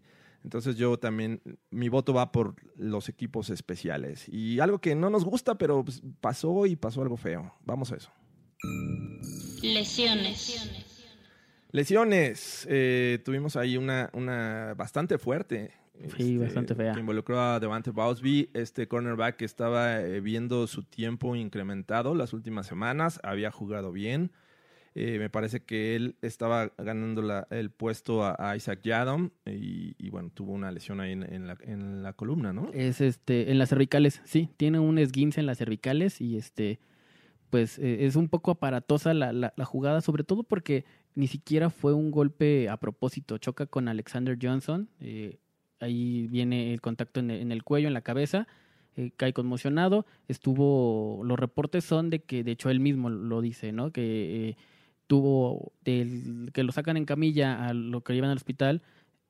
Entonces 0.43 0.75
yo 0.75 0.97
también, 0.99 1.41
mi 1.71 1.87
voto 1.87 2.13
va 2.13 2.31
por 2.31 2.55
los 2.75 3.07
equipos 3.07 3.49
especiales. 3.49 4.27
Y 4.27 4.59
algo 4.59 4.79
que 4.79 4.93
no 4.93 5.09
nos 5.09 5.23
gusta, 5.23 5.57
pero 5.57 5.85
pues, 5.85 6.03
pasó 6.19 6.65
y 6.65 6.75
pasó 6.75 7.01
algo 7.01 7.15
feo. 7.15 7.53
Vamos 7.63 7.91
a 7.93 7.95
eso. 7.95 8.11
Lesiones. 9.61 11.07
Lesiones. 11.71 12.67
Eh, 12.69 13.19
tuvimos 13.23 13.55
ahí 13.55 13.77
una, 13.77 14.09
una 14.13 14.73
bastante 14.75 15.17
fuerte. 15.17 15.71
Sí, 16.17 16.37
bastante 16.37 16.75
fea. 16.75 16.93
Que 16.93 16.99
involucró 16.99 17.39
a 17.39 17.59
Devante 17.59 17.91
Bowsby, 17.91 18.49
este 18.53 18.87
cornerback 18.87 19.37
que 19.37 19.45
estaba 19.45 20.01
eh, 20.01 20.19
viendo 20.21 20.67
su 20.67 20.83
tiempo 20.83 21.35
incrementado 21.35 22.15
las 22.15 22.33
últimas 22.33 22.67
semanas. 22.67 23.19
Había 23.23 23.51
jugado 23.51 23.91
bien. 23.91 24.31
Eh, 24.95 25.17
me 25.17 25.29
parece 25.29 25.63
que 25.63 25.95
él 25.95 26.17
estaba 26.21 26.71
ganando 26.77 27.21
la- 27.23 27.47
el 27.49 27.71
puesto 27.71 28.23
a, 28.23 28.35
a 28.37 28.55
Isaac 28.55 28.81
Yadom 28.83 29.31
y, 29.45 29.95
y, 29.97 30.09
bueno, 30.11 30.29
tuvo 30.31 30.51
una 30.51 30.71
lesión 30.71 30.99
ahí 30.99 31.13
en, 31.13 31.23
en 31.23 31.47
la, 31.47 31.57
en 31.61 32.03
la 32.03 32.13
columna, 32.13 32.53
¿no? 32.53 32.69
Es 32.73 33.01
este, 33.01 33.49
en 33.51 33.57
las 33.57 33.69
cervicales, 33.69 34.21
sí, 34.23 34.49
tiene 34.55 34.77
un 34.79 34.99
esguince 34.99 35.39
en 35.39 35.47
las 35.47 35.57
cervicales 35.57 36.21
y 36.21 36.37
este, 36.37 36.79
pues 37.49 37.79
eh, 37.79 38.05
es 38.05 38.15
un 38.15 38.29
poco 38.29 38.51
aparatosa 38.51 39.15
la, 39.15 39.33
la, 39.33 39.53
la 39.57 39.65
jugada, 39.65 40.01
sobre 40.01 40.23
todo 40.23 40.43
porque 40.43 40.85
ni 41.15 41.25
siquiera 41.25 41.71
fue 41.71 41.93
un 41.93 42.11
golpe 42.11 42.69
a 42.69 42.77
propósito, 42.77 43.39
choca 43.39 43.65
con 43.65 43.87
Alexander 43.87 44.37
Johnson, 44.39 44.89
eh, 44.99 45.39
ahí 45.83 46.27
viene 46.27 46.73
el 46.73 46.81
contacto 46.81 47.19
en 47.19 47.31
el, 47.31 47.41
en 47.41 47.51
el 47.51 47.63
cuello, 47.63 47.87
en 47.87 47.93
la 47.93 48.01
cabeza, 48.01 48.47
eh, 48.95 49.11
cae 49.17 49.33
conmocionado, 49.33 50.05
estuvo, 50.27 51.21
los 51.23 51.39
reportes 51.39 51.83
son 51.83 52.09
de 52.09 52.19
que, 52.19 52.43
de 52.43 52.51
hecho 52.51 52.69
él 52.69 52.79
mismo 52.79 53.09
lo 53.09 53.41
dice, 53.41 53.71
¿no? 53.71 53.91
Que 53.91 54.49
eh, 54.49 54.57
tuvo, 55.07 55.71
del, 55.83 56.49
que 56.53 56.63
lo 56.63 56.71
sacan 56.71 56.97
en 56.97 57.05
camilla 57.05 57.67
a 57.67 57.73
lo 57.73 58.01
que 58.01 58.13
llevan 58.13 58.29
al 58.31 58.37
hospital, 58.37 58.81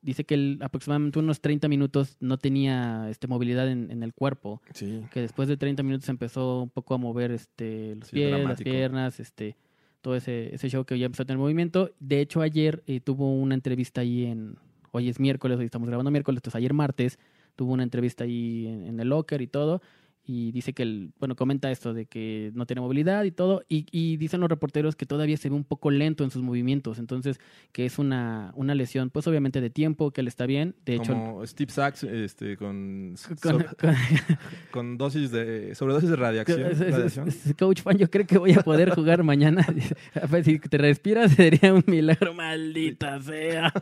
dice 0.02 0.26
que 0.26 0.34
él 0.34 0.60
aproximadamente 0.62 1.20
unos 1.20 1.40
30 1.40 1.68
minutos 1.70 2.18
no 2.20 2.38
tenía 2.38 3.08
este, 3.10 3.28
movilidad 3.28 3.70
en, 3.70 3.90
en 3.90 4.04
el 4.04 4.14
cuerpo, 4.14 4.62
Sí. 4.74 5.02
que 5.12 5.22
después 5.22 5.48
de 5.48 5.56
30 5.56 5.82
minutos 5.84 6.10
empezó 6.10 6.64
un 6.64 6.70
poco 6.70 6.94
a 6.94 6.98
mover 6.98 7.32
este, 7.32 7.96
los 7.96 8.10
Sí, 8.10 8.16
pies, 8.16 8.30
dramático. 8.32 8.70
las 8.70 8.76
piernas, 8.76 9.20
este, 9.22 9.56
todo 10.02 10.18
ese, 10.18 10.54
ese 10.54 10.70
show 10.70 10.84
que 10.84 11.00
ya 11.00 11.06
empezó 11.06 11.24
a 11.24 11.26
tener 11.26 11.38
movimiento. 11.40 11.92
De 12.02 12.20
hecho, 12.20 12.42
ayer 12.42 12.84
eh, 12.88 13.00
tuvo 13.00 13.32
una 13.34 13.56
entrevista 13.56 14.02
ahí 14.02 14.26
en, 14.26 14.58
hoy 14.94 15.10
es 15.10 15.20
miércoles, 15.20 15.60
hoy 15.60 15.66
estamos 15.66 15.88
grabando 15.90 16.10
miércoles, 16.12 16.38
entonces 16.40 16.56
ayer 16.56 16.74
martes 16.74 17.20
tuvo 17.56 17.74
una 17.74 17.84
entrevista 17.84 18.24
ahí 18.24 18.68
en, 18.68 18.84
en 18.88 19.00
el 19.00 19.10
locker 19.10 19.42
y 19.42 19.48
todo. 19.48 19.82
Y 20.26 20.54
dice 20.54 20.72
que, 20.72 20.84
el, 20.84 21.12
bueno, 21.20 21.36
comenta 21.36 21.70
esto 21.70 21.94
de 21.94 22.06
que 22.06 22.52
no 22.56 22.66
tiene 22.66 22.80
movilidad 22.80 23.26
y 23.26 23.32
todo. 23.32 23.62
Y, 23.68 23.88
y 23.92 24.16
dicen 24.16 24.40
los 24.40 24.50
reporteros 24.50 24.96
que 24.96 25.06
todavía 25.06 25.36
se 25.36 25.50
ve 25.50 25.56
un 25.56 25.66
poco 25.66 25.92
lento 25.92 26.24
en 26.24 26.32
sus 26.32 26.42
movimientos. 26.42 26.98
Entonces, 26.98 27.42
que 27.74 27.86
es 27.86 28.00
una, 28.00 28.54
una 28.56 28.74
lesión, 28.74 29.10
pues 29.10 29.28
obviamente 29.28 29.60
de 29.60 29.70
tiempo, 29.70 30.12
que 30.12 30.22
él 30.22 30.30
está 30.30 30.46
bien. 30.46 30.76
De 30.86 30.96
hecho, 30.96 31.12
Como 31.12 31.46
Steve 31.46 31.70
Sachs 31.74 32.06
este, 32.06 32.56
con, 32.56 33.16
con- 33.42 33.60
so- 33.68 33.76
con- 33.78 33.96
con 34.72 34.98
dosis 34.98 35.30
de 35.32 35.76
sobredosis 35.76 36.10
de 36.10 36.16
radiación. 36.16 36.72
Es- 36.72 36.80
es- 36.80 36.92
radiación. 36.94 37.28
es- 37.28 37.54
Coach 37.60 37.82
Fan, 37.82 37.98
yo 37.98 38.10
creo 38.10 38.26
que 38.26 38.38
voy 38.38 38.54
a 38.54 38.62
poder 38.62 38.92
jugar 38.92 39.24
mañana. 39.24 39.68
A 40.22 40.26
ver, 40.28 40.46
si 40.46 40.58
te 40.58 40.78
respiras 40.78 41.34
sería 41.34 41.74
un 41.74 41.84
milagro, 41.86 42.34
maldita 42.34 43.20
sea. 43.22 43.74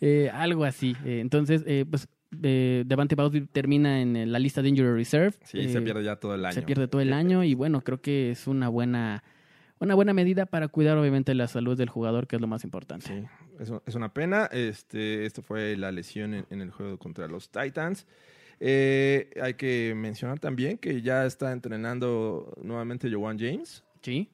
Eh, 0.00 0.30
algo 0.32 0.64
así. 0.64 0.96
Eh, 1.04 1.20
entonces, 1.20 1.62
eh, 1.66 1.84
pues 1.88 2.08
eh, 2.42 2.82
Devante 2.86 3.14
Bowsby 3.14 3.46
termina 3.46 4.00
en 4.00 4.30
la 4.32 4.38
lista 4.38 4.60
de 4.62 4.68
Injury 4.70 4.92
Reserve. 4.92 5.32
Sí, 5.44 5.68
se 5.68 5.78
Eh, 5.78 5.82
pierde 5.82 6.02
ya 6.04 6.16
todo 6.16 6.34
el 6.34 6.44
año. 6.44 6.52
Se 6.54 6.62
pierde 6.62 6.88
todo 6.88 7.00
el 7.00 7.12
año 7.12 7.44
y 7.44 7.54
bueno, 7.54 7.80
creo 7.82 8.00
que 8.00 8.30
es 8.32 8.46
una 8.48 8.68
buena, 8.68 9.22
una 9.78 9.94
buena 9.94 10.12
medida 10.14 10.46
para 10.46 10.68
cuidar 10.68 10.98
obviamente 10.98 11.32
la 11.34 11.46
salud 11.46 11.76
del 11.78 11.88
jugador, 11.88 12.26
que 12.26 12.36
es 12.36 12.42
lo 12.42 12.48
más 12.48 12.64
importante. 12.64 13.06
Sí, 13.06 13.24
es, 13.60 13.72
es 13.86 13.94
una 13.94 14.12
pena. 14.12 14.46
Este, 14.52 15.26
esto 15.26 15.42
fue 15.42 15.76
la 15.76 15.92
lesión 15.92 16.34
en, 16.34 16.46
en 16.50 16.60
el 16.60 16.70
juego 16.70 16.98
contra 16.98 17.28
los 17.28 17.50
Titans. 17.50 18.06
Eh, 18.60 19.30
hay 19.42 19.54
que 19.54 19.94
mencionar 19.96 20.38
también 20.38 20.78
que 20.78 21.02
ya 21.02 21.26
está 21.26 21.52
entrenando 21.52 22.54
nuevamente 22.62 23.10
Joan 23.12 23.38
James 23.38 23.84
Sí. 24.00 24.28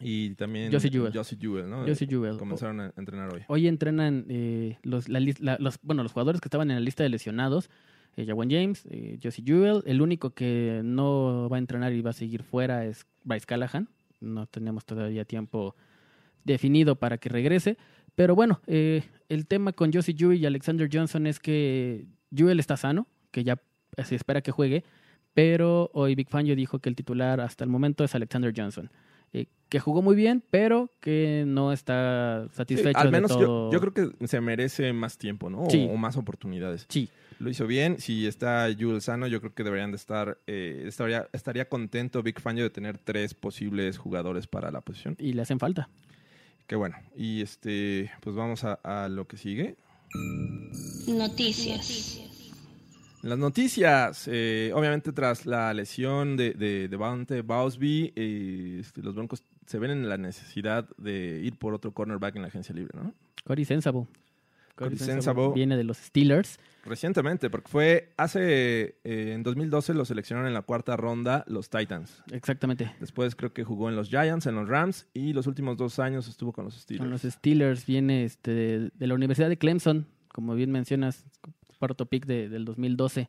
Y 0.00 0.34
también 0.34 0.72
Josie 0.72 0.90
Jewell. 0.90 1.12
Josie 1.12 1.38
Jewell, 1.40 1.68
¿no? 1.68 1.86
Josie 1.86 2.06
Jewell. 2.06 2.36
Comenzaron 2.38 2.80
a 2.80 2.92
entrenar 2.96 3.32
hoy. 3.32 3.42
Hoy 3.48 3.66
entrenan 3.68 4.24
eh, 4.28 4.78
los, 4.82 5.08
la 5.08 5.20
la- 5.40 5.56
los, 5.60 5.78
bueno, 5.82 6.02
los 6.02 6.12
jugadores 6.12 6.40
que 6.40 6.48
estaban 6.48 6.70
en 6.70 6.76
la 6.76 6.80
lista 6.80 7.02
de 7.02 7.08
lesionados. 7.08 7.70
Eh, 8.16 8.24
Jawan 8.26 8.50
James, 8.50 8.86
eh, 8.90 9.18
Josie 9.22 9.44
Jewell. 9.46 9.82
El 9.86 10.00
único 10.00 10.30
que 10.30 10.80
no 10.84 11.48
va 11.50 11.56
a 11.56 11.58
entrenar 11.58 11.92
y 11.92 12.00
va 12.02 12.10
a 12.10 12.14
seguir 12.14 12.42
fuera 12.42 12.84
es 12.86 13.06
Bryce 13.24 13.46
Callahan. 13.46 13.88
No 14.20 14.46
tenemos 14.46 14.84
todavía 14.86 15.24
tiempo 15.24 15.76
definido 16.44 16.96
para 16.96 17.18
que 17.18 17.28
regrese. 17.28 17.76
Pero 18.14 18.34
bueno, 18.34 18.60
eh, 18.66 19.02
el 19.28 19.46
tema 19.46 19.72
con 19.72 19.92
Josie 19.92 20.14
Jewell 20.16 20.38
y 20.40 20.46
Alexander 20.46 20.88
Johnson 20.90 21.26
es 21.26 21.38
que 21.38 22.06
Jewell 22.34 22.58
está 22.60 22.76
sano, 22.78 23.06
que 23.30 23.44
ya 23.44 23.60
se 24.02 24.14
espera 24.14 24.40
que 24.40 24.52
juegue. 24.52 24.84
Pero 25.34 25.90
hoy 25.92 26.14
Big 26.14 26.30
Fangio 26.30 26.56
dijo 26.56 26.78
que 26.78 26.88
el 26.88 26.96
titular 26.96 27.40
hasta 27.42 27.62
el 27.64 27.68
momento 27.68 28.04
es 28.04 28.14
Alexander 28.14 28.54
Johnson. 28.56 28.90
Eh, 29.40 29.46
que 29.68 29.80
jugó 29.80 30.00
muy 30.00 30.14
bien, 30.16 30.42
pero 30.50 30.90
que 31.00 31.44
no 31.46 31.72
está 31.72 32.46
Sí, 32.50 32.56
satisfecho 32.56 32.98
al 32.98 33.10
menos 33.10 33.30
de 33.32 33.40
yo, 33.40 33.46
todo. 33.46 33.72
yo 33.72 33.80
creo 33.80 33.92
que 33.92 34.26
se 34.28 34.40
merece 34.40 34.92
más 34.92 35.18
tiempo, 35.18 35.50
¿no? 35.50 35.64
O- 35.64 35.70
Sí. 35.70 35.88
O, 35.90 35.96
más 35.96 36.16
oportunidades. 36.16 36.86
Sí, 36.88 37.08
Lo 37.38 37.50
hizo 37.50 37.66
bien. 37.66 37.98
Si 37.98 38.26
está 38.26 38.66
Jules 38.78 39.04
sano, 39.04 39.26
yo 39.26 39.40
creo 39.40 39.52
que 39.54 39.62
deberían 39.64 39.90
de 39.90 39.96
estar. 39.96 40.38
eh, 40.46 40.84
estaría, 40.86 41.28
estaría 41.34 41.68
contento 41.68 42.22
Big 42.22 42.40
Fangio 42.40 42.62
de 42.64 42.70
tener 42.70 42.96
tres 42.96 43.34
posibles 43.34 43.98
jugadores 43.98 44.46
para 44.46 44.70
la 44.70 44.80
posición. 44.80 45.16
y 45.18 45.32
le 45.34 45.42
hacen 45.42 45.58
falta. 45.58 45.88
Qué 46.66 46.76
bueno. 46.76 46.96
Y 47.14 47.42
este, 47.42 48.10
pues 48.22 48.34
vamos 48.34 48.64
a, 48.64 48.74
a 48.84 49.08
lo 49.08 49.26
que 49.26 49.36
sigue. 49.36 49.76
Noticias. 51.08 52.20
Las 53.26 53.38
noticias, 53.38 54.28
eh, 54.30 54.70
obviamente 54.72 55.12
tras 55.12 55.46
la 55.46 55.74
lesión 55.74 56.36
de, 56.36 56.52
de, 56.52 56.86
de 56.88 57.42
Bowsby, 57.42 58.12
eh, 58.14 58.78
este, 58.80 59.02
los 59.02 59.16
Broncos 59.16 59.42
se 59.66 59.80
ven 59.80 59.90
en 59.90 60.08
la 60.08 60.16
necesidad 60.16 60.88
de 60.96 61.40
ir 61.42 61.58
por 61.58 61.74
otro 61.74 61.92
cornerback 61.92 62.36
en 62.36 62.42
la 62.42 62.48
agencia 62.48 62.72
libre, 62.72 62.96
¿no? 62.96 63.12
Corey 63.44 63.64
Sensabo. 63.64 64.06
Corey 64.76 64.96
Sensabo. 64.96 65.52
Viene 65.52 65.76
de 65.76 65.82
los 65.82 65.96
Steelers. 65.96 66.60
Recientemente, 66.84 67.50
porque 67.50 67.68
fue 67.68 68.12
hace, 68.16 68.96
eh, 69.02 69.32
en 69.34 69.42
2012 69.42 69.94
lo 69.94 70.04
seleccionaron 70.04 70.46
en 70.46 70.54
la 70.54 70.62
cuarta 70.62 70.96
ronda 70.96 71.44
los 71.48 71.68
Titans. 71.68 72.22
Exactamente. 72.30 72.92
Después 73.00 73.34
creo 73.34 73.52
que 73.52 73.64
jugó 73.64 73.88
en 73.88 73.96
los 73.96 74.08
Giants, 74.08 74.46
en 74.46 74.54
los 74.54 74.68
Rams 74.68 75.08
y 75.14 75.32
los 75.32 75.48
últimos 75.48 75.76
dos 75.76 75.98
años 75.98 76.28
estuvo 76.28 76.52
con 76.52 76.66
los 76.66 76.74
Steelers. 76.74 77.02
Con 77.02 77.10
los 77.10 77.22
Steelers 77.22 77.86
viene 77.86 78.24
este, 78.24 78.90
de 78.94 79.06
la 79.08 79.14
Universidad 79.14 79.48
de 79.48 79.58
Clemson, 79.58 80.06
como 80.28 80.54
bien 80.54 80.70
mencionas, 80.70 81.24
cuarto 81.76 82.06
pick 82.06 82.26
de- 82.26 82.48
del 82.48 82.64
2012. 82.64 83.28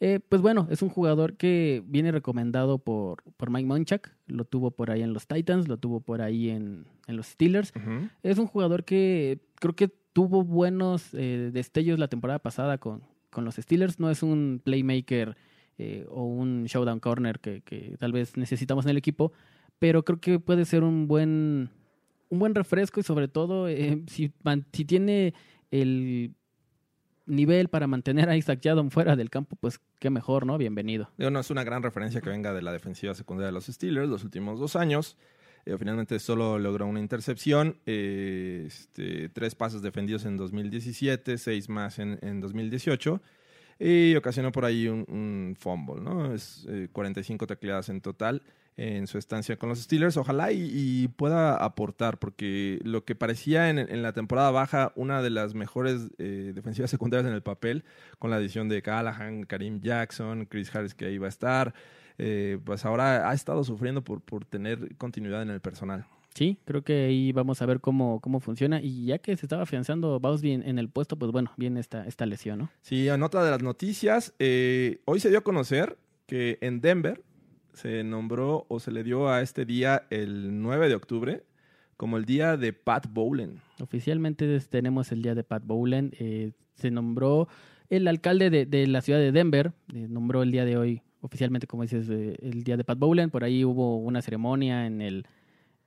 Eh, 0.00 0.20
pues 0.28 0.40
bueno, 0.40 0.68
es 0.70 0.82
un 0.82 0.88
jugador 0.90 1.36
que 1.36 1.82
viene 1.86 2.12
recomendado 2.12 2.78
por, 2.78 3.22
por 3.36 3.50
Mike 3.50 3.66
Munchak. 3.66 4.14
Lo 4.28 4.44
tuvo 4.44 4.70
por 4.70 4.90
ahí 4.92 5.02
en 5.02 5.12
los 5.12 5.26
Titans, 5.26 5.66
lo 5.66 5.76
tuvo 5.76 6.00
por 6.00 6.22
ahí 6.22 6.50
en, 6.50 6.86
en 7.08 7.16
los 7.16 7.26
Steelers. 7.26 7.72
Es 8.22 8.38
un 8.38 8.46
jugador 8.46 8.84
que 8.84 9.40
creo 9.56 9.74
que 9.74 9.88
tuvo 10.12 10.44
buenos 10.44 11.14
eh, 11.14 11.50
destellos 11.52 11.98
la 11.98 12.06
temporada 12.08 12.38
pasada 12.38 12.78
con, 12.78 13.02
con 13.30 13.44
los 13.44 13.56
Steelers. 13.56 13.98
No 13.98 14.08
es 14.08 14.22
un 14.22 14.60
playmaker 14.62 15.36
eh, 15.78 16.06
o 16.10 16.24
un 16.24 16.64
showdown 16.66 17.00
corner 17.00 17.40
que, 17.40 17.62
que 17.62 17.96
tal 17.98 18.12
vez 18.12 18.36
necesitamos 18.36 18.84
en 18.86 18.90
el 18.92 18.96
equipo, 18.98 19.32
pero 19.80 20.04
creo 20.04 20.20
que 20.20 20.38
puede 20.38 20.64
ser 20.64 20.84
un 20.84 21.08
buen, 21.08 21.70
un 22.30 22.38
buen 22.38 22.54
refresco 22.54 23.00
y 23.00 23.02
sobre 23.02 23.26
todo 23.26 23.66
si, 24.06 24.30
man- 24.44 24.64
si 24.72 24.84
tiene 24.84 25.34
el 25.72 26.32
nivel 27.28 27.68
para 27.68 27.86
mantener 27.86 28.28
a 28.28 28.36
Isaac 28.36 28.60
Yadon 28.60 28.90
fuera 28.90 29.16
del 29.16 29.30
campo, 29.30 29.56
pues 29.60 29.80
qué 29.98 30.10
mejor, 30.10 30.46
¿no? 30.46 30.58
Bienvenido. 30.58 31.10
No 31.16 31.38
es 31.38 31.50
una 31.50 31.64
gran 31.64 31.82
referencia 31.82 32.20
que 32.20 32.30
venga 32.30 32.52
de 32.52 32.62
la 32.62 32.72
defensiva 32.72 33.14
secundaria 33.14 33.46
de 33.46 33.52
los 33.52 33.66
Steelers 33.66 34.08
los 34.08 34.24
últimos 34.24 34.58
dos 34.58 34.76
años. 34.76 35.16
Eh, 35.66 35.76
finalmente 35.78 36.18
solo 36.18 36.58
logró 36.58 36.86
una 36.86 37.00
intercepción, 37.00 37.76
eh, 37.84 38.64
este, 38.66 39.28
tres 39.28 39.54
pases 39.54 39.82
defendidos 39.82 40.24
en 40.24 40.36
2017, 40.36 41.36
seis 41.38 41.68
más 41.68 41.98
en, 41.98 42.18
en 42.22 42.40
2018 42.40 43.20
y 43.78 44.16
ocasionó 44.16 44.50
por 44.50 44.64
ahí 44.64 44.88
un, 44.88 45.56
fumble, 45.58 46.00
¿no? 46.02 46.34
Es 46.34 46.66
eh, 46.68 46.88
45 46.92 47.46
tacleadas 47.46 47.88
en 47.88 48.00
total 48.00 48.42
en 48.78 49.06
su 49.06 49.18
estancia 49.18 49.58
con 49.58 49.68
los 49.68 49.80
Steelers. 49.80 50.16
Ojalá 50.16 50.52
y, 50.52 50.70
y 50.72 51.08
pueda 51.08 51.56
aportar, 51.56 52.18
porque 52.18 52.78
lo 52.84 53.04
que 53.04 53.14
parecía 53.14 53.68
en, 53.68 53.78
en 53.78 54.02
la 54.02 54.12
temporada 54.12 54.50
baja 54.50 54.92
una 54.94 55.20
de 55.20 55.30
las 55.30 55.54
mejores 55.54 56.10
eh, 56.18 56.52
defensivas 56.54 56.90
secundarias 56.90 57.28
en 57.28 57.34
el 57.34 57.42
papel, 57.42 57.84
con 58.18 58.30
la 58.30 58.36
adición 58.36 58.68
de 58.68 58.80
Callahan, 58.80 59.42
Karim 59.42 59.80
Jackson, 59.80 60.46
Chris 60.46 60.74
Harris 60.74 60.94
que 60.94 61.06
ahí 61.06 61.18
va 61.18 61.26
a 61.26 61.28
estar, 61.28 61.74
eh, 62.16 62.58
pues 62.64 62.84
ahora 62.84 63.28
ha 63.28 63.34
estado 63.34 63.64
sufriendo 63.64 64.02
por, 64.02 64.20
por 64.20 64.44
tener 64.44 64.96
continuidad 64.96 65.42
en 65.42 65.50
el 65.50 65.60
personal. 65.60 66.06
Sí, 66.34 66.56
creo 66.64 66.82
que 66.82 67.06
ahí 67.06 67.32
vamos 67.32 67.60
a 67.62 67.66
ver 67.66 67.80
cómo, 67.80 68.20
cómo 68.20 68.38
funciona. 68.38 68.80
Y 68.80 69.06
ya 69.06 69.18
que 69.18 69.36
se 69.36 69.46
estaba 69.46 69.62
afianzando 69.62 70.20
Bausby 70.20 70.52
en, 70.52 70.62
en 70.62 70.78
el 70.78 70.88
puesto, 70.88 71.18
pues 71.18 71.32
bueno, 71.32 71.50
viene 71.56 71.80
esta, 71.80 72.06
esta 72.06 72.26
lesión, 72.26 72.60
¿no? 72.60 72.70
Sí, 72.82 73.08
en 73.08 73.24
otra 73.24 73.42
de 73.42 73.50
las 73.50 73.62
noticias, 73.62 74.34
eh, 74.38 75.00
hoy 75.04 75.18
se 75.18 75.30
dio 75.30 75.38
a 75.38 75.42
conocer 75.42 75.98
que 76.26 76.58
en 76.60 76.80
Denver 76.80 77.24
se 77.78 78.02
nombró 78.02 78.66
o 78.68 78.80
se 78.80 78.90
le 78.90 79.04
dio 79.04 79.28
a 79.28 79.40
este 79.40 79.64
día 79.64 80.06
el 80.10 80.60
9 80.60 80.88
de 80.88 80.94
octubre 80.96 81.44
como 81.96 82.16
el 82.16 82.24
día 82.24 82.56
de 82.56 82.72
Pat 82.72 83.06
Bowlen. 83.08 83.60
Oficialmente 83.80 84.58
tenemos 84.60 85.10
el 85.12 85.22
día 85.22 85.34
de 85.34 85.44
Pat 85.44 85.64
Bowlen. 85.64 86.12
eh, 86.18 86.52
se 86.74 86.90
nombró 86.90 87.48
el 87.88 88.06
alcalde 88.06 88.50
de, 88.50 88.66
de 88.66 88.86
la 88.86 89.00
ciudad 89.00 89.18
de 89.18 89.32
Denver, 89.32 89.72
eh, 89.94 90.06
nombró 90.08 90.42
el 90.42 90.52
día 90.52 90.64
de 90.64 90.76
hoy 90.76 91.02
oficialmente, 91.20 91.66
como 91.66 91.82
dices, 91.82 92.08
eh, 92.10 92.36
el 92.42 92.62
día 92.64 92.76
de 92.76 92.84
Pat 92.84 92.98
Bowlen. 92.98 93.30
Por 93.30 93.44
ahí 93.44 93.64
hubo 93.64 93.96
una 93.96 94.22
ceremonia 94.22 94.86
en 94.86 95.00
el, 95.00 95.26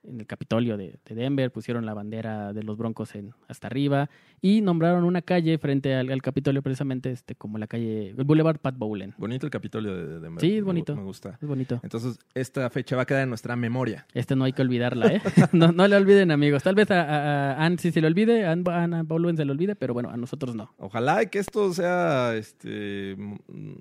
en 0.03 0.19
el 0.19 0.27
Capitolio 0.27 0.77
de, 0.77 0.99
de 1.05 1.15
Denver, 1.15 1.51
pusieron 1.51 1.85
la 1.85 1.93
bandera 1.93 2.53
de 2.53 2.63
los 2.63 2.77
Broncos 2.77 3.15
en, 3.15 3.33
hasta 3.47 3.67
arriba 3.67 4.09
y 4.41 4.61
nombraron 4.61 5.03
una 5.03 5.21
calle 5.21 5.57
frente 5.57 5.95
al, 5.95 6.11
al 6.11 6.21
Capitolio 6.21 6.61
precisamente 6.61 7.11
este 7.11 7.35
como 7.35 7.57
la 7.57 7.67
calle, 7.67 8.09
el 8.09 8.23
Boulevard 8.23 8.57
Pat 8.57 8.77
Bowlen. 8.77 9.13
Bonito 9.17 9.45
el 9.45 9.51
Capitolio 9.51 9.95
de 9.95 10.19
Denver. 10.19 10.41
Sí, 10.41 10.57
es 10.57 10.63
bonito. 10.63 10.95
Me 10.95 11.03
gusta. 11.03 11.37
Es 11.41 11.47
bonito. 11.47 11.79
Entonces, 11.83 12.19
esta 12.33 12.69
fecha 12.69 12.95
va 12.95 13.03
a 13.03 13.05
quedar 13.05 13.23
en 13.23 13.29
nuestra 13.29 13.55
memoria. 13.55 14.05
Este 14.13 14.35
no 14.35 14.45
hay 14.45 14.53
que 14.53 14.61
olvidarla, 14.61 15.07
¿eh? 15.07 15.21
no, 15.51 15.71
no 15.71 15.87
le 15.87 15.95
olviden, 15.95 16.31
amigos. 16.31 16.63
Tal 16.63 16.75
vez 16.75 16.89
a, 16.91 17.53
a, 17.53 17.65
Ann 17.65 17.77
sí 17.77 17.91
se 17.91 18.01
le 18.01 18.07
olvide, 18.07 18.45
a 18.45 18.51
Ann, 18.51 19.07
Bowlen 19.07 19.37
se 19.37 19.45
le 19.45 19.51
olvide, 19.51 19.75
pero 19.75 19.93
bueno, 19.93 20.09
a 20.09 20.17
nosotros 20.17 20.55
no. 20.55 20.73
Ojalá 20.77 21.25
que 21.25 21.39
esto 21.39 21.71
sea 21.73 22.35
este, 22.35 23.15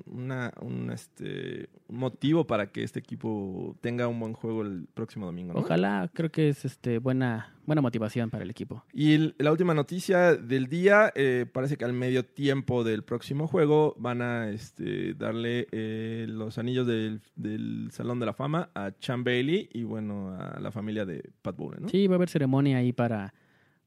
una, 0.06 0.52
un, 0.60 0.90
este, 0.90 1.68
motivo 1.88 2.46
para 2.46 2.70
que 2.70 2.82
este 2.82 2.98
equipo 2.98 3.76
tenga 3.80 4.08
un 4.08 4.20
buen 4.20 4.32
juego 4.34 4.62
el 4.62 4.86
próximo 4.92 5.26
domingo. 5.26 5.54
¿no? 5.54 5.60
Ojalá, 5.60 6.09
creo 6.12 6.30
que 6.30 6.48
es 6.48 6.64
este 6.64 6.98
buena, 6.98 7.54
buena 7.66 7.80
motivación 7.82 8.30
para 8.30 8.44
el 8.44 8.50
equipo. 8.50 8.84
Y 8.92 9.14
el- 9.14 9.34
la 9.38 9.50
última 9.52 9.74
noticia 9.74 10.34
del 10.36 10.66
día, 10.68 11.12
eh, 11.14 11.46
parece 11.52 11.76
que 11.76 11.84
al 11.84 11.92
medio 11.92 12.24
tiempo 12.24 12.84
del 12.84 13.02
próximo 13.04 13.46
juego 13.46 13.94
van 13.98 14.22
a 14.22 14.48
este, 14.50 15.14
darle 15.14 15.66
eh, 15.72 16.26
los 16.28 16.58
anillos 16.58 16.86
del, 16.86 17.20
del 17.36 17.88
Salón 17.92 18.18
de 18.20 18.26
la 18.26 18.32
Fama 18.34 18.70
a 18.74 18.92
Chan 18.98 19.24
Bailey 19.24 19.68
y 19.72 19.84
bueno, 19.84 20.30
a 20.38 20.58
la 20.60 20.70
familia 20.72 21.04
de 21.04 21.30
Pat 21.42 21.56
Bowlen, 21.56 21.82
¿no? 21.82 21.88
Sí, 21.88 22.06
va 22.06 22.14
a 22.14 22.16
haber 22.16 22.28
ceremonia 22.28 22.78
ahí 22.78 22.92
para, 22.92 23.34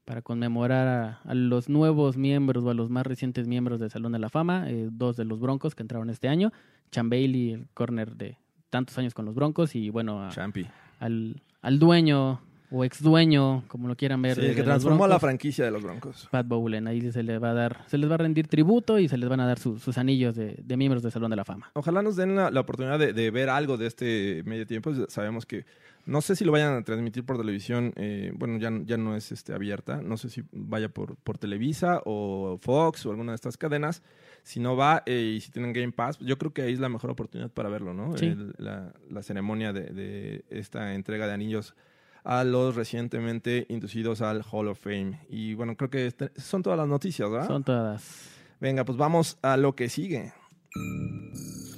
para 0.04 0.22
conmemorar 0.22 0.88
a, 0.88 1.20
a 1.24 1.34
los 1.34 1.68
nuevos 1.68 2.16
miembros 2.16 2.64
o 2.64 2.70
a 2.70 2.74
los 2.74 2.90
más 2.90 3.06
recientes 3.06 3.46
miembros 3.46 3.80
del 3.80 3.90
Salón 3.90 4.12
de 4.12 4.18
la 4.18 4.28
Fama, 4.28 4.70
eh, 4.70 4.88
dos 4.90 5.16
de 5.16 5.24
los 5.24 5.40
Broncos 5.40 5.74
que 5.74 5.82
entraron 5.82 6.10
este 6.10 6.28
año, 6.28 6.52
Chan 6.90 7.08
Bailey, 7.10 7.52
el 7.52 7.68
corner 7.74 8.14
de 8.16 8.38
tantos 8.70 8.98
años 8.98 9.14
con 9.14 9.24
los 9.24 9.34
Broncos, 9.34 9.74
y 9.76 9.88
bueno, 9.90 10.22
a- 10.24 10.30
Champi. 10.30 10.66
Al, 11.00 11.40
al 11.62 11.78
dueño 11.78 12.40
o 12.70 12.84
ex 12.84 13.00
dueño, 13.02 13.62
como 13.68 13.86
lo 13.86 13.94
quieran 13.96 14.20
ver. 14.20 14.34
Sí, 14.34 14.40
de- 14.40 14.54
que 14.54 14.62
transformó 14.64 15.04
a 15.04 15.08
la 15.08 15.20
franquicia 15.20 15.64
de 15.64 15.70
los 15.70 15.82
Broncos. 15.82 16.26
Pat 16.32 16.46
Bowlen. 16.48 16.88
Ahí 16.88 17.12
se 17.12 17.22
le 17.22 17.38
va 17.38 17.50
a 17.50 17.54
dar, 17.54 17.84
se 17.86 17.98
les 17.98 18.10
va 18.10 18.14
a 18.14 18.18
rendir 18.18 18.48
tributo 18.48 18.98
y 18.98 19.06
se 19.08 19.16
les 19.16 19.28
van 19.28 19.38
a 19.40 19.46
dar 19.46 19.58
su- 19.60 19.78
sus 19.78 19.96
anillos 19.96 20.34
de, 20.34 20.56
de 20.64 20.76
miembros 20.76 21.02
del 21.02 21.12
Salón 21.12 21.30
de 21.30 21.36
la 21.36 21.44
Fama. 21.44 21.70
Ojalá 21.74 22.02
nos 22.02 22.16
den 22.16 22.34
la, 22.34 22.50
la 22.50 22.60
oportunidad 22.60 22.98
de, 22.98 23.12
de 23.12 23.30
ver 23.30 23.48
algo 23.48 23.76
de 23.76 23.86
este 23.86 24.42
medio 24.44 24.66
tiempo. 24.66 24.92
Sabemos 25.08 25.46
que 25.46 25.64
no 26.06 26.20
sé 26.20 26.36
si 26.36 26.44
lo 26.44 26.52
vayan 26.52 26.74
a 26.74 26.82
transmitir 26.84 27.24
por 27.24 27.38
televisión. 27.38 27.92
eh, 27.96 28.32
bueno, 28.34 28.58
ya, 28.58 28.70
ya 28.84 28.96
no 28.96 29.16
es 29.16 29.32
este, 29.32 29.52
abierta. 29.54 30.02
No 30.02 30.16
sé 30.16 30.28
si 30.30 30.42
vaya 30.52 30.88
por, 30.88 31.16
por 31.16 31.38
Televisa 31.38 32.02
o 32.04 32.58
Fox 32.60 33.06
o 33.06 33.10
alguna 33.10 33.32
de 33.32 33.36
estas 33.36 33.56
cadenas. 33.56 34.02
Si 34.42 34.60
no 34.60 34.76
va 34.76 35.02
eh, 35.06 35.34
y 35.36 35.40
si 35.40 35.50
tienen 35.50 35.72
Game 35.72 35.92
Pass, 35.92 36.18
yo 36.18 36.36
creo 36.36 36.52
que 36.52 36.62
ahí 36.62 36.74
es 36.74 36.78
la 36.80 36.88
mejor 36.90 37.10
oportunidad 37.10 37.50
para 37.50 37.68
verlo, 37.70 37.94
¿no? 37.94 38.16
Sí. 38.18 38.26
El- 38.26 38.54
la, 38.58 38.92
la 39.10 39.22
ceremonia 39.22 39.72
de, 39.72 39.84
de 39.86 40.44
esta 40.50 40.94
entrega 40.94 41.26
de 41.26 41.32
anillos 41.32 41.74
a 42.24 42.44
los 42.44 42.74
recientemente 42.74 43.66
inducidos 43.68 44.20
al 44.22 44.42
Hall 44.50 44.68
of 44.68 44.78
Fame. 44.80 45.20
Y 45.30 45.54
bueno, 45.54 45.76
creo 45.76 45.88
que 45.90 46.06
este- 46.06 46.30
son 46.38 46.62
todas 46.62 46.78
las 46.78 46.88
noticias, 46.88 47.30
¿verdad? 47.30 47.46
Son 47.48 47.64
todas. 47.64 48.30
Venga, 48.60 48.84
pues 48.84 48.96
vamos 48.98 49.38
a 49.42 49.56
lo 49.56 49.74
que 49.74 49.88
sigue. 49.88 50.32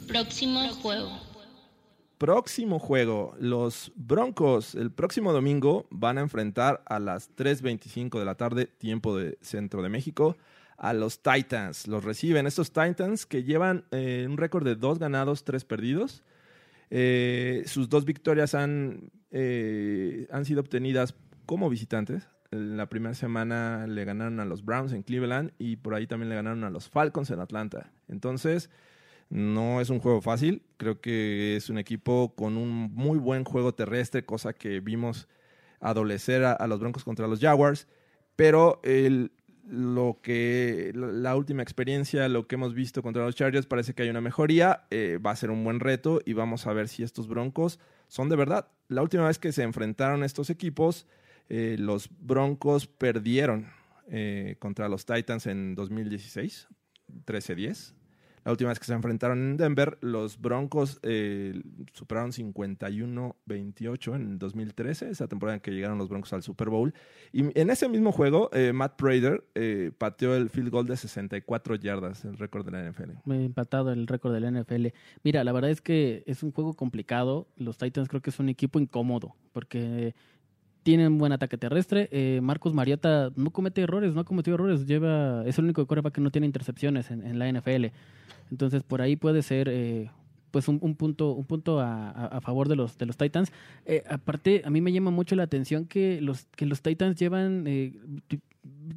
Próximo 0.08 0.60
juego. 0.82 1.10
Próximo 2.18 2.78
juego, 2.78 3.34
los 3.38 3.92
Broncos 3.94 4.74
el 4.74 4.90
próximo 4.90 5.34
domingo 5.34 5.86
van 5.90 6.16
a 6.16 6.22
enfrentar 6.22 6.82
a 6.86 6.98
las 6.98 7.30
3.25 7.36 8.18
de 8.18 8.24
la 8.24 8.36
tarde, 8.36 8.66
tiempo 8.66 9.14
de 9.14 9.36
Centro 9.42 9.82
de 9.82 9.90
México, 9.90 10.34
a 10.78 10.94
los 10.94 11.20
Titans. 11.22 11.86
Los 11.86 12.04
reciben 12.04 12.46
estos 12.46 12.72
Titans 12.72 13.26
que 13.26 13.44
llevan 13.44 13.84
eh, 13.90 14.26
un 14.26 14.38
récord 14.38 14.64
de 14.64 14.76
dos 14.76 14.98
ganados, 14.98 15.44
tres 15.44 15.66
perdidos. 15.66 16.22
Eh, 16.88 17.64
sus 17.66 17.90
dos 17.90 18.06
victorias 18.06 18.54
han, 18.54 19.10
eh, 19.30 20.26
han 20.30 20.46
sido 20.46 20.60
obtenidas 20.60 21.14
como 21.44 21.68
visitantes. 21.68 22.28
La 22.50 22.88
primera 22.88 23.14
semana 23.14 23.86
le 23.86 24.06
ganaron 24.06 24.40
a 24.40 24.46
los 24.46 24.64
Browns 24.64 24.94
en 24.94 25.02
Cleveland 25.02 25.52
y 25.58 25.76
por 25.76 25.94
ahí 25.94 26.06
también 26.06 26.30
le 26.30 26.36
ganaron 26.36 26.64
a 26.64 26.70
los 26.70 26.88
Falcons 26.88 27.30
en 27.30 27.40
Atlanta. 27.40 27.92
Entonces, 28.08 28.70
no 29.30 29.80
es 29.80 29.90
un 29.90 30.00
juego 30.00 30.20
fácil. 30.20 30.62
Creo 30.76 31.00
que 31.00 31.56
es 31.56 31.70
un 31.70 31.78
equipo 31.78 32.34
con 32.34 32.56
un 32.56 32.92
muy 32.94 33.18
buen 33.18 33.44
juego 33.44 33.74
terrestre, 33.74 34.24
cosa 34.24 34.52
que 34.52 34.80
vimos 34.80 35.28
adolecer 35.80 36.44
a, 36.44 36.66
los 36.66 36.80
Broncos 36.80 37.04
contra 37.04 37.26
los 37.26 37.40
Jaguars. 37.40 37.86
Pero 38.36 38.80
lo 39.68 40.20
que 40.22 40.92
la 40.94 41.34
última 41.34 41.62
experiencia, 41.62 42.28
lo 42.28 42.46
que 42.46 42.54
hemos 42.54 42.74
visto 42.74 43.02
contra 43.02 43.24
los 43.24 43.34
Chargers, 43.34 43.66
parece 43.66 43.94
que 43.94 44.04
hay 44.04 44.10
una 44.10 44.20
mejoría. 44.20 44.86
Eh, 44.90 45.18
va 45.24 45.32
a 45.32 45.36
ser 45.36 45.50
un 45.50 45.64
buen 45.64 45.80
reto 45.80 46.20
y 46.24 46.32
vamos 46.32 46.66
a 46.66 46.72
ver 46.72 46.88
si 46.88 47.02
estos 47.02 47.26
Broncos 47.26 47.80
son 48.08 48.28
de 48.28 48.36
verdad. 48.36 48.68
La 48.88 49.02
última 49.02 49.26
vez 49.26 49.38
que 49.38 49.52
se 49.52 49.62
enfrentaron 49.62 50.22
estos 50.22 50.50
equipos, 50.50 51.06
eh, 51.48 51.76
los 51.78 52.08
Broncos 52.20 52.86
perdieron 52.86 53.68
eh, 54.08 54.56
contra 54.60 54.88
los 54.88 55.04
Titans 55.04 55.46
en 55.46 55.74
2016, 55.74 56.68
13-10. 57.24 57.94
La 58.46 58.52
última 58.52 58.68
vez 58.68 58.78
que 58.78 58.84
se 58.84 58.92
enfrentaron 58.92 59.38
en 59.40 59.56
Denver, 59.56 59.98
los 60.02 60.40
Broncos 60.40 61.00
eh, 61.02 61.60
superaron 61.92 62.30
51-28 62.30 64.14
en 64.14 64.38
2013, 64.38 65.10
esa 65.10 65.26
temporada 65.26 65.56
en 65.56 65.60
que 65.60 65.72
llegaron 65.72 65.98
los 65.98 66.08
Broncos 66.08 66.32
al 66.32 66.44
Super 66.44 66.68
Bowl. 66.68 66.94
Y 67.32 67.58
en 67.60 67.70
ese 67.70 67.88
mismo 67.88 68.12
juego, 68.12 68.48
eh, 68.52 68.72
Matt 68.72 68.94
Prater 68.98 69.42
eh, 69.56 69.90
pateó 69.98 70.36
el 70.36 70.48
field 70.48 70.70
goal 70.70 70.86
de 70.86 70.96
64 70.96 71.74
yardas, 71.74 72.24
el 72.24 72.38
récord 72.38 72.64
de 72.64 72.70
la 72.70 72.88
NFL. 72.88 73.14
Me 73.24 73.40
he 73.40 73.44
empatado 73.46 73.90
el 73.90 74.06
récord 74.06 74.32
del 74.32 74.62
NFL. 74.62 74.94
Mira, 75.24 75.42
la 75.42 75.50
verdad 75.50 75.72
es 75.72 75.80
que 75.80 76.22
es 76.28 76.44
un 76.44 76.52
juego 76.52 76.74
complicado. 76.74 77.48
Los 77.56 77.78
Titans 77.78 78.08
creo 78.08 78.22
que 78.22 78.30
es 78.30 78.38
un 78.38 78.48
equipo 78.48 78.78
incómodo 78.78 79.34
porque 79.56 80.14
tienen 80.86 81.18
buen 81.18 81.32
ataque 81.32 81.58
terrestre. 81.58 82.08
Eh, 82.12 82.38
Marcus 82.40 82.72
Mariota 82.72 83.32
no 83.34 83.50
comete 83.50 83.82
errores, 83.82 84.14
no 84.14 84.20
ha 84.20 84.24
cometido 84.24 84.54
errores. 84.54 84.86
Lleva, 84.86 85.42
es 85.44 85.58
el 85.58 85.64
único 85.64 85.84
quarterback 85.84 86.14
que 86.14 86.20
no 86.20 86.30
tiene 86.30 86.46
intercepciones 86.46 87.10
en, 87.10 87.40
la 87.40 87.50
NFL. 87.50 87.86
Entonces 88.52 88.84
por 88.84 89.02
ahí 89.02 89.16
puede 89.16 89.42
ser 89.42 89.68
eh, 89.68 90.12
pues 90.52 90.68
un, 90.68 90.78
un 90.80 90.94
punto, 90.94 91.32
un 91.32 91.44
punto 91.44 91.80
a, 91.80 92.10
a- 92.10 92.40
favor 92.40 92.68
de 92.68 92.76
los, 92.76 92.96
de 92.98 93.06
los 93.06 93.16
Titans. 93.16 93.50
Eh, 93.84 94.04
aparte, 94.08 94.62
a 94.64 94.70
mí 94.70 94.80
me 94.80 94.92
llama 94.92 95.10
mucho 95.10 95.34
la 95.34 95.42
atención 95.42 95.86
que 95.86 96.20
los, 96.20 96.46
que 96.54 96.66
los 96.66 96.80
Titans 96.82 97.18
llevan, 97.18 97.64
eh, 97.66 97.98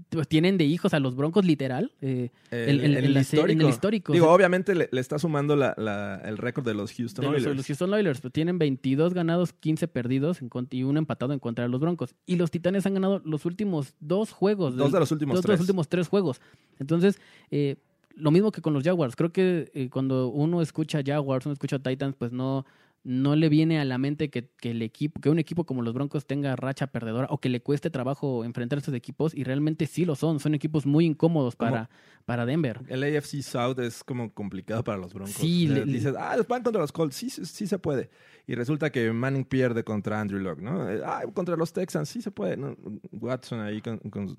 pues 0.09 0.28
tienen 0.28 0.57
de 0.57 0.63
hijos 0.65 0.93
a 0.93 0.99
los 0.99 1.15
Broncos 1.15 1.45
literal. 1.45 1.91
eh, 2.01 2.30
el- 2.51 2.80
el- 2.82 2.97
el 2.97 3.17
histórico. 3.17 4.11
Digo, 4.13 4.26
O 4.26 4.30
sea- 4.30 4.36
obviamente 4.36 4.74
le, 4.76 4.89
le 4.91 5.01
está 5.01 5.20
sumando 5.20 5.55
la- 5.55 5.74
la- 5.78 6.15
el 6.26 6.38
récord 6.38 6.65
de 6.65 6.74
los 6.74 6.91
Houston 6.93 7.24
de 7.26 7.32
los, 7.32 7.41
Oilers. 7.41 7.57
los 7.57 7.65
Houston 7.67 7.93
Oilers, 7.93 8.22
pues, 8.22 8.34
tienen 8.34 8.57
22 8.57 9.13
ganados, 9.13 9.53
15 9.53 9.88
perdidos 9.88 10.41
en 10.41 10.49
y 10.72 10.84
un 10.84 10.97
empatado 10.97 11.34
en 11.34 11.39
contra 11.39 11.63
de 11.65 11.70
los 11.70 11.80
Broncos. 11.80 12.15
Y 12.26 12.36
los 12.38 12.49
Titanes 12.51 12.86
han 12.86 12.95
ganado 12.95 13.22
los 13.24 13.45
últimos 13.45 13.93
dos 13.99 14.32
juegos. 14.32 14.76
Dos 14.76 14.91
de 14.91 14.99
los 14.99 15.11
últimos 15.11 15.36
dos 15.36 15.43
de 15.43 15.47
los 15.47 15.57
tres. 15.57 15.61
últimos 15.61 15.88
tres 15.89 16.07
juegos. 16.07 16.41
Entonces, 16.80 17.20
eh, 17.51 17.76
lo 18.15 18.32
mismo 18.32 18.51
que 18.51 18.61
con 18.61 18.74
los 18.74 18.84
Jaguars. 18.84 19.15
Creo 19.15 19.32
que 19.32 19.72
eh, 19.74 19.89
cuando 19.89 20.28
uno 20.30 20.61
escucha 20.61 21.01
Jaguars, 21.05 21.45
uno 21.45 21.53
escucha 21.53 21.80
Titans, 21.80 22.15
pues 22.17 22.32
no, 22.32 22.65
no 23.10 23.36
le 23.36 23.49
viene 23.49 23.80
a 23.80 23.86
la 23.86 23.97
mente 23.97 24.30
que, 24.30 24.47
que 24.62 24.70
el 24.70 24.84
equipo, 24.84 25.20
que 25.20 25.32
un 25.32 25.39
equipo 25.39 25.66
como 25.66 25.82
los 25.82 25.95
Broncos 25.95 26.28
tenga 26.28 26.55
racha 26.55 26.88
perdedora 26.88 27.26
o 27.32 27.39
que 27.39 27.49
le 27.49 27.60
cueste 27.60 27.89
trabajo 27.89 28.45
enfrentar 28.45 28.78
a 28.78 28.82
estos 28.82 28.93
equipos. 28.93 29.34
Y 29.34 29.43
realmente 29.43 29.88
sí 29.88 30.05
lo 30.05 30.16
son. 30.16 30.39
Son 30.39 30.53
equipos 30.53 30.86
muy 30.86 31.05
incómodos 31.05 31.55
Como- 31.55 31.72
para, 31.72 31.89
para 32.26 32.45
Denver. 32.45 32.82
El 32.88 33.03
AFC 33.03 33.41
South 33.41 33.80
es 33.80 34.03
como 34.03 34.32
complicado 34.32 34.84
para 34.84 34.99
los 34.99 35.14
Broncos. 35.14 35.34
Sí, 35.34 35.68
le- 35.68 35.86
dices, 35.86 36.14
ah, 36.20 36.38
van 36.47 36.62
contra 36.62 36.80
los 36.82 36.91
Colts, 36.91 37.16
sí, 37.16 37.32
sí, 37.32 37.43
sí 37.45 37.66
se 37.66 37.80
puede. 37.80 38.12
Y 38.45 38.55
resulta 38.55 38.91
que 38.91 39.12
Manning 39.12 39.45
pierde 39.45 39.84
contra 39.84 40.20
Andrew 40.20 40.39
Luck, 40.39 40.60
¿no? 40.60 40.89
Eh, 40.89 41.01
Ah, 41.05 41.22
contra 41.34 41.55
los 41.55 41.72
Texans, 41.74 42.10
sí 42.10 42.22
se 42.22 42.32
puede. 42.32 42.57
¿no? 42.57 42.76
Watson 43.12 43.60
ahí, 43.60 43.82
con, 43.82 43.97
con- 43.99 44.36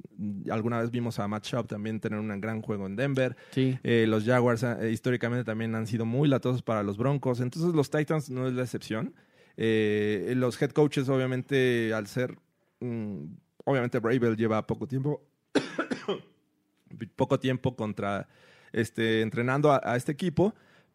alguna 0.51 0.81
vez 0.81 0.91
vimos 0.91 1.19
a 1.19 1.29
Matt 1.29 1.45
Schaub 1.47 1.67
también 1.67 2.01
tener 2.01 2.19
un 2.19 2.41
gran 2.41 2.61
juego 2.63 2.87
en 2.87 2.97
Denver. 2.97 3.37
Sí. 3.51 3.79
Eh, 3.83 4.07
los 4.09 4.25
Jaguars 4.25 4.63
eh, 4.65 4.91
históricamente 4.93 5.45
también 5.45 5.75
han 5.75 5.87
sido 5.87 6.05
muy 6.07 6.29
latosos 6.29 6.63
para 6.63 6.83
los 6.83 6.97
Broncos. 6.99 7.41
Entonces 7.41 7.73
los 7.75 7.91
Titans 7.91 8.31
no 8.31 8.49
es 8.49 8.55
la 8.61 8.65
excepción. 8.65 9.15
Eh, 9.57 10.33
los 10.37 10.61
head 10.61 10.71
coaches, 10.71 11.09
obviamente, 11.09 11.93
al 11.93 12.07
ser... 12.07 12.39
mm, 12.81 13.25
obviamente 13.65 13.99
Bravel 13.99 14.37
lleva 14.37 14.67
poco 14.67 14.87
tiempo. 14.87 15.23
poco 17.17 17.39
tiempo 17.39 17.77
contra... 17.77 18.29
Este, 18.73 19.21
entrenando 19.23 19.73
a, 19.73 19.97
este 19.97 20.13
equipo. 20.13 20.55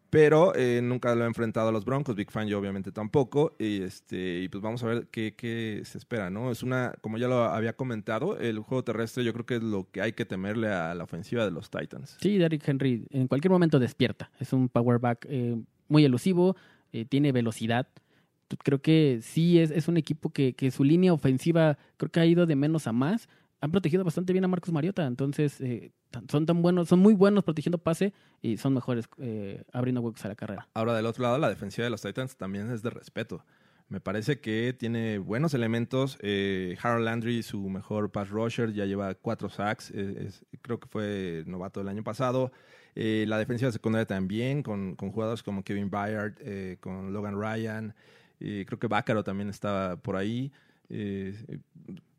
Pero 0.10 0.56
eh, 0.56 0.80
nunca 0.82 1.14
lo 1.14 1.26
ha 1.26 1.28
enfrentado 1.28 1.70
a 1.70 1.72
los 1.72 1.84
Broncos. 1.84 2.16
Big 2.16 2.32
Fan 2.32 2.48
yo 2.48 2.58
obviamente 2.58 2.92
tampoco. 2.92 3.56
Y, 3.60 3.82
este, 3.82 4.40
y 4.44 4.50
pues 4.50 4.62
vamos 4.62 4.82
a 4.84 4.88
ver 4.88 5.08
qué, 5.12 5.36
qué 5.36 5.82
se 5.84 5.98
espera, 5.98 6.30
¿no? 6.30 6.52
Es 6.52 6.64
una, 6.64 6.94
como 7.02 7.18
ya 7.18 7.28
lo 7.28 7.44
había 7.44 7.76
comentado, 7.76 8.38
el 8.40 8.60
juego 8.60 8.84
terrestre 8.84 9.26
yo 9.26 9.34
creo 9.34 9.46
que 9.46 9.56
es 9.56 9.64
lo 9.64 9.90
que 9.92 10.02
hay 10.02 10.14
que 10.14 10.24
temerle 10.24 10.70
a 10.70 10.96
la 10.96 11.04
ofensiva 11.04 11.44
de 11.44 11.52
los 11.52 11.70
Titans. 11.70 12.18
Sí, 12.22 12.38
Derrick 12.38 12.66
Henry 12.66 13.06
en 13.10 13.28
cualquier 13.28 13.52
momento 13.52 13.78
despierta. 13.78 14.32
Es 14.40 14.54
un 14.54 14.70
power 14.70 15.00
back 15.00 15.26
eh, 15.28 15.58
muy 15.90 16.06
elusivo, 16.06 16.56
eh, 16.96 17.06
tiene 17.06 17.32
velocidad. 17.32 17.88
Creo 18.64 18.82
que 18.82 19.20
sí 19.22 19.60
es, 19.60 19.72
es 19.72 19.88
un 19.88 19.98
equipo 19.98 20.30
que, 20.32 20.54
que 20.54 20.70
su 20.72 20.84
línea 20.84 21.12
ofensiva 21.14 21.78
creo 21.98 22.12
que 22.12 22.20
ha 22.20 22.26
ido 22.26 22.46
de 22.46 22.56
menos 22.56 22.88
a 22.88 22.92
más. 22.94 23.28
Han 23.62 23.72
protegido 23.72 24.04
bastante 24.04 24.34
bien 24.34 24.44
a 24.46 24.48
Marcus 24.48 24.72
Mariota, 24.72 25.08
entonces 25.08 25.60
eh, 25.62 25.92
son 26.30 26.46
tan 26.46 26.62
buenos, 26.62 26.88
son 26.88 27.00
muy 27.00 27.14
buenos 27.16 27.44
protegiendo 27.44 27.80
pase 27.80 28.14
y 28.42 28.58
son 28.58 28.74
mejores 28.74 29.10
eh, 29.18 29.64
abriendo 29.74 30.02
huecos 30.02 30.24
a 30.26 30.28
la 30.28 30.36
carrera. 30.36 30.68
Ahora, 30.76 30.94
del 30.96 31.06
otro 31.08 31.24
lado, 31.24 31.38
la 31.40 31.50
defensiva 31.50 31.86
de 31.86 31.90
los 31.90 32.02
Titans 32.02 32.38
también 32.38 32.70
es 32.72 32.84
de 32.84 32.92
respeto. 32.92 33.44
Me 33.88 34.00
parece 34.00 34.40
que 34.40 34.76
tiene 34.78 35.18
buenos 35.20 35.54
elementos. 35.54 36.18
Eh, 36.22 36.76
Harold 36.82 37.06
Landry, 37.06 37.44
su 37.44 37.70
mejor 37.70 38.12
pass 38.12 38.30
rusher, 38.30 38.74
ya 38.74 38.86
lleva 38.86 39.14
cuatro 39.16 39.50
sacks. 39.50 39.92
eh, 39.92 40.26
es- 40.28 40.46
creo 40.62 40.80
que 40.80 40.88
fue 40.88 41.44
novato 41.48 41.82
el 41.82 41.88
año 41.88 42.04
pasado. 42.04 42.52
Eh, 42.96 43.26
la 43.28 43.38
defensiva 43.38 43.72
secundaria 43.72 44.06
también, 44.06 44.64
con, 44.64 44.96
con 44.96 45.12
jugadores 45.12 45.44
como 45.44 45.64
Kevin 45.64 45.90
Byard, 45.90 46.36
eh, 46.40 46.78
con 46.80 47.12
Logan 47.14 47.40
Ryan. 47.40 47.94
eh, 48.40 48.64
creo 48.68 48.80
que 48.80 48.88
Bácaro 48.88 49.24
también 49.24 49.50
estaba 49.50 49.98
por 49.98 50.16
ahí. 50.16 50.52
Eh, 50.90 51.36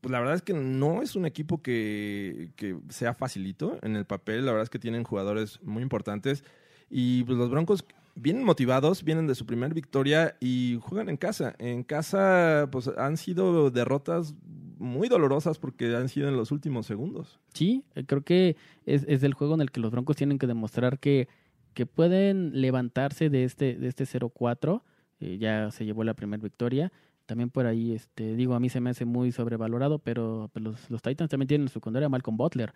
pues 0.01 0.13
la 0.13 0.21
verdad 0.21 0.35
es 0.35 0.43
que 0.43 0.53
no 0.55 1.03
es 1.03 1.17
un 1.17 1.27
equipo 1.27 1.63
que, 1.63 2.51
que 2.57 2.77
sea 2.91 3.15
facilito 3.15 3.79
en 3.83 3.97
el 3.97 4.05
papel. 4.05 4.45
La 4.45 4.53
verdad 4.53 4.65
es 4.65 4.71
que 4.71 4.79
tienen 4.79 5.05
jugadores 5.05 5.61
muy 5.63 5.83
importantes. 5.83 6.45
Y 6.91 7.25
pues 7.25 7.39
los 7.39 7.51
Broncos 7.51 7.85
vienen 8.15 8.45
motivados, 8.45 9.03
vienen 9.03 9.27
de 9.27 9.35
su 9.35 9.47
primer 9.47 9.75
victoria 9.75 10.37
y 10.41 10.79
juegan 10.83 11.09
en 11.09 11.17
casa. 11.17 11.55
En 11.59 11.83
casa, 11.83 12.69
pues 12.71 12.89
han 12.97 13.17
sido 13.17 13.71
derrotas 13.71 14.35
muy 14.77 15.09
dolorosas 15.09 15.59
porque 15.59 15.95
han 15.97 16.09
sido 16.09 16.29
en 16.29 16.37
los 16.37 16.51
últimos 16.53 16.87
segundos. 16.87 17.41
Sí, 17.55 17.85
eh, 17.95 18.05
creo 18.07 18.23
que 18.23 18.57
es, 18.85 19.05
es 19.09 19.23
el 19.23 19.35
juego 19.35 19.55
en 19.55 19.61
el 19.61 19.71
que 19.71 19.81
los 19.81 19.91
Broncos 19.91 20.17
tienen 20.17 20.39
que 20.39 20.47
demostrar 20.47 20.99
que, 20.99 21.29
que 21.75 21.87
pueden 21.87 22.61
levantarse 22.61 23.31
de 23.31 23.45
este, 23.45 23.75
de 23.77 23.89
este 23.89 24.05
0-4. 24.05 24.83
Eh, 25.21 25.39
ya 25.39 25.71
se 25.71 25.85
llevó 25.85 26.05
la 26.05 26.15
primera 26.15 26.43
victoria. 26.43 26.93
También 27.27 27.51
por 27.51 27.67
ahí, 27.67 27.93
este, 27.93 28.37
digo, 28.37 28.55
a 28.55 28.61
mí 28.61 28.69
se 28.69 28.81
me 28.81 28.91
hace 28.91 29.05
muy 29.05 29.33
sobrevalorado, 29.33 29.99
pero, 29.99 30.51
pero 30.53 30.71
los, 30.71 30.91
los 30.91 31.03
Titans 31.03 31.31
también 31.31 31.49
tienen 31.49 31.65
en 31.65 31.69
su 31.69 31.75
secundaria 31.75 32.07
a 32.07 32.09
Malcolm 32.11 32.37
Butler. 32.37 32.73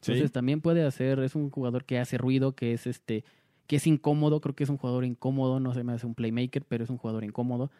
Entonces 0.00 0.26
Sí. 0.26 0.32
también 0.32 0.60
puede 0.60 0.84
hacer, 0.84 1.18
es 1.20 1.34
un 1.34 1.48
jugador 1.50 1.84
que 1.84 1.98
hace 1.98 2.18
ruido, 2.18 2.52
que 2.52 2.72
es 2.72 2.86
este, 2.86 3.24
que 3.66 3.76
es 3.76 3.86
incómodo, 3.86 4.40
creo 4.40 4.54
que 4.54 4.64
es 4.64 4.70
un 4.70 4.76
jugador 4.76 5.04
incómodo, 5.04 5.60
no 5.60 5.72
se 5.74 5.84
me 5.84 5.92
hace 5.92 6.06
un 6.06 6.14
playmaker, 6.14 6.64
pero 6.68 6.84
es 6.84 6.90
un 6.90 6.98
jugador 6.98 7.24
incómodo. 7.24 7.70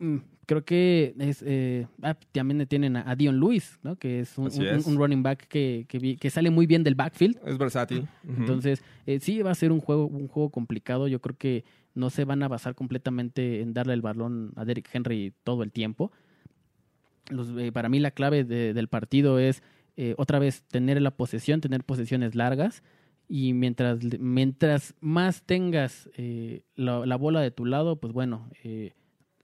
Mm, 0.00 0.16
creo 0.46 0.64
que 0.64 1.14
es 1.18 1.44
eh, 1.46 1.86
ah, 2.02 2.16
también 2.32 2.66
tienen 2.66 2.96
a, 2.96 3.14
Dion 3.14 3.38
Lewis, 3.38 3.78
¿no? 3.84 3.94
que 3.96 4.20
es 4.20 4.36
un, 4.38 4.48
Así 4.48 4.60
un- 4.60 4.66
es. 4.66 4.86
un 4.86 4.96
running 4.96 5.22
back 5.22 5.46
que, 5.46 5.84
que, 5.88 5.98
vi- 5.98 6.16
que 6.16 6.28
sale 6.30 6.50
muy 6.50 6.66
bien 6.66 6.82
del 6.82 6.94
backfield. 6.96 7.38
Es 7.46 7.56
versátil. 7.58 8.08
Entonces, 8.26 8.82
eh, 9.06 9.20
sí 9.20 9.40
va 9.42 9.52
a 9.52 9.54
ser 9.54 9.70
un 9.70 9.80
juego, 9.80 10.06
un 10.06 10.26
juego 10.26 10.50
complicado. 10.50 11.06
Yo 11.06 11.20
creo 11.20 11.36
que 11.36 11.64
no 11.94 12.10
se 12.10 12.24
van 12.24 12.42
a 12.42 12.48
basar 12.48 12.74
completamente 12.74 13.60
en 13.60 13.72
darle 13.74 13.92
el 13.94 14.00
balón 14.02 14.52
a 14.56 14.64
Derrick 14.64 14.88
Henry 14.92 15.32
todo 15.44 15.62
el 15.62 15.70
tiempo. 15.70 16.10
Los, 17.28 17.50
eh, 17.58 17.70
para 17.70 17.88
mí 17.88 18.00
la 18.00 18.10
clave 18.10 18.44
de- 18.44 18.74
del 18.74 18.88
partido 18.88 19.38
es 19.38 19.62
eh, 19.96 20.14
otra 20.18 20.38
vez 20.38 20.62
tener 20.64 21.00
la 21.02 21.10
posesión, 21.10 21.60
tener 21.60 21.84
posesiones 21.84 22.34
largas 22.34 22.82
y 23.28 23.52
mientras, 23.52 23.98
mientras 24.18 24.94
más 25.00 25.42
tengas 25.44 26.08
eh, 26.16 26.62
la, 26.74 27.04
la 27.06 27.16
bola 27.16 27.40
de 27.40 27.50
tu 27.50 27.66
lado, 27.66 27.96
pues 28.00 28.12
bueno, 28.12 28.48
eh, 28.64 28.94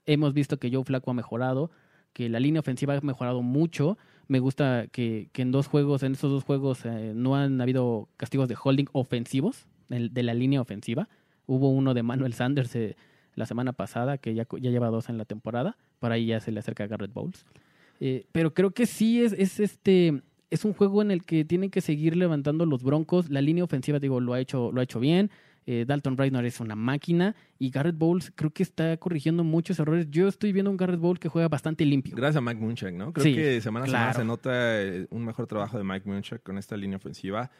hemos 0.07 0.33
visto 0.33 0.57
que 0.57 0.71
Joe 0.71 0.83
Flaco 0.83 1.11
ha 1.11 1.13
mejorado, 1.13 1.69
que 2.13 2.29
la 2.29 2.39
línea 2.39 2.61
ofensiva 2.61 2.95
ha 2.95 3.01
mejorado 3.01 3.43
mucho, 3.43 3.97
Me 4.29 4.39
gusta 4.39 4.87
que, 4.91 5.29
en 5.35 5.51
dos 5.51 5.67
juegos, 5.67 6.03
en 6.03 6.11
estos 6.11 6.29
dos 6.29 6.43
juegos, 6.43 6.85
eh, 6.85 7.13
no 7.15 7.35
han 7.37 7.61
habido 7.61 8.09
castigos 8.17 8.49
de 8.49 8.57
holding 8.61 8.87
ofensivos, 8.91 9.67
de 9.87 10.23
la 10.23 10.33
línea 10.33 10.59
ofensiva. 10.59 11.07
Hubo 11.45 11.69
uno 11.69 11.93
de 11.93 12.03
Manuel 12.03 12.33
Sanders 12.33 12.75
eh, 12.75 12.97
la 13.35 13.45
semana 13.45 13.71
pasada, 13.71 14.17
que 14.17 14.33
ya, 14.33 14.45
ya 14.59 14.69
lleva 14.69 14.89
dos 14.89 15.07
en 15.07 15.17
la 15.17 15.23
temporada. 15.23 15.77
Para 15.99 16.15
ahí 16.15 16.25
ya 16.25 16.41
se 16.41 16.51
le 16.51 16.59
acerca 16.59 16.83
a 16.83 16.87
Garrett 16.87 17.13
Bowles. 17.13 17.45
Eh, 18.01 18.25
pero 18.33 18.53
creo 18.53 18.71
que 18.71 18.85
sí 18.85 19.23
es, 19.23 19.31
es 19.31 19.61
este 19.61 20.21
es 20.49 20.65
un 20.65 20.73
juego 20.73 21.01
en 21.01 21.11
el 21.11 21.23
que 21.23 21.45
tienen 21.45 21.69
que 21.69 21.81
seguir 21.81 22.15
levantando 22.15 22.65
los 22.65 22.83
broncos. 22.83 23.29
La 23.29 23.41
línea 23.41 23.63
ofensiva, 23.63 23.99
digo, 23.99 24.19
lo 24.19 24.33
ha 24.33 24.39
hecho, 24.39 24.71
lo 24.71 24.81
ha 24.81 24.83
hecho 24.83 24.99
bien. 24.99 25.29
Eh, 25.69 25.83
Dalton 25.85 26.17
Reisner 26.17 26.43
es 26.45 26.59
una 26.61 26.75
máquina. 26.75 27.35
Y 27.59 27.69
Garrett 27.69 27.97
Bowles 27.97 28.31
creo 28.33 28.51
que 28.51 28.63
está 28.63 28.97
corrigiendo 28.97 29.43
muchos 29.43 29.77
errores. 29.79 30.07
Yo 30.09 30.27
estoy 30.27 30.51
viendo 30.53 30.71
un 30.71 30.77
Garrett 30.77 30.99
Bowles 30.99 31.19
que 31.19 31.27
juega 31.29 31.47
bastante 31.49 31.85
limpio. 31.85 32.15
Gracias 32.15 32.37
a 32.37 32.41
Mike 32.41 32.59
Munchak, 32.61 32.93
¿no? 32.93 33.11
Creo 33.13 33.23
Sí, 33.25 33.35
que 33.35 33.61
semana 33.61 33.85
a 33.85 33.87
semana 33.89 34.13
se 34.13 34.23
nota 34.25 34.49
eh, 34.81 35.05
un 35.11 35.25
mejor 35.25 35.45
trabajo 35.45 35.77
de 35.77 35.83
Mike 35.83 36.09
Munchak 36.09 36.41
con 36.41 36.57
esta 36.57 36.75
línea 36.77 36.97
ofensiva. 36.97 37.51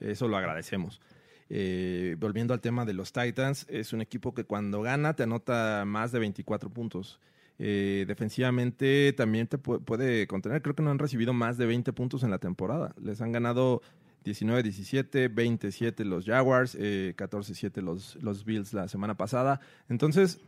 Eso 0.00 0.28
lo 0.28 0.36
agradecemos. 0.36 1.00
Eh, 1.48 2.16
volviendo 2.18 2.54
al 2.54 2.60
tema 2.60 2.84
de 2.84 2.92
los 2.92 3.12
Titans, 3.12 3.66
es 3.68 3.92
un 3.92 4.00
equipo 4.00 4.34
que 4.34 4.44
cuando 4.44 4.82
gana 4.82 5.14
te 5.14 5.22
anota 5.24 5.84
más 5.86 6.12
de 6.12 6.18
24 6.20 6.70
puntos. 6.70 7.20
Eh, 7.58 8.04
defensivamente 8.06 9.12
también 9.14 9.46
te 9.46 9.58
pu- 9.58 9.82
puede 9.82 10.26
contener. 10.26 10.60
Creo 10.62 10.74
que 10.74 10.82
no 10.82 10.90
han 10.90 10.98
recibido 10.98 11.32
más 11.32 11.56
de 11.56 11.66
20 11.66 11.92
puntos 11.92 12.22
en 12.22 12.30
la 12.30 12.38
temporada. 12.38 12.94
Les 13.02 13.20
han 13.22 13.32
ganado 13.32 13.80
19-17, 14.26 15.32
27 15.32 16.04
los 16.04 16.26
Jaguars, 16.26 16.76
eh, 16.78 17.14
14-7 17.16 17.80
los, 17.80 18.16
los 18.16 18.44
Bills 18.44 18.72
la 18.72 18.88
semana 18.88 19.16
pasada. 19.16 19.60
Entonces, 19.88 20.40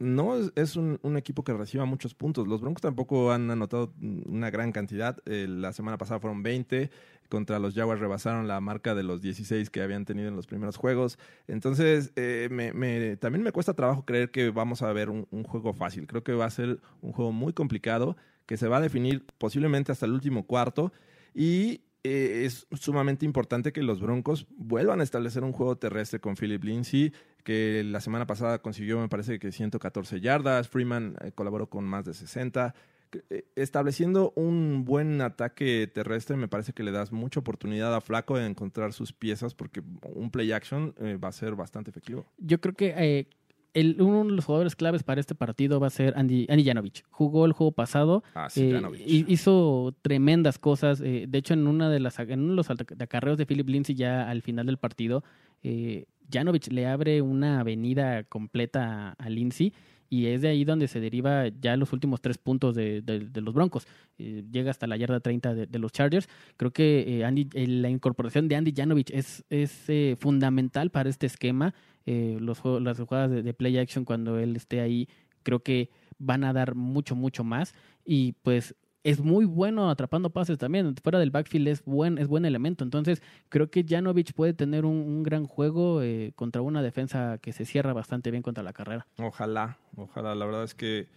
no 0.00 0.34
es, 0.56 0.76
un, 0.76 0.98
equipo 1.16 1.44
que 1.44 1.52
reciba 1.52 1.84
muchos 1.84 2.14
puntos. 2.14 2.48
Los 2.48 2.62
Broncos 2.62 2.80
tampoco 2.80 3.32
han 3.32 3.50
anotado 3.50 3.92
una 4.00 4.50
gran 4.50 4.72
cantidad. 4.72 5.18
Eh, 5.26 5.46
la 5.46 5.74
semana 5.74 5.98
pasada 5.98 6.18
fueron 6.20 6.42
20. 6.42 6.90
Contra 7.28 7.58
los 7.58 7.74
Jaguars 7.74 8.00
rebasaron 8.00 8.48
la 8.48 8.60
marca 8.60 8.94
de 8.94 9.02
los 9.02 9.20
16 9.20 9.68
que 9.68 9.82
habían 9.82 10.06
tenido 10.06 10.28
en 10.28 10.36
los 10.36 10.46
primeros 10.46 10.76
juegos. 10.76 11.18
Entonces, 11.46 12.12
eh, 12.16 12.48
me- 12.50 13.16
también 13.18 13.44
me 13.44 13.52
cuesta 13.52 13.74
trabajo 13.74 14.06
creer 14.06 14.30
que 14.30 14.48
vamos 14.50 14.80
a 14.80 14.90
ver 14.92 15.10
un, 15.10 15.28
un 15.30 15.44
juego 15.44 15.74
fácil. 15.74 16.06
Creo 16.06 16.24
que 16.24 16.32
va 16.32 16.46
a 16.46 16.50
ser 16.50 16.80
un 17.02 17.12
juego 17.12 17.30
muy 17.30 17.52
complicado, 17.52 18.16
que 18.46 18.56
se 18.56 18.68
va 18.68 18.78
a 18.78 18.80
definir 18.80 19.26
posiblemente 19.36 19.92
hasta 19.92 20.06
el 20.06 20.12
último 20.12 20.46
cuarto. 20.46 20.92
Y 21.34 21.82
eh, 22.02 22.44
es 22.46 22.66
sumamente 22.72 23.26
importante 23.26 23.72
que 23.72 23.82
los 23.82 24.00
Broncos 24.00 24.46
vuelvan 24.56 25.00
a 25.00 25.02
establecer 25.02 25.44
un 25.44 25.52
juego 25.52 25.76
terrestre 25.76 26.20
con 26.20 26.34
Philip 26.34 26.62
Lindsay, 26.64 27.12
que 27.44 27.82
la 27.84 28.00
semana 28.00 28.26
pasada 28.26 28.60
consiguió, 28.60 28.98
me 29.00 29.08
parece 29.08 29.38
que 29.38 29.52
114 29.52 30.20
yardas. 30.20 30.68
Freeman 30.68 31.16
eh, 31.22 31.32
colaboró 31.32 31.68
con 31.68 31.84
más 31.84 32.04
de 32.04 32.14
60. 32.14 32.74
Que, 33.10 33.24
eh, 33.28 33.44
Estableciendo 33.54 34.32
un 34.36 34.84
buen 34.84 35.20
ataque 35.20 35.90
terrestre, 35.92 36.36
me 36.36 36.48
parece 36.48 36.72
que 36.72 36.82
le 36.82 36.90
das 36.90 37.12
mucha 37.12 37.40
oportunidad 37.40 37.94
a 37.94 38.00
Flaco 38.00 38.38
de 38.38 38.46
encontrar 38.46 38.92
sus 38.92 39.12
piezas, 39.12 39.54
porque 39.54 39.82
un 40.02 40.30
play 40.30 40.52
action 40.52 40.94
va 41.22 41.28
a 41.28 41.32
ser 41.32 41.54
bastante 41.54 41.90
efectivo. 41.90 42.24
Yo 42.38 42.60
creo 42.60 42.74
que 42.74 43.26
el, 43.74 44.00
uno 44.00 44.24
de 44.24 44.32
los 44.32 44.44
jugadores 44.44 44.74
claves 44.76 45.02
para 45.02 45.20
este 45.20 45.34
partido 45.34 45.78
va 45.80 45.86
a 45.88 45.90
ser 45.90 46.14
Andy, 46.16 46.46
Andy 46.48 46.64
Janovich. 46.64 47.04
Jugó 47.10 47.46
el 47.46 47.52
juego 47.52 47.72
pasado, 47.72 48.22
Ah, 48.34 48.48
sí, 48.50 48.70
eh, 48.72 49.24
hizo 49.28 49.94
tremendas 50.02 50.58
cosas. 50.58 51.00
eh, 51.00 51.26
de 51.28 51.38
hecho, 51.38 51.54
en 51.54 51.66
una 51.66 51.88
de 51.90 52.00
las 52.00 52.18
en 52.18 52.40
uno 52.40 52.50
de 52.50 52.56
los 52.56 52.70
acarreos 52.70 53.38
de 53.38 53.46
Philip 53.46 53.68
Lindsay 53.68 53.94
ya 53.94 54.28
al 54.28 54.42
final 54.42 54.66
del 54.66 54.76
partido, 54.78 55.22
eh, 55.62 56.06
Janovich 56.32 56.68
le 56.70 56.86
abre 56.86 57.22
una 57.22 57.60
avenida 57.60 58.22
completa 58.24 59.10
a, 59.10 59.12
a 59.12 59.28
Lindsay. 59.30 59.72
Y 60.10 60.26
es 60.26 60.42
de 60.42 60.48
ahí 60.48 60.64
donde 60.64 60.88
se 60.88 60.98
deriva 61.00 61.46
ya 61.48 61.76
los 61.76 61.92
últimos 61.92 62.20
tres 62.20 62.36
puntos 62.36 62.74
de, 62.74 63.00
de- 63.00 63.40
los 63.40 63.54
Broncos. 63.54 63.86
Eh, 64.18 64.44
llega 64.50 64.70
hasta 64.72 64.86
la 64.88 64.96
yarda 64.96 65.20
30 65.20 65.54
de, 65.54 65.78
los 65.78 65.92
Chargers. 65.92 66.28
Creo 66.56 66.72
que 66.72 67.20
eh, 67.20 67.24
Andy- 67.24 67.48
eh, 67.54 67.66
la 67.68 67.88
incorporación 67.88 68.48
de 68.48 68.56
Andy 68.56 68.72
Janovich 68.76 69.10
es, 69.12 69.44
es 69.48 69.86
fundamental 70.18 70.90
para 70.90 71.08
este 71.08 71.26
esquema. 71.26 71.74
Los, 72.06 72.60
las 72.82 72.98
jugadas 72.98 73.44
de 73.44 73.54
play 73.54 73.78
action 73.78 74.04
cuando 74.04 74.36
él 74.40 74.56
esté 74.56 74.80
ahí, 74.80 75.08
creo 75.44 75.60
que 75.62 75.90
van 76.18 76.42
a 76.42 76.52
dar 76.52 76.74
mucho, 76.74 77.14
mucho 77.14 77.44
más. 77.44 77.72
Y 78.04 78.32
pues 78.42 78.74
es 79.02 79.20
muy 79.20 79.44
bueno 79.44 79.90
atrapando 79.90 80.30
pases 80.30 80.58
también. 80.58 80.94
Fuera 81.02 81.18
del 81.18 81.30
backfield 81.30 81.68
es 81.68 81.84
buen, 81.84 82.18
es 82.18 82.28
buen 82.28 82.44
elemento. 82.44 82.84
Entonces, 82.84 83.22
creo 83.48 83.70
que 83.70 83.84
Janovich 83.88 84.34
puede 84.34 84.52
tener 84.52 84.84
un, 84.84 84.96
un 84.96 85.22
gran 85.22 85.46
juego 85.46 86.02
eh, 86.02 86.32
contra 86.36 86.62
una 86.62 86.82
defensa 86.82 87.38
que 87.38 87.52
se 87.52 87.64
cierra 87.64 87.92
bastante 87.92 88.30
bien 88.30 88.42
contra 88.42 88.62
la 88.62 88.72
carrera. 88.72 89.06
Ojalá, 89.18 89.78
ojalá. 89.96 90.34
La 90.34 90.44
verdad 90.44 90.64
es 90.64 90.74
que 90.74 91.08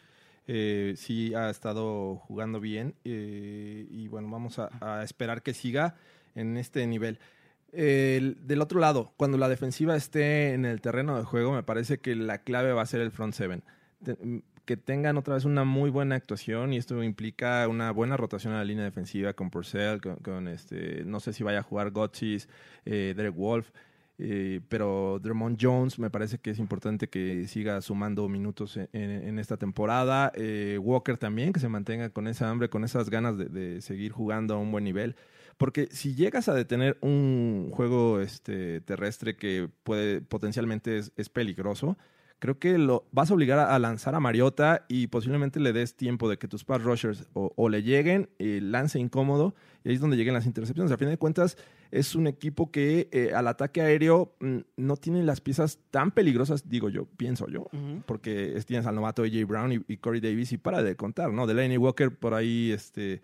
eh, 0.48 0.94
sí 0.98 1.34
ha 1.36 1.50
estado 1.50 2.16
jugando 2.18 2.60
bien 2.60 2.96
eh, 3.06 3.88
y 3.90 4.08
bueno, 4.08 4.30
vamos 4.30 4.60
a, 4.60 5.04
esperar 5.04 5.42
que 5.42 5.54
siga 5.54 5.96
en 6.36 6.58
este 6.58 6.86
nivel. 6.88 7.20
El- 7.72 8.38
del 8.46 8.62
otro 8.62 8.80
lado, 8.80 9.14
cuando 9.18 9.38
la 9.38 9.50
defensiva 9.50 9.96
esté 9.96 10.54
en 10.54 10.66
el 10.66 10.80
terreno 10.80 11.18
de 11.18 11.24
juego, 11.24 11.54
me 11.54 11.64
parece 11.64 12.00
que 12.00 12.16
la 12.16 12.40
clave 12.40 12.72
va 12.72 12.82
a 12.82 12.86
ser 12.86 13.02
el 13.02 13.12
front 13.12 13.34
seven. 13.34 13.64
Que 14.66 14.78
tengan 14.78 15.18
otra 15.18 15.36
vez 15.36 15.46
una 15.46 15.66
muy 15.66 15.90
buena 15.90 16.16
actuación 16.16 16.72
y 16.72 16.78
esto 16.78 17.04
implica 17.04 17.68
una 17.68 17.92
buena 17.92 18.16
rotación 18.16 18.54
a 18.54 18.58
la 18.58 18.64
línea 18.64 18.86
defensiva 18.86 19.34
con 19.34 19.50
Purcell, 19.50 20.00
con, 20.00 20.48
este, 20.48 21.04
no 21.06 21.20
sé 21.20 21.34
si 21.34 21.44
vaya 21.44 21.60
a 21.60 21.64
jugar 21.64 21.92
Gotchis, 21.92 22.48
eh, 22.86 23.14
Derek 23.16 23.36
Wolf, 23.36 23.72
eh, 24.20 24.62
pero 24.70 25.20
Drummond 25.22 25.58
Jones 25.60 26.00
me 26.00 26.10
parece 26.10 26.38
que 26.38 26.52
es 26.52 26.60
importante 26.60 27.10
que 27.10 27.48
siga 27.48 27.82
sumando 27.82 28.30
minutos 28.30 28.78
en 28.78 29.40
esta 29.40 29.58
temporada. 29.58 30.32
Eh, 30.36 30.78
Walker 30.82 31.18
también, 31.18 31.52
que 31.52 31.60
se 31.60 31.68
mantenga 31.68 32.10
con 32.10 32.28
esa 32.28 32.50
hambre, 32.50 32.70
con 32.70 32.84
esas 32.84 33.10
ganas 33.10 33.38
de, 33.38 33.46
de 33.46 33.82
seguir 33.82 34.12
jugando 34.12 34.54
a 34.54 34.58
un 34.58 34.72
buen 34.72 34.84
nivel. 34.84 35.16
Porque 35.58 35.88
si 35.92 36.16
llegas 36.16 36.50
a 36.50 36.54
detener 36.54 36.98
un 37.02 37.70
juego 37.72 38.20
este, 38.22 38.82
terrestre 38.82 39.36
que 39.36 39.70
puede 39.84 40.22
potencialmente 40.22 40.98
es, 40.98 41.12
es 41.16 41.30
peligroso, 41.30 41.98
creo 42.44 42.60
que 42.60 42.78
lo 42.78 43.06
vas 43.14 43.32
a 43.32 43.36
obligar 43.36 43.58
a, 43.58 43.74
a 43.74 43.80
lanzar 43.80 44.16
a 44.16 44.20
Mariota 44.20 44.84
y 44.90 45.08
posiblemente 45.08 45.62
le 45.62 45.72
des 45.72 45.96
tiempo 45.96 46.28
de 46.28 46.36
que 46.38 46.50
tus 46.50 46.66
pass 46.66 46.84
rushers 46.84 47.26
o, 47.32 47.54
o 47.56 47.70
le 47.70 47.84
lleguen, 47.84 48.28
eh, 48.38 48.60
lance 48.62 49.00
incómodo, 49.00 49.56
y 49.86 49.88
ahí 49.90 49.96
es 49.96 50.02
donde 50.02 50.18
lleguen 50.18 50.34
las 50.34 50.46
intercepciones. 50.46 50.92
A 50.92 50.98
fin 50.98 51.08
de 51.08 51.18
cuentas, 51.18 51.58
es 51.90 52.16
un 52.16 52.28
equipo 52.28 52.70
que 52.70 53.08
eh, 53.14 53.32
al 53.34 53.48
ataque 53.48 53.80
aéreo 53.82 54.36
mm, 54.42 54.58
no 54.76 54.98
tiene 54.98 55.24
las 55.24 55.40
piezas 55.40 55.80
tan 55.90 56.12
peligrosas, 56.12 56.68
digo 56.68 56.90
yo, 56.90 57.06
pienso 57.16 57.48
yo, 57.48 57.68
porque 58.06 58.58
es- 58.58 58.66
tienes 58.66 58.86
al 58.88 58.96
novato 58.96 59.24
AJ 59.24 59.46
Brown 59.48 59.72
y, 59.72 59.82
y 59.88 59.98
Corey 59.98 60.20
Davis 60.20 60.52
y 60.52 60.58
para 60.58 60.84
de 60.84 60.98
contar, 60.98 61.32
¿no? 61.32 61.48
Delaney 61.48 61.78
Walker 61.78 62.12
por 62.14 62.34
ahí 62.34 62.72
este, 62.74 63.22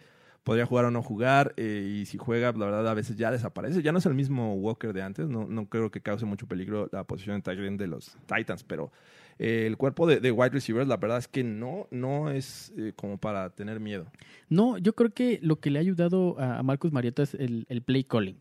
podría 0.49 0.65
jugar 0.65 0.85
o 0.85 0.91
no 0.91 1.03
jugar, 1.03 1.53
eh, 1.57 1.99
y 2.01 2.05
si 2.07 2.17
juega, 2.17 2.51
la 2.53 2.65
verdad, 2.65 2.87
a 2.87 2.95
veces 2.95 3.15
ya 3.15 3.29
desaparece. 3.29 3.83
Ya 3.83 3.91
no 3.91 3.99
es 3.99 4.05
el 4.07 4.15
mismo 4.15 4.55
Walker 4.55 4.93
de 4.93 5.03
antes, 5.03 5.29
no, 5.29 5.45
no 5.45 5.69
creo 5.69 5.91
que 5.91 6.01
cause 6.01 6.25
mucho 6.25 6.47
peligro 6.47 6.89
la 6.91 7.03
posición 7.03 7.35
de 7.35 7.43
tight 7.43 7.59
de 7.59 7.85
los 7.85 8.17
Titans, 8.25 8.63
pero 8.63 8.91
eh, 9.37 9.65
el 9.67 9.77
cuerpo 9.77 10.07
de, 10.07 10.19
de 10.19 10.31
wide 10.31 10.49
receivers, 10.49 10.87
la 10.87 10.97
verdad 10.97 11.19
es 11.19 11.27
que 11.27 11.43
no, 11.43 11.87
no 11.91 12.31
es 12.31 12.73
eh, 12.77 12.93
como 12.95 13.19
para 13.19 13.51
tener 13.51 13.79
miedo. 13.79 14.07
No, 14.49 14.79
yo 14.79 14.93
creo 14.93 15.11
que 15.11 15.37
lo 15.43 15.59
que 15.59 15.69
le 15.69 15.77
ha 15.77 15.81
ayudado 15.81 16.39
a 16.39 16.63
Marcus 16.63 16.91
Mariota 16.91 17.21
es 17.21 17.35
el, 17.35 17.83
play 17.85 18.03
calling. 18.03 18.39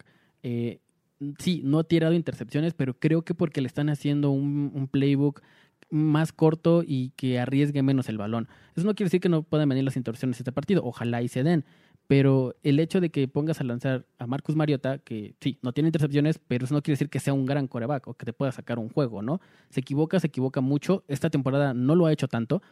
Sí, 1.39 1.61
no 1.63 1.81
ha 1.81 1.85
tirado 1.85 2.15
intercepciones, 2.15 2.73
pero 2.73 2.95
creo 2.95 3.21
que 3.21 3.35
porque 3.35 3.61
le 3.61 3.67
están 3.67 3.91
haciendo 3.91 4.31
un, 4.31 4.89
playbook 4.91 5.43
más 5.91 6.33
corto 6.33 6.85
y 6.87 7.11
que 7.17 7.39
arriesgue 7.39 7.83
menos 7.83 8.09
el 8.09 8.17
balón. 8.17 8.49
Eso 8.77 8.87
no 8.87 8.95
quiere 8.95 9.09
decir 9.09 9.21
que 9.21 9.29
no 9.29 9.43
puedan 9.43 9.69
venir 9.69 9.85
las 9.85 9.97
intercepciones 9.97 10.39
este 10.39 10.53
partido, 10.53 10.83
ojalá 10.85 11.21
y 11.21 11.29
se 11.29 11.43
den. 11.43 11.65
Pero 12.09 12.57
el 12.63 12.81
hecho 12.81 13.01
de 13.01 13.11
que 13.11 13.29
pongas 13.29 13.61
a 13.61 13.65
lanzar 13.65 14.07
a 14.19 14.27
Marcus 14.27 14.57
Mariota, 14.57 14.99
que 14.99 15.35
sí, 15.41 15.59
no 15.63 15.73
tiene 15.73 15.89
intercepciones, 15.89 16.39
pero 16.39 16.65
eso 16.65 16.75
no 16.75 16.83
quiere 16.83 16.95
decir 16.95 17.11
que 17.11 17.21
sea 17.21 17.35
un 17.35 17.45
gran 17.45 17.69
coreback 17.69 18.09
o 18.09 18.15
que 18.15 18.25
te 18.25 18.33
pueda 18.33 18.51
sacar 18.51 18.79
un 18.79 18.89
juego, 18.89 19.21
¿no? 19.23 19.41
Se 19.69 19.81
equivoca, 19.81 20.19
se 20.19 20.29
equivoca 20.29 20.61
mucho. 20.63 21.05
Esta 21.07 21.29
temporada 21.29 21.75
no 21.75 21.95
lo 21.95 22.07
ha 22.07 22.13
hecho 22.13 22.27
tanto, 22.27 22.63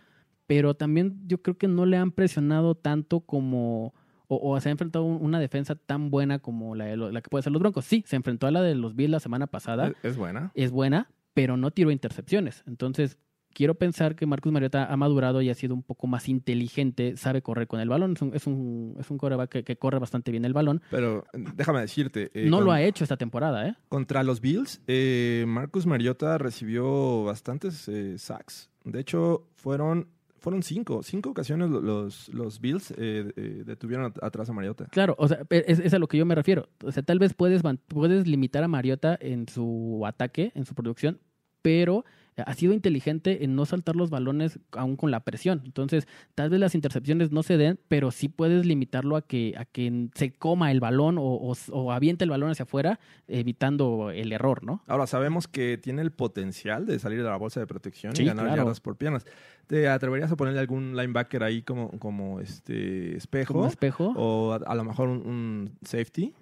pero 0.46 0.74
también 0.74 1.20
yo 1.26 1.42
creo 1.42 1.58
que 1.58 1.68
no 1.68 1.84
le 1.84 1.98
han 1.98 2.12
presionado 2.12 2.74
tanto 2.76 3.20
como 3.20 3.92
o, 4.28 4.50
o 4.54 4.58
se 4.60 4.70
ha 4.70 4.72
enfrentado 4.72 5.04
a 5.04 5.08
un- 5.08 5.22
una 5.22 5.38
defensa 5.38 5.74
tan 5.76 6.10
buena 6.10 6.38
como 6.40 6.74
la, 6.74 6.86
de 6.86 6.96
lo- 6.96 7.12
la 7.12 7.20
que 7.20 7.28
puede 7.30 7.42
ser 7.42 7.52
los 7.52 7.60
Broncos. 7.60 7.84
Sí, 7.84 8.02
se 8.06 8.16
enfrentó 8.16 8.46
a 8.46 8.50
la 8.50 8.62
de 8.62 8.74
los 8.74 8.96
Bills 8.96 9.10
la 9.12 9.20
semana 9.20 9.46
pasada, 9.46 9.88
Es, 10.02 10.12
es 10.12 10.16
buena. 10.16 10.50
es 10.54 10.70
buena, 10.72 11.10
pero 11.34 11.56
no 11.58 11.70
tiró 11.70 11.90
intercepciones. 11.92 12.64
Entonces, 12.66 13.18
quiero 13.56 13.74
pensar 13.74 14.14
que 14.16 14.26
Marcus 14.26 14.52
Mariota 14.52 14.84
ha 14.92 14.96
madurado 14.98 15.40
y 15.40 15.48
ha 15.48 15.54
sido 15.54 15.74
un 15.74 15.82
poco 15.82 16.06
más 16.06 16.28
inteligente, 16.28 17.16
sabe 17.16 17.40
correr 17.40 17.66
con 17.66 17.80
el 17.80 17.88
balón, 17.88 18.12
es 18.12 18.20
un, 18.22 18.34
es 18.34 18.46
un, 18.46 18.96
es 19.00 19.10
un 19.10 19.16
quarterback 19.16 19.50
que, 19.50 19.64
que 19.64 19.76
corre 19.76 19.98
bastante 19.98 20.30
bien 20.30 20.44
el 20.44 20.52
balón. 20.52 20.82
Pero 20.90 21.24
déjame 21.32 21.80
decirte. 21.80 22.30
eh, 22.34 22.50
no 22.50 22.60
lo 22.60 22.70
ha 22.70 22.82
hecho 22.82 23.02
esta 23.04 23.16
temporada, 23.16 23.66
¿eh? 23.66 23.74
Contra 23.88 24.22
los 24.22 24.42
Bills, 24.42 24.82
eh, 24.86 25.44
Marcus 25.48 25.86
Mariota 25.86 26.36
recibió 26.36 27.24
bastantes 27.24 27.88
eh, 27.88 28.18
sacks. 28.18 28.68
De 28.84 29.00
hecho, 29.00 29.48
fueron, 29.54 30.08
fueron 30.38 30.62
cinco. 30.62 31.02
Cinco 31.02 31.30
ocasiones 31.30 31.70
lo- 31.70 31.80
los, 31.80 32.28
los 32.28 32.60
Bills 32.60 32.90
eh, 32.98 33.32
eh, 33.36 33.62
detuvieron 33.64 34.06
at- 34.06 34.22
atrás 34.22 34.50
a 34.50 34.52
Mariota. 34.52 34.86
Claro, 34.90 35.14
o 35.18 35.26
sea, 35.28 35.44
pe- 35.44 35.64
es, 35.70 35.78
es 35.78 35.94
a 35.94 35.98
lo 35.98 36.06
que 36.08 36.18
yo 36.18 36.26
me 36.26 36.34
refiero. 36.34 36.68
O 36.84 36.92
sea, 36.92 37.02
tal 37.02 37.18
vez 37.18 37.32
puedes, 37.32 37.62
puedes 37.88 38.26
limitar 38.26 38.62
a 38.62 38.68
Mariota 38.68 39.16
en 39.20 39.48
su 39.48 40.02
ataque, 40.06 40.52
en 40.54 40.66
su 40.66 40.74
producción, 40.74 41.18
pero 41.62 42.04
ha 42.44 42.54
sido 42.54 42.72
inteligente 42.74 43.44
en 43.44 43.54
no 43.56 43.64
saltar 43.64 43.96
los 43.96 44.10
balones 44.10 44.58
aún 44.72 44.96
con 44.96 45.10
la 45.10 45.20
presión. 45.20 45.62
Entonces, 45.64 46.06
tal 46.34 46.50
vez 46.50 46.60
las 46.60 46.74
intercepciones 46.74 47.32
no 47.32 47.42
se 47.42 47.56
den, 47.56 47.78
pero 47.88 48.10
sí 48.10 48.28
puedes 48.28 48.66
limitarlo 48.66 49.16
a 49.16 49.22
que, 49.22 49.54
a 49.56 49.64
que 49.64 50.08
se 50.14 50.32
coma 50.32 50.70
el 50.70 50.80
balón 50.80 51.16
o, 51.18 51.22
o, 51.22 51.54
o 51.72 51.92
aviente 51.92 52.24
el 52.24 52.30
balón 52.30 52.50
hacia 52.50 52.64
afuera, 52.64 53.00
evitando 53.26 54.10
el 54.10 54.32
error, 54.32 54.64
¿no? 54.64 54.82
Ahora, 54.86 55.06
sabemos 55.06 55.48
que 55.48 55.78
tiene 55.78 56.02
el 56.02 56.10
potencial 56.10 56.86
de 56.86 56.98
salir 56.98 57.22
de 57.22 57.28
la 57.28 57.36
bolsa 57.36 57.60
de 57.60 57.66
protección 57.66 58.14
Sí, 58.14 58.22
y 58.22 58.26
ganar 58.26 58.46
claro. 58.46 58.62
yardas 58.62 58.80
por 58.80 58.96
piernas. 58.96 59.24
¿Te 59.66 59.88
atreverías 59.88 60.30
a 60.30 60.36
ponerle 60.36 60.60
algún 60.60 60.96
linebacker 60.96 61.42
ahí 61.42 61.62
como, 61.62 61.90
como 61.98 62.40
este 62.40 63.16
espejo? 63.16 63.54
Como 63.54 63.66
espejo. 63.66 64.12
O 64.16 64.52
a, 64.52 64.56
a 64.56 64.74
lo 64.74 64.84
mejor 64.84 65.08
un, 65.08 65.26
un 65.26 65.70
safety. 65.82 66.34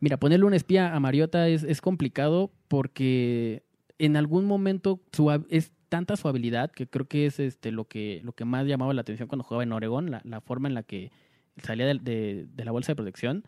Mira, 0.00 0.16
ponerle 0.16 0.46
un 0.46 0.54
espía 0.54 0.94
a 0.94 1.00
Mariota 1.00 1.48
es, 1.48 1.62
es 1.64 1.80
complicado 1.80 2.52
porque 2.68 3.62
en 3.98 4.16
algún 4.16 4.44
momento 4.46 5.00
su 5.12 5.30
es 5.50 5.72
tanta 5.88 6.16
su 6.16 6.28
habilidad 6.28 6.70
que 6.70 6.86
creo 6.86 7.06
que 7.06 7.26
es 7.26 7.40
este 7.40 7.72
lo 7.72 7.84
que, 7.86 8.20
lo 8.24 8.32
que 8.32 8.44
más 8.44 8.66
llamaba 8.66 8.92
la 8.94 9.00
atención 9.00 9.26
cuando 9.28 9.44
jugaba 9.44 9.62
en 9.62 9.72
Oregón, 9.72 10.10
la, 10.10 10.20
la 10.24 10.40
forma 10.40 10.68
en 10.68 10.74
la 10.74 10.82
que 10.82 11.10
salía 11.62 11.86
de, 11.86 11.94
de- 11.98 12.46
de 12.54 12.64
la 12.64 12.70
bolsa 12.72 12.92
de 12.92 12.96
protección. 12.96 13.44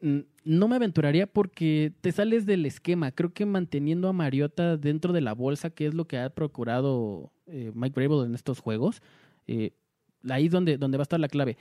Mm, 0.00 0.18
No 0.44 0.68
me 0.68 0.76
aventuraría 0.76 1.26
porque 1.26 1.92
te 2.00 2.10
sales 2.12 2.46
del 2.46 2.64
esquema. 2.66 3.10
Creo 3.12 3.32
que 3.34 3.44
manteniendo 3.44 4.08
a 4.08 4.12
Mariota 4.14 4.76
dentro 4.78 5.12
de 5.12 5.20
la 5.20 5.34
bolsa, 5.34 5.68
que 5.70 5.86
es 5.86 5.92
lo 5.94 6.06
que 6.06 6.18
ha 6.18 6.30
procurado 6.30 7.30
eh, 7.46 7.70
Mike 7.74 7.94
Vrabel 8.00 8.24
en 8.26 8.34
estos 8.34 8.60
juegos, 8.60 9.02
eh, 9.46 9.72
ahí 10.30 10.46
es 10.46 10.52
donde, 10.52 10.78
donde 10.78 10.96
va 10.96 11.02
a 11.02 11.04
estar 11.10 11.20
la 11.20 11.28
clave. 11.28 11.58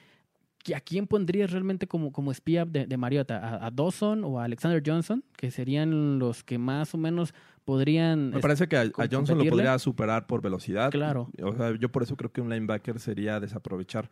¿A 0.75 0.79
quién 0.79 1.07
pondrías 1.07 1.51
realmente 1.51 1.87
como, 1.87 2.11
como 2.11 2.31
espía 2.31 2.65
de, 2.65 2.85
de 2.85 2.97
Mariota? 2.97 3.37
¿A, 3.37 3.65
a 3.67 3.71
Dawson 3.71 4.23
o 4.23 4.39
a 4.39 4.45
Alexander 4.45 4.81
Johnson? 4.85 5.23
Que 5.35 5.49
serían 5.51 6.19
los 6.19 6.43
que 6.43 6.57
más 6.57 6.93
o 6.93 6.97
menos 6.97 7.33
podrían... 7.65 8.29
Me 8.31 8.39
parece 8.39 8.67
que 8.67 8.77
a, 8.77 8.91
Johnson 9.11 9.37
lo 9.37 9.45
podría 9.45 9.77
superar 9.79 10.27
por 10.27 10.41
velocidad. 10.41 10.91
Claro. 10.91 11.29
O 11.41 11.55
sea, 11.55 11.75
yo 11.77 11.91
por 11.91 12.03
eso 12.03 12.15
creo 12.15 12.31
que 12.31 12.41
un 12.41 12.49
linebacker 12.49 12.99
sería 12.99 13.39
desaprovechar. 13.39 14.09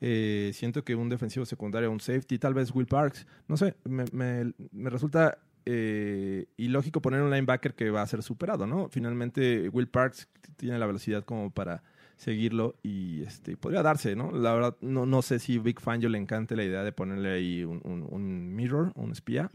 Eh, 0.00 0.50
siento 0.52 0.84
que 0.84 0.94
un 0.94 1.08
defensivo 1.08 1.46
secundario, 1.46 1.90
un 1.90 2.00
safety, 2.00 2.38
tal 2.38 2.52
vez 2.52 2.74
Will 2.74 2.86
Parks, 2.86 3.26
no 3.48 3.56
sé, 3.56 3.74
me, 3.84 4.04
me- 4.12 4.52
me 4.72 4.90
resulta 4.90 5.38
eh, 5.64 6.46
ilógico 6.58 7.00
poner 7.00 7.22
un 7.22 7.30
linebacker 7.30 7.74
que 7.74 7.88
va 7.90 8.02
a 8.02 8.06
ser 8.06 8.22
superado, 8.22 8.66
¿no? 8.66 8.88
Finalmente 8.90 9.68
Will 9.70 9.88
Parks 9.88 10.28
tiene 10.56 10.78
la 10.78 10.86
velocidad 10.86 11.24
como 11.24 11.50
para 11.50 11.82
seguirlo 12.16 12.76
y 12.82 13.22
este 13.22 13.56
podría 13.56 13.82
darse, 13.82 14.16
¿no? 14.16 14.32
La 14.32 14.54
verdad, 14.54 14.76
no, 14.80 15.06
no 15.06 15.22
sé 15.22 15.38
si 15.38 15.58
Big 15.58 15.80
Fangio 15.80 16.08
le 16.08 16.18
encante 16.18 16.56
la 16.56 16.64
idea 16.64 16.82
de 16.82 16.92
ponerle 16.92 17.30
ahí 17.32 17.64
un, 17.64 17.80
un- 17.84 18.06
un 18.10 18.54
mirror, 18.54 18.92
un 18.96 19.12
espía. 19.12 19.50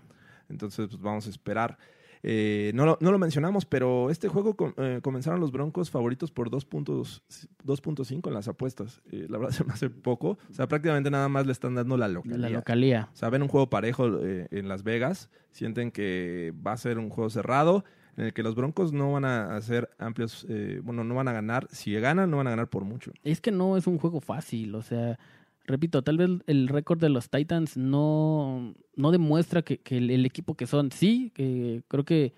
Entonces, 0.49 0.87
pues 0.87 1.01
vamos 1.01 1.27
a 1.27 1.29
esperar. 1.29 1.77
Eh, 2.23 2.71
no, 2.75 2.85
lo, 2.85 2.99
no 3.01 3.11
lo 3.11 3.17
mencionamos, 3.17 3.65
pero 3.65 4.11
este 4.11 4.27
juego 4.27 4.55
com- 4.55 4.73
eh, 4.77 4.99
comenzaron 5.01 5.39
los 5.39 5.51
Broncos 5.51 5.89
favoritos 5.89 6.29
por 6.31 6.51
2 6.51 6.65
puntos- 6.67 7.23
2.5 7.65 8.27
en 8.27 8.33
las 8.35 8.47
apuestas. 8.47 9.01
Eh, 9.11 9.25
la 9.27 9.39
verdad 9.39 9.53
se 9.55 9.63
me 9.63 9.73
hace 9.73 9.89
poco. 9.89 10.37
O 10.49 10.53
sea, 10.53 10.67
prácticamente 10.67 11.09
nada 11.09 11.29
más 11.29 11.47
le 11.47 11.51
están 11.51 11.73
dando 11.73 11.97
la 11.97 12.07
localidad. 12.07 12.39
la 12.39 12.49
localía. 12.49 13.09
O 13.11 13.15
sea, 13.15 13.29
ven 13.31 13.41
un 13.41 13.47
juego 13.47 13.69
parejo 13.71 14.19
eh, 14.23 14.47
en 14.51 14.67
Las 14.67 14.83
Vegas, 14.83 15.31
sienten 15.49 15.89
que 15.89 16.53
va 16.65 16.73
a 16.73 16.77
ser 16.77 16.99
un 16.99 17.09
juego 17.09 17.29
cerrado, 17.31 17.85
en 18.17 18.25
el 18.25 18.33
que 18.33 18.43
los 18.43 18.55
Broncos 18.55 18.91
no 18.93 19.13
van 19.13 19.25
a 19.25 19.55
hacer 19.55 19.89
amplios, 19.97 20.45
eh, 20.49 20.81
bueno, 20.83 21.03
no 21.03 21.15
van 21.15 21.27
a 21.27 21.33
ganar. 21.33 21.67
Si 21.71 21.93
ganan, 21.93 22.29
no 22.29 22.37
van 22.37 22.47
a 22.47 22.51
ganar 22.51 22.67
por 22.69 22.83
mucho. 22.83 23.11
Es 23.23 23.41
que 23.41 23.51
no 23.51 23.77
es 23.77 23.87
un 23.87 23.97
juego 23.97 24.19
fácil, 24.21 24.75
o 24.75 24.81
sea, 24.81 25.17
repito, 25.65 26.01
tal 26.03 26.17
vez 26.17 26.29
el 26.47 26.67
récord 26.67 26.99
de 26.99 27.09
los 27.09 27.29
Titans 27.29 27.77
no, 27.77 28.73
no 28.95 29.11
demuestra 29.11 29.61
que, 29.61 29.77
que 29.79 29.97
el, 29.97 30.09
el 30.09 30.25
equipo 30.25 30.55
que 30.55 30.67
son, 30.67 30.91
sí, 30.91 31.31
que 31.33 31.83
creo 31.87 32.03
que 32.03 32.33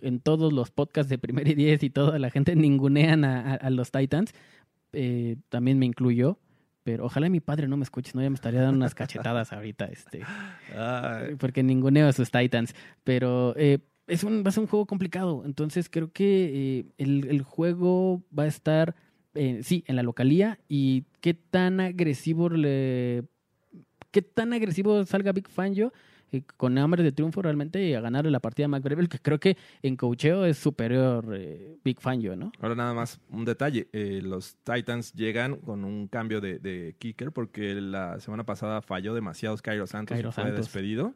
en 0.00 0.20
todos 0.20 0.52
los 0.52 0.70
podcasts 0.70 1.08
de 1.10 1.18
Primer 1.18 1.46
y 1.48 1.54
Diez 1.54 1.82
y 1.82 1.90
toda 1.90 2.18
la 2.18 2.30
gente 2.30 2.54
ningunean 2.56 3.24
a, 3.24 3.52
a- 3.52 3.54
a 3.54 3.70
los 3.70 3.90
Titans, 3.90 4.32
eh, 4.92 5.36
también 5.48 5.78
me 5.78 5.86
incluyo, 5.86 6.38
pero 6.82 7.04
ojalá 7.06 7.28
mi 7.28 7.40
padre 7.40 7.68
no 7.68 7.76
me 7.76 7.84
escuche, 7.84 8.10
no 8.14 8.22
ya 8.22 8.28
me 8.30 8.34
estaría 8.34 8.60
dando 8.60 8.76
unas 8.78 8.94
cachetadas 8.94 9.52
ahorita, 9.52 9.86
este, 9.86 10.22
porque 11.38 11.62
ninguneo 11.62 12.08
a 12.08 12.12
sus 12.12 12.30
Titans, 12.30 12.74
pero 13.04 13.54
eh, 13.56 13.78
es 14.12 14.24
un, 14.24 14.44
va 14.44 14.50
a 14.50 14.52
ser 14.52 14.60
un 14.62 14.66
juego 14.66 14.84
complicado, 14.84 15.42
entonces 15.46 15.88
creo 15.88 16.12
que 16.12 16.80
eh, 16.80 16.84
el, 16.98 17.26
el 17.28 17.42
juego 17.42 18.22
va 18.36 18.42
a 18.42 18.46
estar, 18.46 18.94
eh, 19.34 19.60
sí, 19.62 19.84
en 19.86 19.96
la 19.96 20.02
localía 20.02 20.58
y 20.68 21.04
qué 21.20 21.34
tan 21.34 21.80
agresivo 21.80 22.48
le... 22.50 23.24
¿Qué 24.10 24.20
tan 24.20 24.52
agresivo 24.52 25.02
salga 25.06 25.32
Big 25.32 25.48
Fangio 25.48 25.94
eh, 26.30 26.42
con 26.58 26.76
hambre 26.76 27.02
de 27.02 27.12
triunfo 27.12 27.40
realmente 27.40 27.96
a 27.96 28.02
ganarle 28.02 28.30
la 28.30 28.40
partida 28.40 28.66
a 28.66 28.68
McBrevel? 28.68 29.08
Que 29.08 29.18
creo 29.18 29.40
que 29.40 29.56
en 29.82 29.96
cocheo 29.96 30.44
es 30.44 30.58
superior 30.58 31.34
eh, 31.34 31.78
Big 31.82 31.98
Fangio, 31.98 32.36
¿no? 32.36 32.52
Ahora 32.60 32.74
nada 32.74 32.92
más 32.92 33.18
un 33.30 33.46
detalle, 33.46 33.88
los 34.22 34.56
Titans 34.56 35.14
llegan 35.14 35.56
con 35.56 35.86
un 35.86 36.08
cambio 36.08 36.42
de, 36.42 36.58
de 36.58 36.94
kicker 36.98 37.32
porque 37.32 37.74
la 37.76 38.20
semana 38.20 38.44
pasada 38.44 38.82
falló 38.82 39.14
demasiado 39.14 39.56
Cairo 39.56 39.86
Santos 39.86 40.14
Cairo 40.14 40.28
y 40.28 40.32
fue 40.32 40.44
Santos. 40.44 40.66
despedido. 40.66 41.14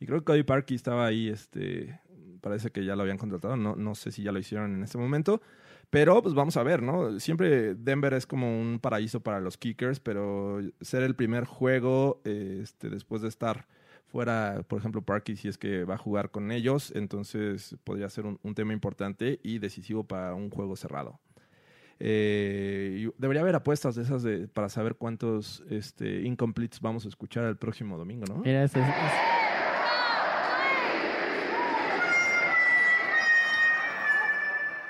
Y 0.00 0.06
creo 0.06 0.18
que 0.18 0.24
Cody 0.24 0.42
Parkey 0.42 0.74
estaba 0.74 1.06
ahí, 1.06 1.28
este, 1.28 2.00
parece 2.42 2.70
que 2.70 2.84
ya 2.84 2.94
lo 2.94 3.02
habían 3.02 3.16
contratado, 3.16 3.56
no, 3.56 3.74
no 3.76 3.94
sé 3.94 4.12
si 4.12 4.22
ya 4.22 4.32
lo 4.32 4.38
hicieron 4.38 4.74
en 4.74 4.82
este 4.82 4.98
momento, 4.98 5.40
pero 5.88 6.20
pues 6.22 6.34
vamos 6.34 6.58
a 6.58 6.62
ver, 6.62 6.82
¿no? 6.82 7.18
Siempre 7.20 7.74
Denver 7.74 8.12
es 8.12 8.26
como 8.26 8.60
un 8.60 8.78
paraíso 8.80 9.20
para 9.20 9.40
los 9.40 9.56
kickers, 9.56 9.98
pero 10.00 10.60
ser 10.82 11.02
el 11.04 11.14
primer 11.14 11.44
juego 11.46 12.20
este, 12.24 12.90
después 12.90 13.22
de 13.22 13.28
estar 13.28 13.66
fuera, 14.06 14.62
por 14.68 14.78
ejemplo, 14.78 15.00
Parkey, 15.00 15.36
si 15.36 15.48
es 15.48 15.56
que 15.56 15.84
va 15.84 15.94
a 15.94 15.98
jugar 15.98 16.30
con 16.30 16.50
ellos, 16.52 16.92
entonces 16.94 17.76
podría 17.84 18.10
ser 18.10 18.26
un, 18.26 18.38
un 18.42 18.54
tema 18.54 18.74
importante 18.74 19.40
y 19.42 19.58
decisivo 19.58 20.04
para 20.04 20.34
un 20.34 20.50
juego 20.50 20.76
cerrado. 20.76 21.18
Eh, 22.04 23.10
debería 23.18 23.42
haber 23.42 23.54
apuestas 23.54 23.94
de 23.94 24.02
esas 24.02 24.22
de, 24.22 24.48
para 24.48 24.68
saber 24.68 24.96
cuántos 24.96 25.62
este, 25.70 26.22
incompletes 26.22 26.80
vamos 26.80 27.04
a 27.04 27.08
escuchar 27.08 27.44
el 27.44 27.56
próximo 27.56 27.96
domingo, 27.96 28.24
¿no? 28.26 28.42
Era 28.44 28.64
ese- 28.64 28.80
es- 28.80 28.86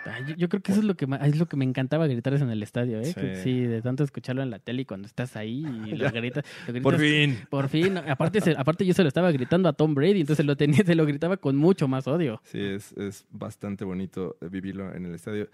Ay, 0.04 0.24
yo, 0.28 0.34
yo 0.34 0.48
creo 0.48 0.62
que 0.62 0.72
eso 0.72 0.80
es 0.80 0.86
lo 0.86 0.96
que 0.96 1.06
es 1.22 1.38
lo 1.38 1.46
que 1.46 1.56
me 1.56 1.64
encantaba 1.64 2.06
gritar 2.06 2.34
en 2.34 2.50
el 2.50 2.62
estadio, 2.62 3.00
¿eh? 3.00 3.04
Sí. 3.06 3.14
Que 3.14 3.36
Sí, 3.36 3.60
de 3.60 3.82
tanto 3.82 4.02
escucharlo 4.02 4.42
en 4.42 4.50
la 4.50 4.58
tele 4.58 4.82
y 4.82 4.84
cuando 4.84 5.06
estás 5.06 5.36
ahí 5.36 5.60
y 5.86 5.90
lo 5.96 6.10
gritas, 6.10 6.44
lo 6.66 6.72
gritas 6.72 6.82
Por 6.82 6.98
fin. 6.98 7.38
Por 7.48 7.68
fin. 7.68 7.96
Aparte, 7.98 8.40
se- 8.40 8.54
aparte 8.56 8.84
yo 8.84 8.94
se 8.94 9.02
lo 9.02 9.08
estaba 9.08 9.30
gritando 9.30 9.68
a 9.68 9.72
Tom 9.72 9.94
Brady, 9.94 10.20
entonces 10.22 10.44
lo 10.44 10.56
tenía, 10.56 10.84
se 10.84 10.94
lo 10.94 11.06
gritaba 11.06 11.36
con 11.36 11.56
mucho 11.56 11.86
más 11.88 12.06
odio. 12.08 12.40
Sí, 12.44 12.58
es, 12.60 12.92
es 12.94 13.26
bastante 13.30 13.84
bonito 13.84 14.36
eh, 14.40 14.48
vivirlo 14.50 14.92
en 14.94 15.06
el 15.06 15.14
estadio. 15.14 15.48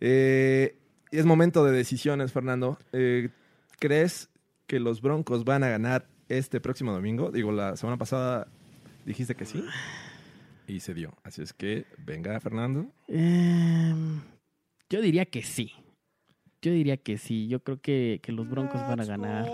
Eh, 0.00 0.76
es 1.10 1.26
momento 1.26 1.64
de 1.64 1.72
decisiones, 1.72 2.32
Fernando. 2.32 2.78
Eh, 2.92 3.28
¿Crees 3.78 4.30
que 4.66 4.80
los 4.80 5.02
Broncos 5.02 5.44
van 5.44 5.64
a 5.64 5.68
ganar 5.68 6.06
este 6.28 6.60
próximo 6.60 6.92
domingo? 6.92 7.30
Digo, 7.30 7.50
la 7.52 7.76
semana 7.76 7.98
pasada 7.98 8.46
dijiste 9.04 9.34
que 9.34 9.44
sí. 9.44 9.64
Y 10.70 10.78
se 10.78 10.94
dio. 10.94 11.12
Así 11.24 11.42
es 11.42 11.52
que, 11.52 11.84
venga, 11.98 12.38
Fernando. 12.38 12.86
Em, 13.08 14.20
yo 14.88 15.00
diría 15.02 15.24
que 15.24 15.42
sí. 15.42 15.72
Yo 16.62 16.70
diría 16.70 16.96
que 16.96 17.18
sí. 17.18 17.48
Yo 17.48 17.58
creo 17.64 17.80
que, 17.80 18.20
que 18.22 18.30
los 18.30 18.48
Broncos 18.48 18.80
van 18.80 19.00
a 19.00 19.04
ganar. 19.04 19.48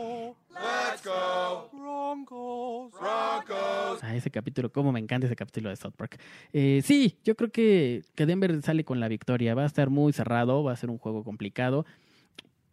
Ah, 4.03 4.15
ese 4.15 4.31
capítulo, 4.31 4.71
cómo 4.71 4.93
me 4.93 5.01
encanta 5.01 5.27
ese 5.27 5.37
capítulo 5.37 5.71
de 5.71 5.77
South 5.77 5.95
Park. 5.97 6.21
Eh, 6.53 6.83
sí, 6.85 7.17
yo 7.25 7.35
creo 7.35 7.51
que, 7.51 8.03
que 8.15 8.27
Denver 8.27 8.61
sale 8.61 8.85
con 8.85 9.01
la 9.01 9.09
victoria. 9.09 9.55
Va 9.55 9.63
a 9.63 9.67
estar 9.67 9.89
muy 9.89 10.13
cerrado, 10.13 10.63
va 10.65 10.73
a 10.73 10.77
ser 10.77 10.91
un 10.91 10.99
juego 10.99 11.25
complicado. 11.25 11.87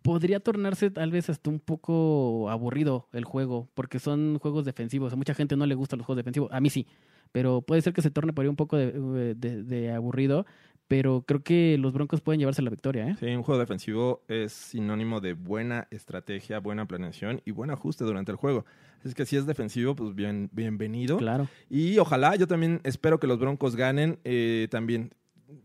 Podría 0.04 0.40
tornarse 0.40 0.92
tal 0.92 1.10
vez 1.12 1.30
hasta 1.30 1.50
un 1.50 1.60
poco 1.60 2.50
aburrido 2.50 3.08
el 3.14 3.24
juego, 3.26 3.70
porque 3.74 4.00
son 4.00 4.38
juegos 4.40 4.66
defensivos. 4.66 5.14
A 5.14 5.16
mucha 5.16 5.34
gente 5.34 5.56
no 5.56 5.66
le 5.66 5.76
gustan 5.76 5.98
los 6.00 6.06
juegos 6.06 6.18
defensivos. 6.18 6.52
A 6.52 6.60
mí 6.60 6.70
sí, 6.70 6.86
pero 7.32 7.62
puede 7.62 7.82
ser 7.82 7.94
que 7.94 8.02
se 8.02 8.12
torne 8.12 8.34
por 8.34 8.44
ahí 8.44 8.50
un 8.50 8.56
poco 8.56 8.78
de, 8.78 9.34
de- 9.36 9.64
de 9.64 9.92
aburrido. 9.92 10.46
Pero 10.90 11.24
creo 11.26 11.42
que 11.42 11.78
los 11.80 11.94
Broncos 11.94 12.20
pueden 12.20 12.40
llevarse 12.40 12.62
la 12.62 12.70
victoria, 12.70 13.08
¿eh? 13.08 13.16
Sí, 13.18 13.28
un 13.28 13.42
juego 13.42 13.58
defensivo 13.58 14.22
es 14.28 14.52
sinónimo 14.52 15.22
de 15.22 15.34
buena 15.34 15.88
estrategia, 15.92 16.60
buena 16.60 16.86
planeación 16.86 17.42
y 17.46 17.52
buen 17.52 17.72
ajuste 17.72 18.04
durante 18.04 18.32
el 18.32 18.38
juego. 18.38 18.66
Es 19.06 19.16
que 19.16 19.26
si 19.26 19.38
es 19.38 19.46
defensivo, 19.46 19.96
pues 19.96 20.14
bien, 20.14 20.50
bienvenido. 20.52 21.18
Claro. 21.18 21.48
Y 21.70 21.98
ojalá, 22.00 22.36
yo 22.36 22.48
también 22.48 22.82
espero 22.84 23.18
que 23.18 23.28
los 23.28 23.40
Broncos 23.40 23.78
ganen. 23.78 24.20
Eh, 24.26 24.68
también 24.70 25.14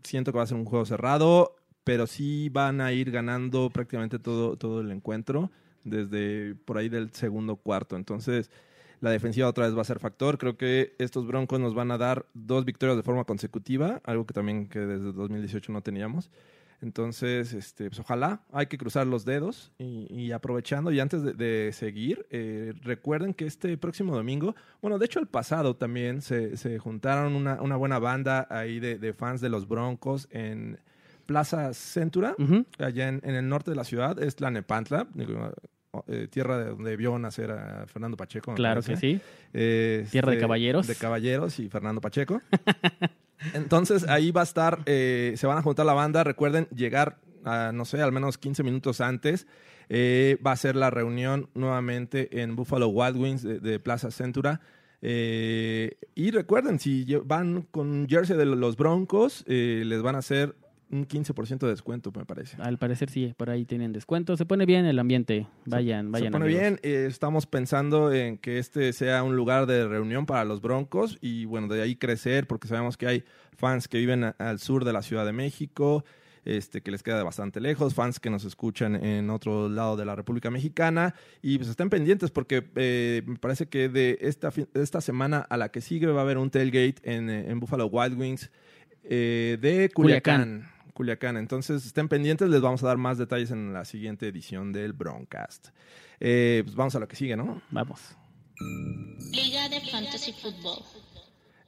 siento 0.03 0.31
que 0.31 0.37
va 0.37 0.45
a 0.45 0.47
ser 0.47 0.57
un 0.57 0.65
juego 0.65 0.85
cerrado, 0.85 1.57
pero 1.89 2.05
sí 2.05 2.49
van 2.49 2.81
a 2.81 2.93
ir 2.93 3.09
ganando 3.09 3.71
prácticamente 3.71 4.19
todo, 4.19 4.55
todo 4.57 4.81
el 4.81 4.91
encuentro 4.91 5.49
desde 5.83 6.53
por 6.53 6.77
ahí 6.77 6.87
del 6.87 7.11
segundo 7.13 7.55
cuarto. 7.55 7.95
Entonces, 7.95 8.51
la 9.01 9.09
defensiva 9.09 9.47
otra 9.47 9.65
vez 9.65 9.75
va 9.75 9.81
a 9.81 9.85
ser 9.85 9.97
factor. 9.97 10.37
Creo 10.37 10.55
que 10.55 10.93
estos 10.99 11.25
Broncos 11.25 11.59
nos 11.59 11.73
van 11.73 11.89
a 11.89 11.97
dar 11.97 12.27
dos 12.35 12.63
victorias 12.63 12.95
de 12.95 13.01
forma 13.01 13.23
consecutiva, 13.23 14.01
algo 14.03 14.27
que 14.27 14.35
también 14.35 14.67
que 14.67 14.77
desde 14.77 15.11
2018 15.13 15.71
no 15.71 15.81
teníamos. 15.81 16.29
Entonces, 16.83 17.53
este, 17.53 17.89
pues 17.89 17.99
ojalá, 18.01 18.43
hay 18.51 18.67
que 18.67 18.77
cruzar 18.77 19.07
los 19.07 19.25
dedos 19.25 19.71
y, 19.79 20.31
aprovechando, 20.31 20.91
y 20.91 20.99
antes 20.99 21.23
de, 21.23 21.33
de 21.33 21.71
seguir, 21.73 22.27
eh, 22.29 22.73
recuerden 22.83 23.33
que 23.33 23.47
este 23.47 23.75
próximo 23.77 24.15
domingo, 24.15 24.55
bueno, 24.79 24.99
de 24.99 25.07
hecho 25.07 25.19
el 25.19 25.27
pasado 25.27 25.75
también 25.75 26.21
se, 26.21 26.55
se 26.55 26.77
juntaron 26.77 27.35
una, 27.35 27.59
una 27.63 27.77
buena 27.77 27.97
banda 27.97 28.45
ahí 28.51 28.79
de, 28.79 28.99
de 28.99 29.11
fans 29.11 29.41
de 29.41 29.49
los 29.49 29.67
Broncos 29.67 30.27
en 30.29 30.79
Plaza 31.29 31.75
Centura, 31.75 32.35
allá 32.79 33.07
en, 33.07 33.21
en 33.23 33.35
el 33.35 33.47
norte 33.47 33.69
de 33.69 33.77
la 33.77 33.83
ciudad, 33.83 34.17
es 34.17 34.35
Tlanepantla, 34.35 35.07
eh, 36.07 36.27
tierra 36.27 36.57
de 36.57 36.71
donde 36.71 36.97
vio 36.97 37.19
nacer 37.19 37.51
a 37.51 37.85
Fernando 37.85 38.17
Pacheco. 38.17 38.55
Claro 38.55 38.81
que 38.81 38.97
sí. 38.97 39.21
Eh, 39.53 40.07
Tierra 40.09 40.31
de 40.31 40.37
este, 40.37 40.41
caballeros. 40.41 40.87
De 40.87 40.95
caballeros 40.95 41.59
y 41.59 41.69
Fernando 41.69 42.01
Pacheco. 42.01 42.41
Entonces 43.53 44.07
ahí 44.09 44.31
va 44.31 44.41
a 44.41 44.43
estar, 44.43 44.79
eh, 44.87 45.35
se 45.37 45.45
van 45.45 45.59
a 45.59 45.61
juntar 45.61 45.85
la 45.85 45.93
banda. 45.93 46.23
Recuerden 46.23 46.67
llegar, 46.75 47.19
a, 47.45 47.71
no 47.71 47.85
sé, 47.85 48.01
al 48.01 48.11
menos 48.11 48.39
15 48.39 48.63
minutos 48.63 48.99
antes. 48.99 49.45
Eh, 49.87 50.39
va 50.43 50.53
a 50.53 50.55
ser 50.55 50.75
la 50.75 50.89
reunión 50.89 51.47
nuevamente 51.53 52.41
en 52.41 52.55
Buffalo 52.55 52.87
Wild 52.87 53.17
Wings 53.17 53.43
de, 53.43 53.59
de 53.59 53.79
Plaza 53.79 54.09
Centura. 54.09 54.61
Eh, 55.01 55.97
y 56.15 56.31
recuerden, 56.31 56.79
si 56.79 57.05
van 57.23 57.61
con 57.71 58.07
jersey 58.09 58.35
de 58.35 58.45
los 58.45 58.75
Broncos, 58.75 59.43
eh, 59.47 59.83
les 59.85 60.01
van 60.01 60.15
a 60.15 60.19
hacer 60.19 60.55
un 60.91 61.07
15% 61.07 61.59
de 61.59 61.67
descuento, 61.69 62.11
me 62.15 62.25
parece. 62.25 62.57
Al 62.61 62.77
parecer 62.77 63.09
sí, 63.09 63.33
por 63.37 63.49
ahí 63.49 63.65
tienen 63.65 63.91
descuento. 63.93 64.35
Se 64.37 64.45
pone 64.45 64.65
bien 64.65 64.85
el 64.85 64.97
ambiente. 64.99 65.47
Vayan, 65.65 66.11
vayan. 66.11 66.27
Se 66.27 66.31
pone 66.31 66.45
amigos. 66.45 66.61
bien. 66.61 66.79
eh, 66.81 67.05
estamos 67.07 67.45
pensando 67.45 68.11
en 68.11 68.37
que 68.37 68.57
este 68.57 68.91
sea 68.93 69.21
un 69.23 69.35
lugar 69.35 69.65
de 69.67 69.87
reunión 69.87 70.25
para 70.25 70.45
los 70.45 70.61
Broncos 70.61 71.17
y 71.21 71.45
bueno, 71.45 71.67
de 71.67 71.81
ahí 71.81 71.95
crecer 71.95 72.47
porque 72.47 72.67
sabemos 72.67 72.97
que 72.97 73.07
hay 73.07 73.23
fans 73.57 73.87
que 73.87 73.97
viven 73.99 74.23
a- 74.23 74.35
al 74.39 74.59
sur 74.59 74.83
de 74.85 74.93
la 74.93 75.01
Ciudad 75.03 75.25
de 75.25 75.33
México, 75.33 76.03
este, 76.45 76.81
que 76.81 76.89
les 76.89 77.03
queda 77.03 77.21
bastante 77.23 77.59
lejos, 77.59 77.93
fans 77.93 78.19
que 78.19 78.29
nos 78.31 78.43
escuchan 78.45 78.95
en 78.95 79.29
otro 79.29 79.69
lado 79.69 79.95
de 79.97 80.05
la 80.05 80.15
República 80.15 80.49
Mexicana 80.49 81.13
y 81.43 81.57
pues 81.57 81.69
estén 81.69 81.89
pendientes 81.91 82.31
porque 82.31 82.63
eh, 82.77 83.21
me 83.27 83.35
parece 83.35 83.67
que 83.67 83.89
de 83.89 84.17
esta, 84.21 84.51
esta 84.73 85.01
semana 85.01 85.39
a 85.49 85.57
la 85.57 85.69
que 85.69 85.81
sigue 85.81 86.07
va 86.07 86.21
a 86.21 86.23
haber 86.23 86.37
un 86.39 86.49
tailgate 86.49 86.95
en, 87.03 87.29
eh, 87.29 87.51
en 87.51 87.59
Buffalo 87.59 87.85
Wild 87.87 88.17
Wings 88.19 88.49
eh, 89.03 89.57
de 89.61 89.89
Culiacán. 89.93 90.41
Culiacán. 90.43 90.78
Culiacán. 90.99 91.37
Entonces 91.37 91.85
estén 91.85 92.09
pendientes, 92.09 92.49
les 92.49 92.59
vamos 92.59 92.83
a 92.83 92.87
dar 92.87 92.97
más 92.97 93.17
detalles 93.17 93.51
en 93.51 93.71
la 93.71 93.85
siguiente 93.85 94.27
edición 94.27 94.73
del 94.73 94.91
Broncast. 94.91 95.69
Eh, 96.19 96.61
pues 96.65 96.75
vamos 96.75 96.93
a 96.93 96.99
lo 96.99 97.07
que 97.07 97.15
sigue, 97.15 97.37
¿no? 97.37 97.61
Vamos. 97.71 98.17
Liga 99.31 99.69
de 99.69 99.79
Fantasy 99.79 100.33
Football. 100.33 100.83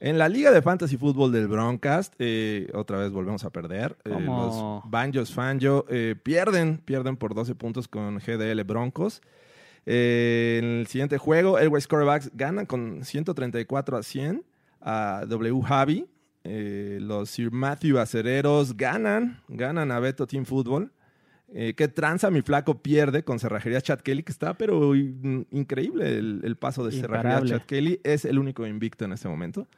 En 0.00 0.18
la 0.18 0.28
Liga 0.28 0.50
de 0.50 0.60
Fantasy 0.60 0.98
Fútbol 0.98 1.32
del 1.32 1.48
Broncast, 1.48 2.12
eh, 2.18 2.68
otra 2.74 2.98
vez 2.98 3.10
volvemos 3.10 3.42
a 3.44 3.50
perder. 3.50 3.96
Eh, 4.04 4.10
los 4.20 4.82
Banjos 4.84 5.32
Fanjo 5.32 5.86
eh, 5.88 6.14
pierden, 6.22 6.76
pierden 6.76 7.16
por 7.16 7.34
12 7.34 7.54
puntos 7.54 7.88
con 7.88 8.18
GDL 8.18 8.64
Broncos. 8.64 9.22
Eh, 9.86 10.58
en 10.62 10.80
el 10.80 10.86
siguiente 10.88 11.16
juego, 11.16 11.56
Airways 11.56 11.86
Quarterbacks 11.86 12.32
ganan 12.34 12.66
con 12.66 13.02
134 13.02 13.96
a 13.96 14.02
100 14.02 14.44
a 14.82 15.24
W 15.26 15.62
Javi. 15.62 16.06
Eh, 16.44 16.98
los 17.00 17.30
Sir 17.30 17.50
Matthew 17.52 17.98
Acereros 17.98 18.76
ganan, 18.76 19.40
ganan 19.48 19.90
a 19.92 20.00
Beto 20.00 20.26
Team 20.26 20.44
Football. 20.44 20.92
Eh, 21.54 21.74
¿Qué 21.76 21.86
tranza? 21.86 22.30
Mi 22.30 22.40
flaco 22.42 22.82
pierde 22.82 23.24
con 23.24 23.38
Cerrajería 23.38 23.80
Chad 23.80 24.00
Kelly, 24.00 24.22
que 24.22 24.32
está, 24.32 24.54
pero 24.56 24.94
in- 24.96 25.46
increíble 25.50 26.18
el, 26.18 26.40
el 26.44 26.56
paso 26.56 26.84
de 26.84 26.92
Cerrajería. 26.92 27.58
Chad 27.58 27.66
Kelly. 27.66 28.00
Es 28.02 28.24
el 28.24 28.38
único 28.38 28.66
invicto 28.66 29.04
en 29.04 29.12
este 29.12 29.28
momento. 29.28 29.68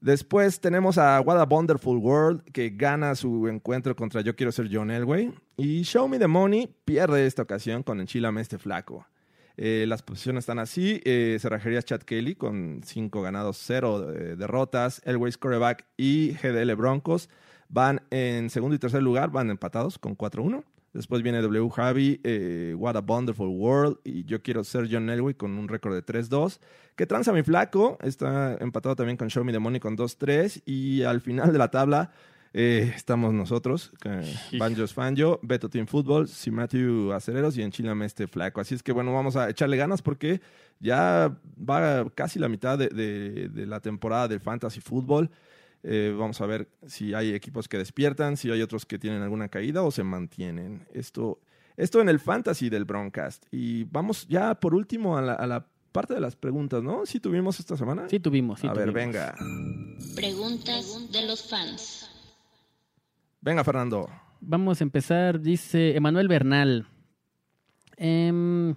Después 0.00 0.60
tenemos 0.60 0.98
a 0.98 1.20
What 1.20 1.40
a 1.40 1.44
Wonderful 1.44 1.96
World, 1.98 2.42
que 2.52 2.70
gana 2.70 3.14
su 3.14 3.48
encuentro 3.48 3.96
contra 3.96 4.20
Yo 4.20 4.36
Quiero 4.36 4.52
Ser 4.52 4.68
John 4.70 4.90
Elway. 4.90 5.32
Y 5.56 5.82
Show 5.82 6.06
Me 6.08 6.18
the 6.18 6.26
Money 6.26 6.70
pierde 6.84 7.26
esta 7.26 7.42
ocasión 7.42 7.82
con 7.82 8.00
Enchilame 8.00 8.40
este 8.42 8.58
flaco. 8.58 9.06
Eh, 9.56 9.84
las 9.88 10.02
posiciones 10.02 10.42
están 10.42 10.58
así. 10.58 11.00
Eh, 11.04 11.38
Cerrajería 11.40 11.82
Chad 11.82 12.00
Kelly 12.02 12.34
con 12.34 12.80
5 12.84 13.22
ganados, 13.22 13.58
0 13.64 14.00
derrotas. 14.36 15.00
Elway's 15.04 15.38
Coreback 15.38 15.84
y 15.96 16.32
GDL 16.34 16.74
Broncos 16.74 17.28
van 17.68 18.02
en 18.10 18.50
segundo 18.50 18.76
y 18.76 18.78
tercer 18.78 19.02
lugar, 19.02 19.30
van 19.30 19.50
empatados 19.50 19.98
con 19.98 20.16
4-1. 20.16 20.64
Después 20.92 21.22
viene 21.22 21.42
W 21.42 21.70
Javi, 21.70 22.20
eh, 22.22 22.72
What 22.78 22.96
a 22.96 23.00
Wonderful 23.00 23.48
World 23.48 23.98
y 24.04 24.24
Yo 24.26 24.40
Quiero 24.42 24.62
Ser 24.62 24.88
John 24.88 25.10
Elway 25.10 25.34
con 25.34 25.58
un 25.58 25.66
récord 25.66 25.92
de 25.92 26.02
3-2. 26.06 26.60
Que 26.94 27.04
tranza 27.04 27.32
mi 27.32 27.42
flaco, 27.42 27.98
está 28.00 28.56
empatado 28.60 28.94
también 28.94 29.16
con 29.16 29.26
Show 29.26 29.44
Me 29.44 29.50
the 29.50 29.58
Money 29.58 29.80
con 29.80 29.96
2-3. 29.96 30.62
Y 30.66 31.02
al 31.02 31.20
final 31.20 31.52
de 31.52 31.58
la 31.58 31.72
tabla 31.72 32.12
eh, 32.54 32.92
estamos 32.96 33.34
nosotros, 33.34 33.92
eh, 34.04 34.34
Banjos 34.58 34.94
Fanjo, 34.94 35.40
Beto 35.42 35.68
Team 35.68 35.86
Football, 35.86 36.28
Si 36.28 36.50
Matthew 36.50 37.12
Acereros 37.12 37.58
y 37.58 37.62
Enchilame 37.62 38.06
este 38.06 38.26
flaco. 38.28 38.60
Así 38.60 38.74
es 38.74 38.82
que 38.82 38.92
bueno, 38.92 39.12
vamos 39.12 39.34
a 39.36 39.50
echarle 39.50 39.76
ganas 39.76 40.00
porque 40.02 40.40
ya 40.80 41.36
va 41.58 42.08
casi 42.14 42.38
la 42.38 42.48
mitad 42.48 42.78
de, 42.78 42.88
de- 42.88 43.48
de 43.48 43.66
la 43.66 43.80
temporada 43.80 44.28
del 44.28 44.40
Fantasy 44.40 44.80
Football. 44.80 45.30
Eh, 45.82 46.14
vamos 46.16 46.40
a 46.40 46.46
ver 46.46 46.68
si 46.86 47.12
hay 47.12 47.34
equipos 47.34 47.68
que 47.68 47.76
despiertan, 47.76 48.36
si 48.38 48.50
hay 48.50 48.62
otros 48.62 48.86
que 48.86 48.98
tienen 48.98 49.20
alguna 49.22 49.48
caída 49.48 49.82
o 49.82 49.90
se 49.90 50.02
mantienen. 50.02 50.86
Esto, 50.94 51.40
esto 51.76 52.00
en 52.00 52.08
el 52.08 52.20
fantasy 52.20 52.70
del 52.70 52.84
Broncast. 52.86 53.44
Y 53.50 53.84
vamos 53.84 54.26
ya 54.28 54.54
por 54.54 54.74
último 54.74 55.18
a 55.18 55.22
la, 55.22 55.34
a 55.34 55.46
la 55.46 55.66
parte 55.92 56.14
de 56.14 56.20
las 56.20 56.36
preguntas, 56.36 56.82
¿no? 56.82 57.04
¿Sí 57.04 57.20
tuvimos 57.20 57.60
esta 57.60 57.76
semana? 57.76 58.08
Sí 58.08 58.18
tuvimos, 58.18 58.60
sí 58.60 58.66
a 58.66 58.72
ver, 58.72 58.92
venga. 58.92 59.34
Preguntas 60.14 61.12
de 61.12 61.26
los 61.26 61.48
fans. 61.50 62.08
Venga, 63.44 63.62
Fernando. 63.62 64.08
Vamos 64.40 64.80
a 64.80 64.84
empezar, 64.84 65.38
dice 65.40 65.94
Emanuel 65.96 66.28
Bernal. 66.28 66.86
Em, 67.98 68.74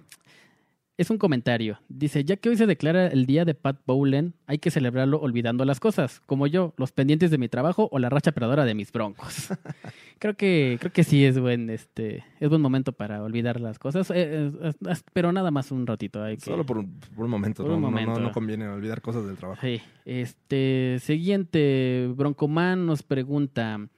es 0.98 1.10
un 1.10 1.16
comentario. 1.16 1.78
Dice, 1.88 2.22
ya 2.24 2.36
que 2.36 2.50
hoy 2.50 2.56
se 2.56 2.66
declara 2.66 3.06
el 3.06 3.24
día 3.24 3.44
de 3.46 3.54
Pat 3.54 3.80
Bowlen, 3.86 4.34
hay 4.46 4.58
que 4.58 4.70
celebrarlo 4.70 5.20
olvidando 5.20 5.64
las 5.64 5.80
cosas, 5.80 6.20
como 6.26 6.46
yo, 6.46 6.74
los 6.76 6.92
pendientes 6.92 7.30
de 7.30 7.38
mi 7.38 7.48
trabajo 7.48 7.88
o 7.92 7.98
la 7.98 8.10
racha 8.10 8.32
perdedora 8.32 8.64
de 8.66 8.74
mis 8.74 8.92
broncos. 8.92 9.48
creo 10.18 10.34
que 10.36 10.76
creo 10.80 10.92
que 10.92 11.04
sí 11.04 11.24
es 11.24 11.38
buen 11.38 11.70
este 11.70 12.24
es 12.40 12.48
buen 12.48 12.60
momento 12.60 12.92
para 12.92 13.22
olvidar 13.22 13.60
las 13.60 13.78
cosas, 13.78 14.10
eh, 14.10 14.50
eh, 14.60 14.72
pero 15.14 15.32
nada 15.32 15.50
más 15.50 15.70
un 15.72 15.86
ratito. 15.86 16.22
Hay 16.22 16.36
que... 16.36 16.44
Solo 16.44 16.66
por 16.66 16.76
un, 16.78 17.00
por 17.16 17.24
un 17.24 17.30
momento. 17.30 17.62
Por 17.62 17.70
no, 17.70 17.76
un 17.76 17.82
no- 17.82 17.90
no- 17.90 17.96
momento. 18.00 18.20
No, 18.20 18.32
conviene 18.32 18.68
olvidar 18.68 19.00
cosas 19.00 19.24
del 19.26 19.36
trabajo. 19.36 19.60
Sí. 19.62 19.80
Este, 20.04 20.98
siguiente, 21.00 22.10
Broncoman 22.14 22.86
nos 22.86 23.02
pregunta, 23.02 23.88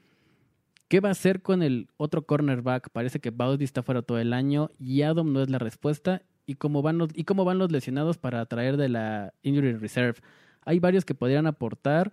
¿qué 0.91 0.99
va 0.99 1.09
a 1.09 1.13
hacer 1.13 1.41
con 1.41 1.63
el 1.63 1.89
otro 1.97 2.27
cornerback? 2.27 2.91
Parece 2.91 3.21
que 3.21 3.31
Bowdy 3.31 3.65
está 3.65 3.83
fuera 3.83 4.03
todo 4.03 4.19
el 4.19 4.33
año 4.33 4.71
y 4.79 5.03
Adam 5.03 5.33
no 5.33 5.41
es 5.41 5.49
la 5.49 5.59
respuesta. 5.59 6.23
¿Y 6.47 6.57
cómo 6.57 6.83
van 6.83 6.99
los, 6.99 7.11
y 7.15 7.23
cómo 7.23 7.45
van 7.45 7.59
los 7.59 7.71
lesionados 7.71 8.19
para 8.19 8.45
traer 8.47 8.77
de 8.77 8.89
la 8.89 9.33
Injury 9.43 9.75
Reserve? 9.75 10.19
Hay 10.65 10.81
varios 10.81 11.05
que 11.05 11.15
podrían 11.15 11.47
aportar, 11.47 12.13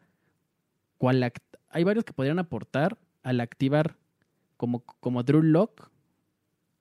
cual 0.99 1.34
hay 1.69 1.84
varios 1.84 2.05
que 2.05 2.13
podrían 2.13 2.38
aportar 2.38 2.99
al 3.23 3.39
activar 3.39 3.95
como, 4.57 4.82
como 4.99 5.23
Drew 5.23 5.41
Lock, 5.41 5.89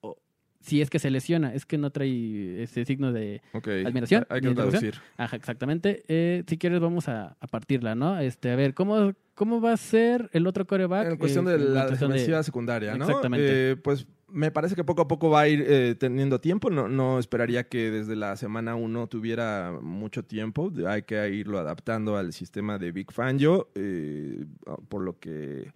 o 0.02 0.18
si 0.60 0.82
es 0.82 0.90
que 0.90 0.98
se 0.98 1.10
lesiona, 1.10 1.54
es 1.54 1.64
que 1.64 1.78
no 1.78 1.90
trae 1.90 2.62
ese 2.62 2.84
signo 2.84 3.10
de. 3.10 3.40
¿Admiración? 3.54 4.26
Hay 4.28 4.42
que 4.42 4.54
traducir. 4.54 4.96
Ajá, 5.16 5.34
exactamente. 5.34 6.04
Eh, 6.08 6.44
si 6.46 6.58
quieres, 6.58 6.80
vamos 6.80 7.08
a, 7.08 7.38
a 7.40 7.46
partirla, 7.46 7.94
¿no? 7.94 8.18
Este, 8.18 8.50
a 8.50 8.56
ver, 8.56 8.74
¿cómo, 8.74 9.14
cómo 9.36 9.60
va 9.60 9.72
a 9.72 9.76
ser 9.76 10.28
el 10.32 10.48
otro 10.48 10.66
coreback? 10.66 11.12
En 11.12 11.16
cuestión 11.18 11.46
Eh, 11.46 11.52
de 11.52 11.58
la 11.60 11.86
cuestión 11.86 12.10
de- 12.10 12.14
defensiva 12.14 12.42
secundaria, 12.42 12.96
¿no? 12.96 13.04
Exactamente. 13.04 13.70
Eh, 13.72 13.76
pues 13.76 14.08
me 14.28 14.50
parece 14.50 14.74
que 14.74 14.82
poco 14.82 15.02
a 15.02 15.06
poco 15.08 15.30
va 15.30 15.42
a 15.42 15.48
ir 15.48 15.64
eh, 15.68 15.94
teniendo 15.96 16.40
tiempo. 16.40 16.68
No, 16.70 16.88
no 16.88 17.20
esperaría 17.20 17.68
que 17.68 17.92
desde 17.92 18.16
la 18.16 18.34
semana 18.36 18.74
1 18.74 19.06
tuviera 19.06 19.78
mucho 19.80 20.24
tiempo. 20.24 20.72
Hay 20.88 21.02
que 21.02 21.28
irlo 21.30 21.58
adaptando 21.60 22.16
al 22.16 22.32
sistema 22.32 22.76
de 22.78 22.90
Big 22.90 23.12
Fangio, 23.12 23.68
eh, 23.76 24.44
por 24.88 25.02
lo 25.02 25.18
que 25.20 25.70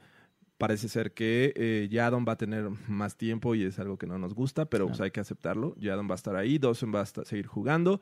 parece 0.59 0.89
ser 0.89 1.13
que 1.13 1.53
eh, 1.57 1.89
Yadon 1.91 2.25
va 2.29 2.33
a 2.33 2.37
tener 2.37 2.69
más 2.89 3.17
tiempo 3.17 3.55
y 3.55 3.63
es 3.63 3.79
algo 3.79 3.97
que 3.97 4.07
no 4.07 4.19
nos 4.19 4.35
gusta, 4.35 4.67
pero 4.67 4.87
pues 4.87 4.97
Claro. 4.97 5.05
hay 5.05 5.11
que 5.13 5.21
aceptarlo. 5.21 5.75
Yadon 5.79 6.09
va 6.09 6.13
a 6.13 6.17
estar 6.17 6.35
ahí, 6.37 6.59
Dawson 6.59 6.93
va 6.95 7.01
a 7.03 7.07
seguir 7.07 7.47
jugando. 7.47 8.01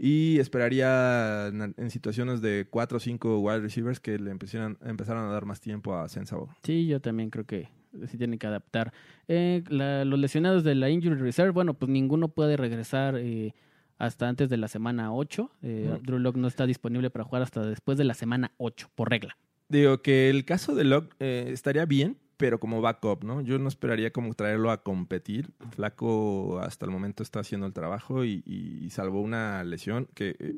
Y 0.00 0.38
esperaría 0.38 1.48
en, 1.48 1.74
en 1.76 1.90
situaciones 1.90 2.40
de 2.40 2.68
4 2.70 2.96
o 2.98 3.00
5 3.00 3.38
wide 3.40 3.60
receivers 3.60 3.98
que 3.98 4.16
le 4.18 4.30
empezaran, 4.30 4.78
empezaran 4.84 5.24
a 5.24 5.30
dar 5.32 5.44
más 5.44 5.60
tiempo 5.60 5.96
a 5.96 6.08
Sensabo. 6.08 6.48
Sí, 6.62 6.86
yo 6.86 7.00
también 7.00 7.30
creo 7.30 7.44
que 7.46 7.68
sí 8.06 8.16
tienen 8.16 8.38
que 8.38 8.46
adaptar. 8.46 8.92
Eh, 9.26 9.64
la- 9.68 10.04
los 10.04 10.18
lesionados 10.20 10.62
de 10.62 10.76
la 10.76 10.88
Injury 10.88 11.16
Reserve, 11.16 11.50
bueno, 11.50 11.74
pues 11.74 11.90
ninguno 11.90 12.28
puede 12.28 12.56
regresar 12.56 13.16
eh, 13.18 13.54
hasta 13.96 14.28
antes 14.28 14.48
de 14.48 14.56
la 14.56 14.68
semana 14.68 15.12
8. 15.12 15.50
Eh. 15.62 15.98
Drew 16.04 16.20
Lock 16.20 16.36
no 16.36 16.46
está 16.46 16.64
disponible 16.66 17.10
para 17.10 17.24
jugar 17.24 17.42
hasta 17.42 17.66
después 17.66 17.98
de 17.98 18.04
la 18.04 18.14
semana 18.14 18.52
8, 18.58 18.88
por 18.94 19.10
regla. 19.10 19.36
Digo 19.68 20.00
que 20.00 20.30
el 20.30 20.44
caso 20.44 20.76
de 20.76 20.84
Locke 20.84 21.14
eh, 21.18 21.50
estaría 21.52 21.84
bien, 21.86 22.16
pero 22.38 22.58
como 22.58 22.80
backup, 22.80 23.24
¿no? 23.24 23.42
Yo 23.42 23.58
no 23.58 23.68
esperaría 23.68 24.10
como 24.12 24.32
traerlo 24.32 24.70
a 24.70 24.82
competir. 24.82 25.50
Flaco 25.72 26.60
hasta 26.60 26.86
el 26.86 26.90
momento 26.92 27.22
está 27.22 27.40
haciendo 27.40 27.66
el 27.66 27.74
trabajo 27.74 28.24
y, 28.24 28.42
y 28.46 28.88
salvo 28.90 29.20
una 29.20 29.62
lesión 29.64 30.08
que 30.14 30.34
eh, 30.38 30.54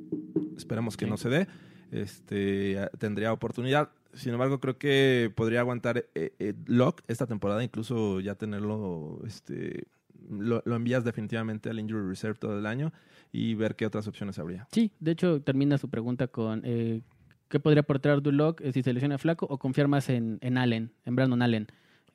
esperamos 0.56 0.96
que 0.96 1.06
Sí. 1.06 1.10
no 1.10 1.16
se 1.16 1.28
dé, 1.30 1.48
este, 1.90 2.76
tendría 2.98 3.32
oportunidad. 3.32 3.90
Sin 4.12 4.32
embargo, 4.32 4.60
creo 4.60 4.76
que 4.78 5.32
podría 5.34 5.60
aguantar 5.60 6.04
eh, 6.14 6.32
eh, 6.38 6.54
Locke 6.66 7.02
esta 7.08 7.26
temporada, 7.26 7.62
incluso 7.62 8.20
ya 8.20 8.34
tenerlo, 8.34 9.20
este, 9.26 9.86
lo, 10.28 10.62
lo 10.64 10.76
envías 10.76 11.04
definitivamente 11.04 11.70
al 11.70 11.78
Injury 11.78 12.08
Reserve 12.08 12.38
todo 12.38 12.58
el 12.58 12.66
año 12.66 12.92
y 13.32 13.54
ver 13.54 13.76
qué 13.76 13.86
otras 13.86 14.06
opciones 14.08 14.38
habría. 14.38 14.66
Sí, 14.72 14.90
de 15.00 15.12
hecho 15.12 15.40
termina 15.42 15.78
su 15.78 15.88
pregunta 15.88 16.26
con 16.26 16.62
eh, 16.64 17.02
¿qué 17.50 17.60
podría 17.60 17.80
aportar 17.82 18.22
Drew 18.22 18.32
Lock 18.32 18.62
eh, 18.62 18.72
si 18.72 18.82
se 18.82 18.92
lesiona 18.94 19.18
flaco 19.18 19.46
o 19.50 19.58
confiar 19.58 19.86
más 19.88 20.08
en, 20.08 20.38
en 20.40 20.56
Allen, 20.56 20.92
en 21.04 21.16
Brandon 21.16 21.42
Allen? 21.42 21.66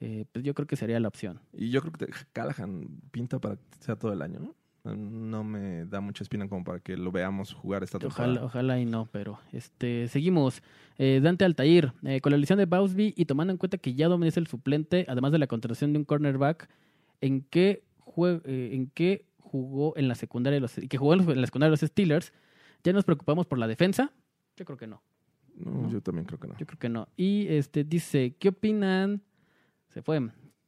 eh, 0.02 0.26
pues 0.32 0.44
yo 0.44 0.54
creo 0.54 0.68
que 0.68 0.76
sería 0.76 1.00
la 1.00 1.08
opción. 1.08 1.40
Y 1.54 1.70
yo 1.70 1.82
creo 1.82 1.94
que 1.94 2.08
Callahan 2.34 2.88
pinta 3.12 3.40
para 3.40 3.56
que 3.56 3.62
sea 3.80 3.96
todo 3.96 4.12
el 4.12 4.22
año, 4.22 4.40
¿no? 4.40 4.56
No 4.94 5.44
me 5.44 5.86
da 5.86 6.00
mucha 6.02 6.22
espina 6.24 6.48
como 6.50 6.64
para 6.64 6.80
que 6.80 6.96
lo 6.98 7.12
veamos 7.12 7.54
jugar 7.54 7.82
esta 7.82 7.98
temporada. 7.98 8.34
Ojalá, 8.34 8.46
ojalá 8.46 8.80
y 8.80 8.86
no, 8.86 9.08
pero 9.12 9.40
este 9.54 10.08
seguimos. 10.10 10.62
Eh, 10.98 11.22
Dante 11.24 11.44
Altair, 11.46 11.94
eh, 12.04 12.20
con 12.22 12.32
la 12.34 12.38
lesión 12.38 12.60
de 12.60 12.66
Bausby 12.66 13.14
y 13.18 13.26
tomando 13.26 13.52
en 13.52 13.58
cuenta 13.58 13.78
que 13.80 13.96
ya 13.96 14.08
es 14.26 14.38
el 14.38 14.48
suplente, 14.48 15.06
además 15.08 15.32
de 15.32 15.40
la 15.40 15.48
contratación 15.48 15.92
de 15.94 16.00
un 16.00 16.06
cornerback, 16.06 16.70
¿en 17.22 17.42
qué, 17.50 17.84
jue- 18.06 18.42
en 18.46 18.92
qué 18.94 19.26
jugó 19.40 19.94
en 19.98 20.08
la 20.08 20.14
secundaria 20.16 20.56
de 20.58 20.62
los, 20.62 20.74
que 20.76 20.98
jugó 20.98 21.14
en 21.14 21.42
la 21.42 21.48
secundaria 21.48 21.70
de 21.76 21.82
los 21.82 21.90
Steelers? 21.90 22.32
¿Ya 22.84 22.94
nos 22.94 23.06
preocupamos 23.06 23.48
por 23.48 23.58
la 23.58 23.68
defensa? 23.68 24.12
Yo 24.58 24.66
creo 24.66 24.78
que 24.78 24.86
no. 24.88 25.02
No, 25.56 25.90
yo 25.90 26.02
también 26.02 26.26
creo 26.26 26.40
que 26.40 26.48
no. 26.48 26.58
Yo 26.58 26.66
creo 26.66 26.80
que 26.80 26.90
no. 26.90 27.08
Y 27.16 27.48
este 27.48 27.84
dice, 27.84 28.36
¿qué 28.40 28.50
opinan? 28.50 29.22
Se 29.90 30.02
fue. 30.02 30.22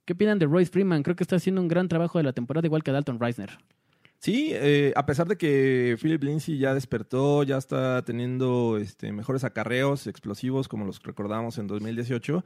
¿Qué 0.06 0.14
opinan 0.14 0.40
de 0.40 0.46
Royce 0.46 0.72
Freeman? 0.72 1.04
Creo 1.04 1.16
que 1.16 1.24
está 1.24 1.36
haciendo 1.36 1.62
un 1.62 1.68
gran 1.68 1.88
trabajo 1.88 2.18
de 2.18 2.24
la 2.24 2.34
temporada, 2.34 2.66
igual 2.66 2.84
que 2.84 2.92
Dalton 2.92 3.20
Reisner. 3.20 3.58
Sí, 4.20 4.52
eh, 4.54 4.94
a 4.96 5.06
pesar 5.06 5.28
de 5.28 5.38
que 5.38 5.96
Philip 6.02 6.24
Lindsay 6.24 6.58
ya 6.58 6.74
despertó, 6.74 7.44
ya 7.44 7.58
está 7.58 8.02
teniendo 8.04 8.78
este, 8.82 9.12
mejores 9.12 9.44
acarreos 9.44 10.08
explosivos 10.08 10.68
como 10.68 10.86
los 10.86 11.00
que 11.00 11.08
recordamos 11.08 11.58
en 11.60 11.68
2018, 11.68 12.44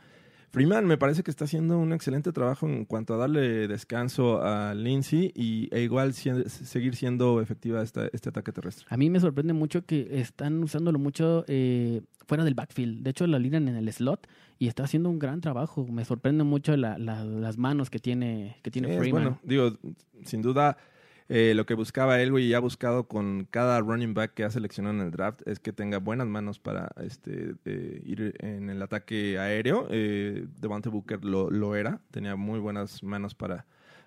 Freeman 0.51 0.85
me 0.85 0.97
parece 0.97 1.23
que 1.23 1.31
está 1.31 1.45
haciendo 1.45 1.77
un 1.79 1.93
excelente 1.93 2.31
trabajo 2.33 2.67
en 2.67 2.83
cuanto 2.85 3.13
a 3.13 3.17
darle 3.17 3.67
descanso 3.67 4.43
a 4.43 4.73
Lindsay 4.73 5.31
y, 5.33 5.69
e 5.71 5.81
igual 5.81 6.13
si- 6.13 6.29
seguir 6.49 6.95
siendo 6.95 7.39
efectiva 7.41 7.81
esta, 7.81 8.07
este 8.11 8.29
ataque 8.29 8.51
terrestre. 8.51 8.85
A 8.89 8.97
mí 8.97 9.09
me 9.09 9.19
sorprende 9.21 9.53
mucho 9.53 9.85
que 9.85 10.19
están 10.19 10.61
usándolo 10.61 10.99
mucho 10.99 11.45
eh, 11.47 12.01
fuera 12.27 12.43
del 12.43 12.53
backfield. 12.53 13.01
De 13.03 13.11
hecho, 13.11 13.25
la 13.27 13.37
alinean 13.37 13.67
en 13.69 13.75
el 13.77 13.91
slot 13.93 14.27
y 14.59 14.67
está 14.67 14.83
haciendo 14.83 15.09
un 15.09 15.19
gran 15.19 15.39
trabajo. 15.39 15.87
Me 15.87 16.03
sorprende 16.03 16.43
mucho 16.43 16.75
la- 16.75 16.97
la- 16.97 17.23
las 17.23 17.57
manos 17.57 17.89
que 17.89 17.99
tiene, 17.99 18.57
que 18.61 18.71
tiene 18.71 18.89
Sí, 18.89 18.97
Freeman. 18.99 19.23
bueno, 19.23 19.39
digo, 19.43 19.77
sin 20.25 20.41
duda 20.41 20.75
eh, 21.33 21.53
lo 21.55 21.65
que 21.65 21.75
buscaba 21.75 22.21
él, 22.21 22.31
güey, 22.31 22.45
y 22.47 22.53
ha 22.53 22.59
buscado 22.59 23.07
con 23.07 23.47
cada 23.49 23.79
running 23.79 24.13
back 24.13 24.33
que 24.33 24.43
ha 24.43 24.49
seleccionado 24.49 24.95
en 24.95 25.01
el 25.01 25.11
draft, 25.11 25.41
es 25.47 25.59
que 25.59 25.71
tenga 25.71 25.99
buenas 25.99 26.27
manos 26.27 26.59
para 26.59 26.91
este, 27.01 27.55
eh, 27.63 28.01
ir 28.05 28.35
en 28.39 28.69
el 28.69 28.81
ataque 28.81 29.39
aéreo. 29.39 29.87
Eh, 29.89 30.45
Devante 30.59 30.89
Booker 30.89 31.23
lo, 31.23 31.49
lo 31.49 31.75
era, 31.75 32.01
tenía 32.11 32.35
muy 32.35 32.59
buenas 32.59 33.01
manos 33.01 33.33
para, 33.33 33.65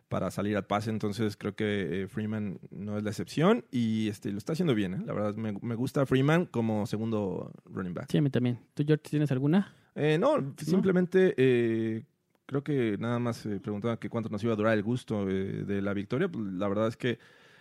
para 0.08 0.30
salir 0.30 0.56
al 0.56 0.66
pase, 0.66 0.90
entonces 0.90 1.36
creo 1.36 1.56
que 1.56 2.02
eh, 2.02 2.08
Freeman 2.08 2.58
no 2.70 2.98
es 2.98 3.04
la 3.04 3.10
excepción 3.10 3.64
y 3.70 4.08
este, 4.08 4.30
lo 4.30 4.38
está 4.38 4.52
haciendo 4.52 4.74
bien, 4.74 4.94
¿eh? 4.94 5.02
la 5.06 5.12
verdad 5.14 5.34
me, 5.34 5.52
me 5.62 5.74
gusta 5.74 6.04
Freeman 6.04 6.44
como 6.46 6.86
segundo 6.86 7.52
running 7.64 7.94
back. 7.94 8.08
Sí, 8.10 8.18
a 8.18 8.22
mí 8.22 8.30
también. 8.30 8.58
¿Tú, 8.74 8.84
George, 8.86 9.08
tienes 9.08 9.32
alguna? 9.32 9.74
Eh, 9.94 10.18
no, 10.18 10.54
simplemente 10.58 11.34
eh, 11.36 12.04
creo 12.46 12.62
que 12.64 12.96
nada 12.98 13.18
más 13.18 13.44
eh, 13.46 13.60
preguntaban 13.60 13.96
que 13.98 14.08
cuánto 14.08 14.28
nos 14.28 14.42
iba 14.44 14.52
a 14.52 14.56
durar 14.56 14.74
el 14.74 14.82
gusto 14.82 15.28
eh, 15.28 15.64
de 15.66 15.82
la 15.82 15.94
victoria. 15.94 16.28
Pues, 16.28 16.44
la 16.46 16.68
verdad 16.68 16.88
es 16.88 16.96
que 16.96 17.18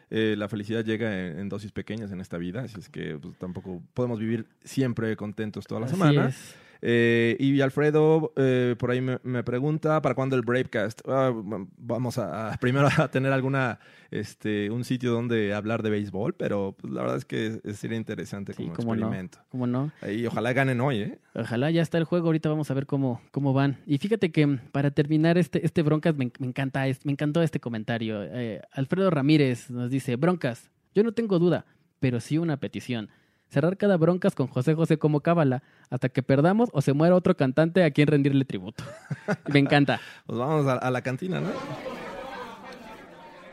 eh, 0.09 0.35
la 0.37 0.47
felicidad 0.49 0.83
llega 0.85 1.27
en, 1.27 1.39
en 1.39 1.49
dosis 1.49 1.71
pequeñas 1.71 2.11
en 2.11 2.21
esta 2.21 2.37
vida, 2.37 2.61
así 2.61 2.79
es 2.79 2.89
que 2.89 3.17
pues, 3.17 3.37
tampoco 3.37 3.81
podemos 3.93 4.19
vivir 4.19 4.45
siempre 4.63 5.15
contentos 5.15 5.65
toda 5.65 5.81
la 5.81 5.85
Así 5.87 5.95
semana. 5.95 6.27
es. 6.27 6.55
Eh, 6.85 7.37
y 7.39 7.61
Alfredo 7.61 8.33
eh, 8.35 8.75
por 8.77 8.91
ahí 8.91 8.99
me, 8.99 9.17
me 9.23 9.41
pregunta 9.41 10.01
para 10.01 10.15
cuándo 10.15 10.35
el 10.35 10.41
Bravecast. 10.41 10.99
Ah, 11.07 11.31
vamos 11.77 12.17
a, 12.17 12.51
a- 12.51 12.57
primero 12.57 12.89
a 12.97 13.07
tener 13.09 13.31
alguna 13.31 13.79
este 14.11 14.69
un 14.69 14.83
sitio 14.83 15.11
donde 15.13 15.53
hablar 15.53 15.81
de 15.81 15.89
béisbol, 15.89 16.33
pero 16.35 16.75
pues, 16.77 16.91
la 16.93 17.01
verdad 17.01 17.17
es 17.17 17.25
que 17.25 17.61
sería 17.73 17.97
interesante 17.97 18.51
Sí, 18.53 18.63
como 18.63 18.73
cómo 18.75 18.95
no. 18.95 19.01
experimento. 19.03 19.39
¿Cómo 19.49 19.65
no? 19.65 19.91
Y 20.11 20.25
ojalá 20.25 20.51
ganen 20.51 20.81
hoy, 20.81 20.97
¿eh? 21.03 21.19
Ojalá 21.35 21.71
ya 21.71 21.81
está 21.81 21.97
el 21.97 22.03
juego. 22.03 22.27
Ahorita 22.27 22.49
vamos 22.49 22.69
a 22.69 22.73
ver 22.73 22.85
cómo, 22.85 23.21
cómo 23.31 23.53
van. 23.53 23.77
Y 23.87 23.97
fíjate 23.97 24.31
que 24.33 24.45
mm, 24.45 24.59
para 24.73 24.91
terminar 24.91 25.37
este, 25.37 25.65
este 25.65 25.83
Broncas, 25.83 26.17
me, 26.17 26.31
me 26.39 26.47
encanta, 26.47 26.83
me 27.05 27.13
encantó 27.13 27.41
este 27.41 27.61
comentario. 27.61 28.23
Eh, 28.23 28.61
Alfredo 28.73 29.09
Ramírez 29.09 29.71
nos 29.71 29.89
dice, 29.89 30.17
Broncas, 30.17 30.69
yo 30.93 31.01
no 31.03 31.13
tengo 31.13 31.39
duda, 31.39 31.65
pero 32.01 32.19
sí 32.19 32.37
una 32.37 32.57
petición. 32.57 33.09
Cerrar 33.53 33.77
cada 33.77 33.97
Broncas 33.97 34.33
con 34.33 34.47
José 34.47 34.73
José 34.73 34.97
como 34.97 35.21
cábala 35.21 35.61
hasta 35.91 36.09
que 36.09 36.23
perdamos 36.23 36.69
o 36.73 36.81
se 36.81 36.93
muera 36.93 37.15
otro 37.15 37.37
cantante 37.37 37.83
a 37.83 37.91
quien 37.91 38.07
rendirle 38.07 38.45
tributo. 38.45 38.83
me 39.53 39.59
encanta. 39.59 40.01
Pues 40.25 40.39
vamos 40.39 40.65
a, 40.65 40.73
a 40.73 40.89
la 40.89 41.01
cantina, 41.03 41.39
¿no? 41.39 41.49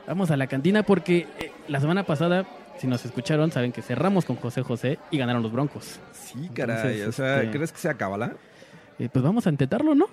Vamos 0.06 0.30
a 0.30 0.36
la 0.36 0.46
cantina 0.46 0.82
porque 0.82 1.28
eh, 1.38 1.52
la 1.68 1.80
semana 1.80 2.04
pasada, 2.04 2.46
si 2.78 2.86
nos 2.86 3.04
escucharon, 3.04 3.52
saben 3.52 3.72
que 3.72 3.82
cerramos 3.82 4.24
con 4.24 4.36
José 4.36 4.62
José 4.62 4.98
y 5.10 5.18
ganaron 5.18 5.42
los 5.42 5.52
Broncos. 5.52 6.00
Sí, 6.12 6.48
caray. 6.52 6.76
Entonces, 6.76 7.08
o 7.08 7.12
sea, 7.12 7.42
este- 7.42 7.56
¿crees 7.56 7.70
que 7.72 7.78
sea 7.78 7.94
cábala? 7.94 8.32
Eh, 8.98 9.08
pues 9.12 9.22
vamos 9.24 9.46
a 9.46 9.50
intentarlo, 9.50 9.94
¿no? 9.94 10.06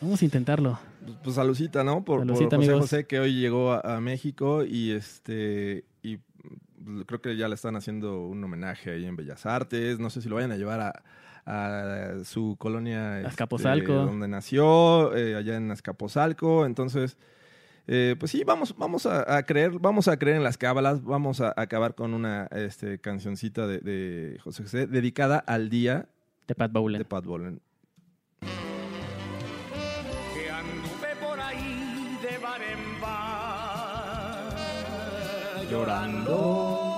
Vamos 0.00 0.22
a 0.22 0.24
intentarlo. 0.24 0.78
Pues, 1.04 1.16
pues 1.24 1.36
salucita, 1.36 1.82
¿no? 1.84 2.04
Por, 2.04 2.26
José 2.28 2.48
amigos. 2.54 2.80
José, 2.82 3.06
que 3.06 3.18
hoy 3.20 3.34
llegó 3.34 3.72
a, 3.72 3.96
a 3.96 4.00
México 4.00 4.64
y 4.64 4.92
este 4.92 5.84
y 6.02 6.18
creo 7.06 7.20
que 7.20 7.36
ya 7.36 7.48
le 7.48 7.54
están 7.54 7.76
haciendo 7.76 8.20
un 8.26 8.42
homenaje 8.42 8.92
ahí 8.92 9.06
en 9.06 9.16
Bellas 9.16 9.46
Artes. 9.46 9.98
No 9.98 10.10
sé 10.10 10.22
si 10.22 10.28
lo 10.28 10.36
vayan 10.36 10.52
a 10.52 10.56
llevar 10.56 10.80
a, 10.80 11.02
a 11.46 12.24
su 12.24 12.56
colonia 12.58 13.18
este, 13.18 13.28
Azcapotzalco. 13.28 13.92
donde 13.92 14.28
nació, 14.28 15.14
eh, 15.16 15.36
allá 15.36 15.56
en 15.56 15.70
Azcapotzalco. 15.70 16.66
Entonces, 16.66 17.16
eh, 17.86 18.16
pues 18.18 18.32
sí, 18.32 18.42
vamos, 18.44 18.74
vamos 18.76 19.06
a, 19.06 19.36
a 19.36 19.44
creer, 19.44 19.78
vamos 19.78 20.08
a 20.08 20.16
creer 20.18 20.36
en 20.36 20.42
las 20.42 20.58
cábalas, 20.58 21.04
vamos 21.04 21.40
a 21.40 21.54
acabar 21.56 21.94
con 21.94 22.14
una 22.14 22.46
este, 22.50 22.98
cancioncita 22.98 23.66
de, 23.66 23.78
de 23.78 24.38
José 24.40 24.64
José 24.64 24.86
dedicada 24.86 25.38
al 25.38 25.70
día 25.70 26.08
De 26.48 26.54
Pat 26.54 26.72
Bowlen. 26.72 26.98
de 26.98 27.04
Pat 27.04 27.24
Bowlen. 27.24 27.60
Llorando 35.70 36.96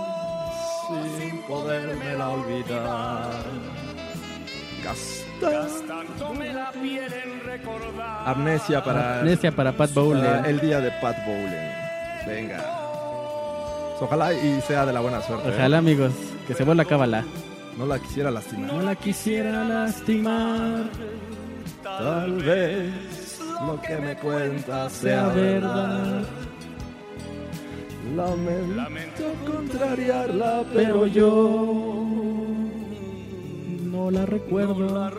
sin 1.18 1.42
podérmela 1.42 2.30
olvidar. 2.30 3.32
gastándome 5.40 6.52
la 6.52 6.72
piel 6.72 7.12
en 7.12 7.44
recordar 7.44 8.28
Amnesia 8.28 8.82
para, 8.82 9.20
Amnesia 9.20 9.52
para 9.52 9.72
Pat 9.72 9.92
Bowlen. 9.92 10.24
para 10.24 10.48
el 10.48 10.60
día 10.60 10.80
de 10.80 10.90
Pat 11.00 11.16
Bowlen. 11.26 11.72
Venga. 12.26 12.64
Ojalá 14.00 14.32
y 14.32 14.60
sea 14.62 14.86
de 14.86 14.92
la 14.92 15.00
buena 15.00 15.20
suerte. 15.20 15.48
¿eh? 15.48 15.52
Ojalá, 15.54 15.78
amigos, 15.78 16.12
que 16.46 16.54
se 16.54 16.64
vuelva 16.64 16.84
cábala. 16.84 17.24
No 17.76 17.86
la 17.86 17.98
quisiera 17.98 18.30
lastimar. 18.30 18.72
No 18.72 18.82
la 18.82 18.94
quisiera 18.94 19.64
lastimar. 19.64 20.84
Tal 21.82 22.42
vez 22.42 23.40
lo 23.66 23.80
que 23.80 23.96
me 23.96 24.16
cuentas 24.16 24.92
Sea 24.92 25.28
verdad. 25.28 26.22
Lamento 28.18 29.32
contrariarla, 29.46 30.64
Pero 30.74 31.06
yo 31.06 32.04
no 33.84 34.10
la 34.10 34.26
recuerdo. 34.26 35.10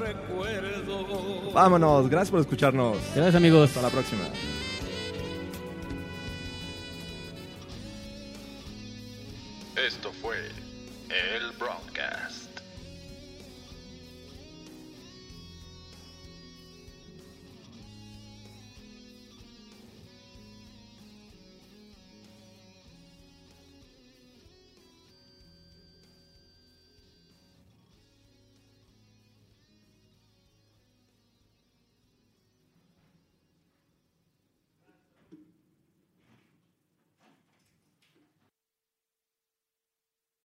Vámonos. 1.53 2.09
Gracias 2.09 2.31
por 2.31 2.41
escucharnos. 2.41 2.97
Gracias, 3.15 3.35
amigos. 3.35 3.69
Hasta 3.69 3.81
la 3.81 3.89
próxima. 3.89 4.23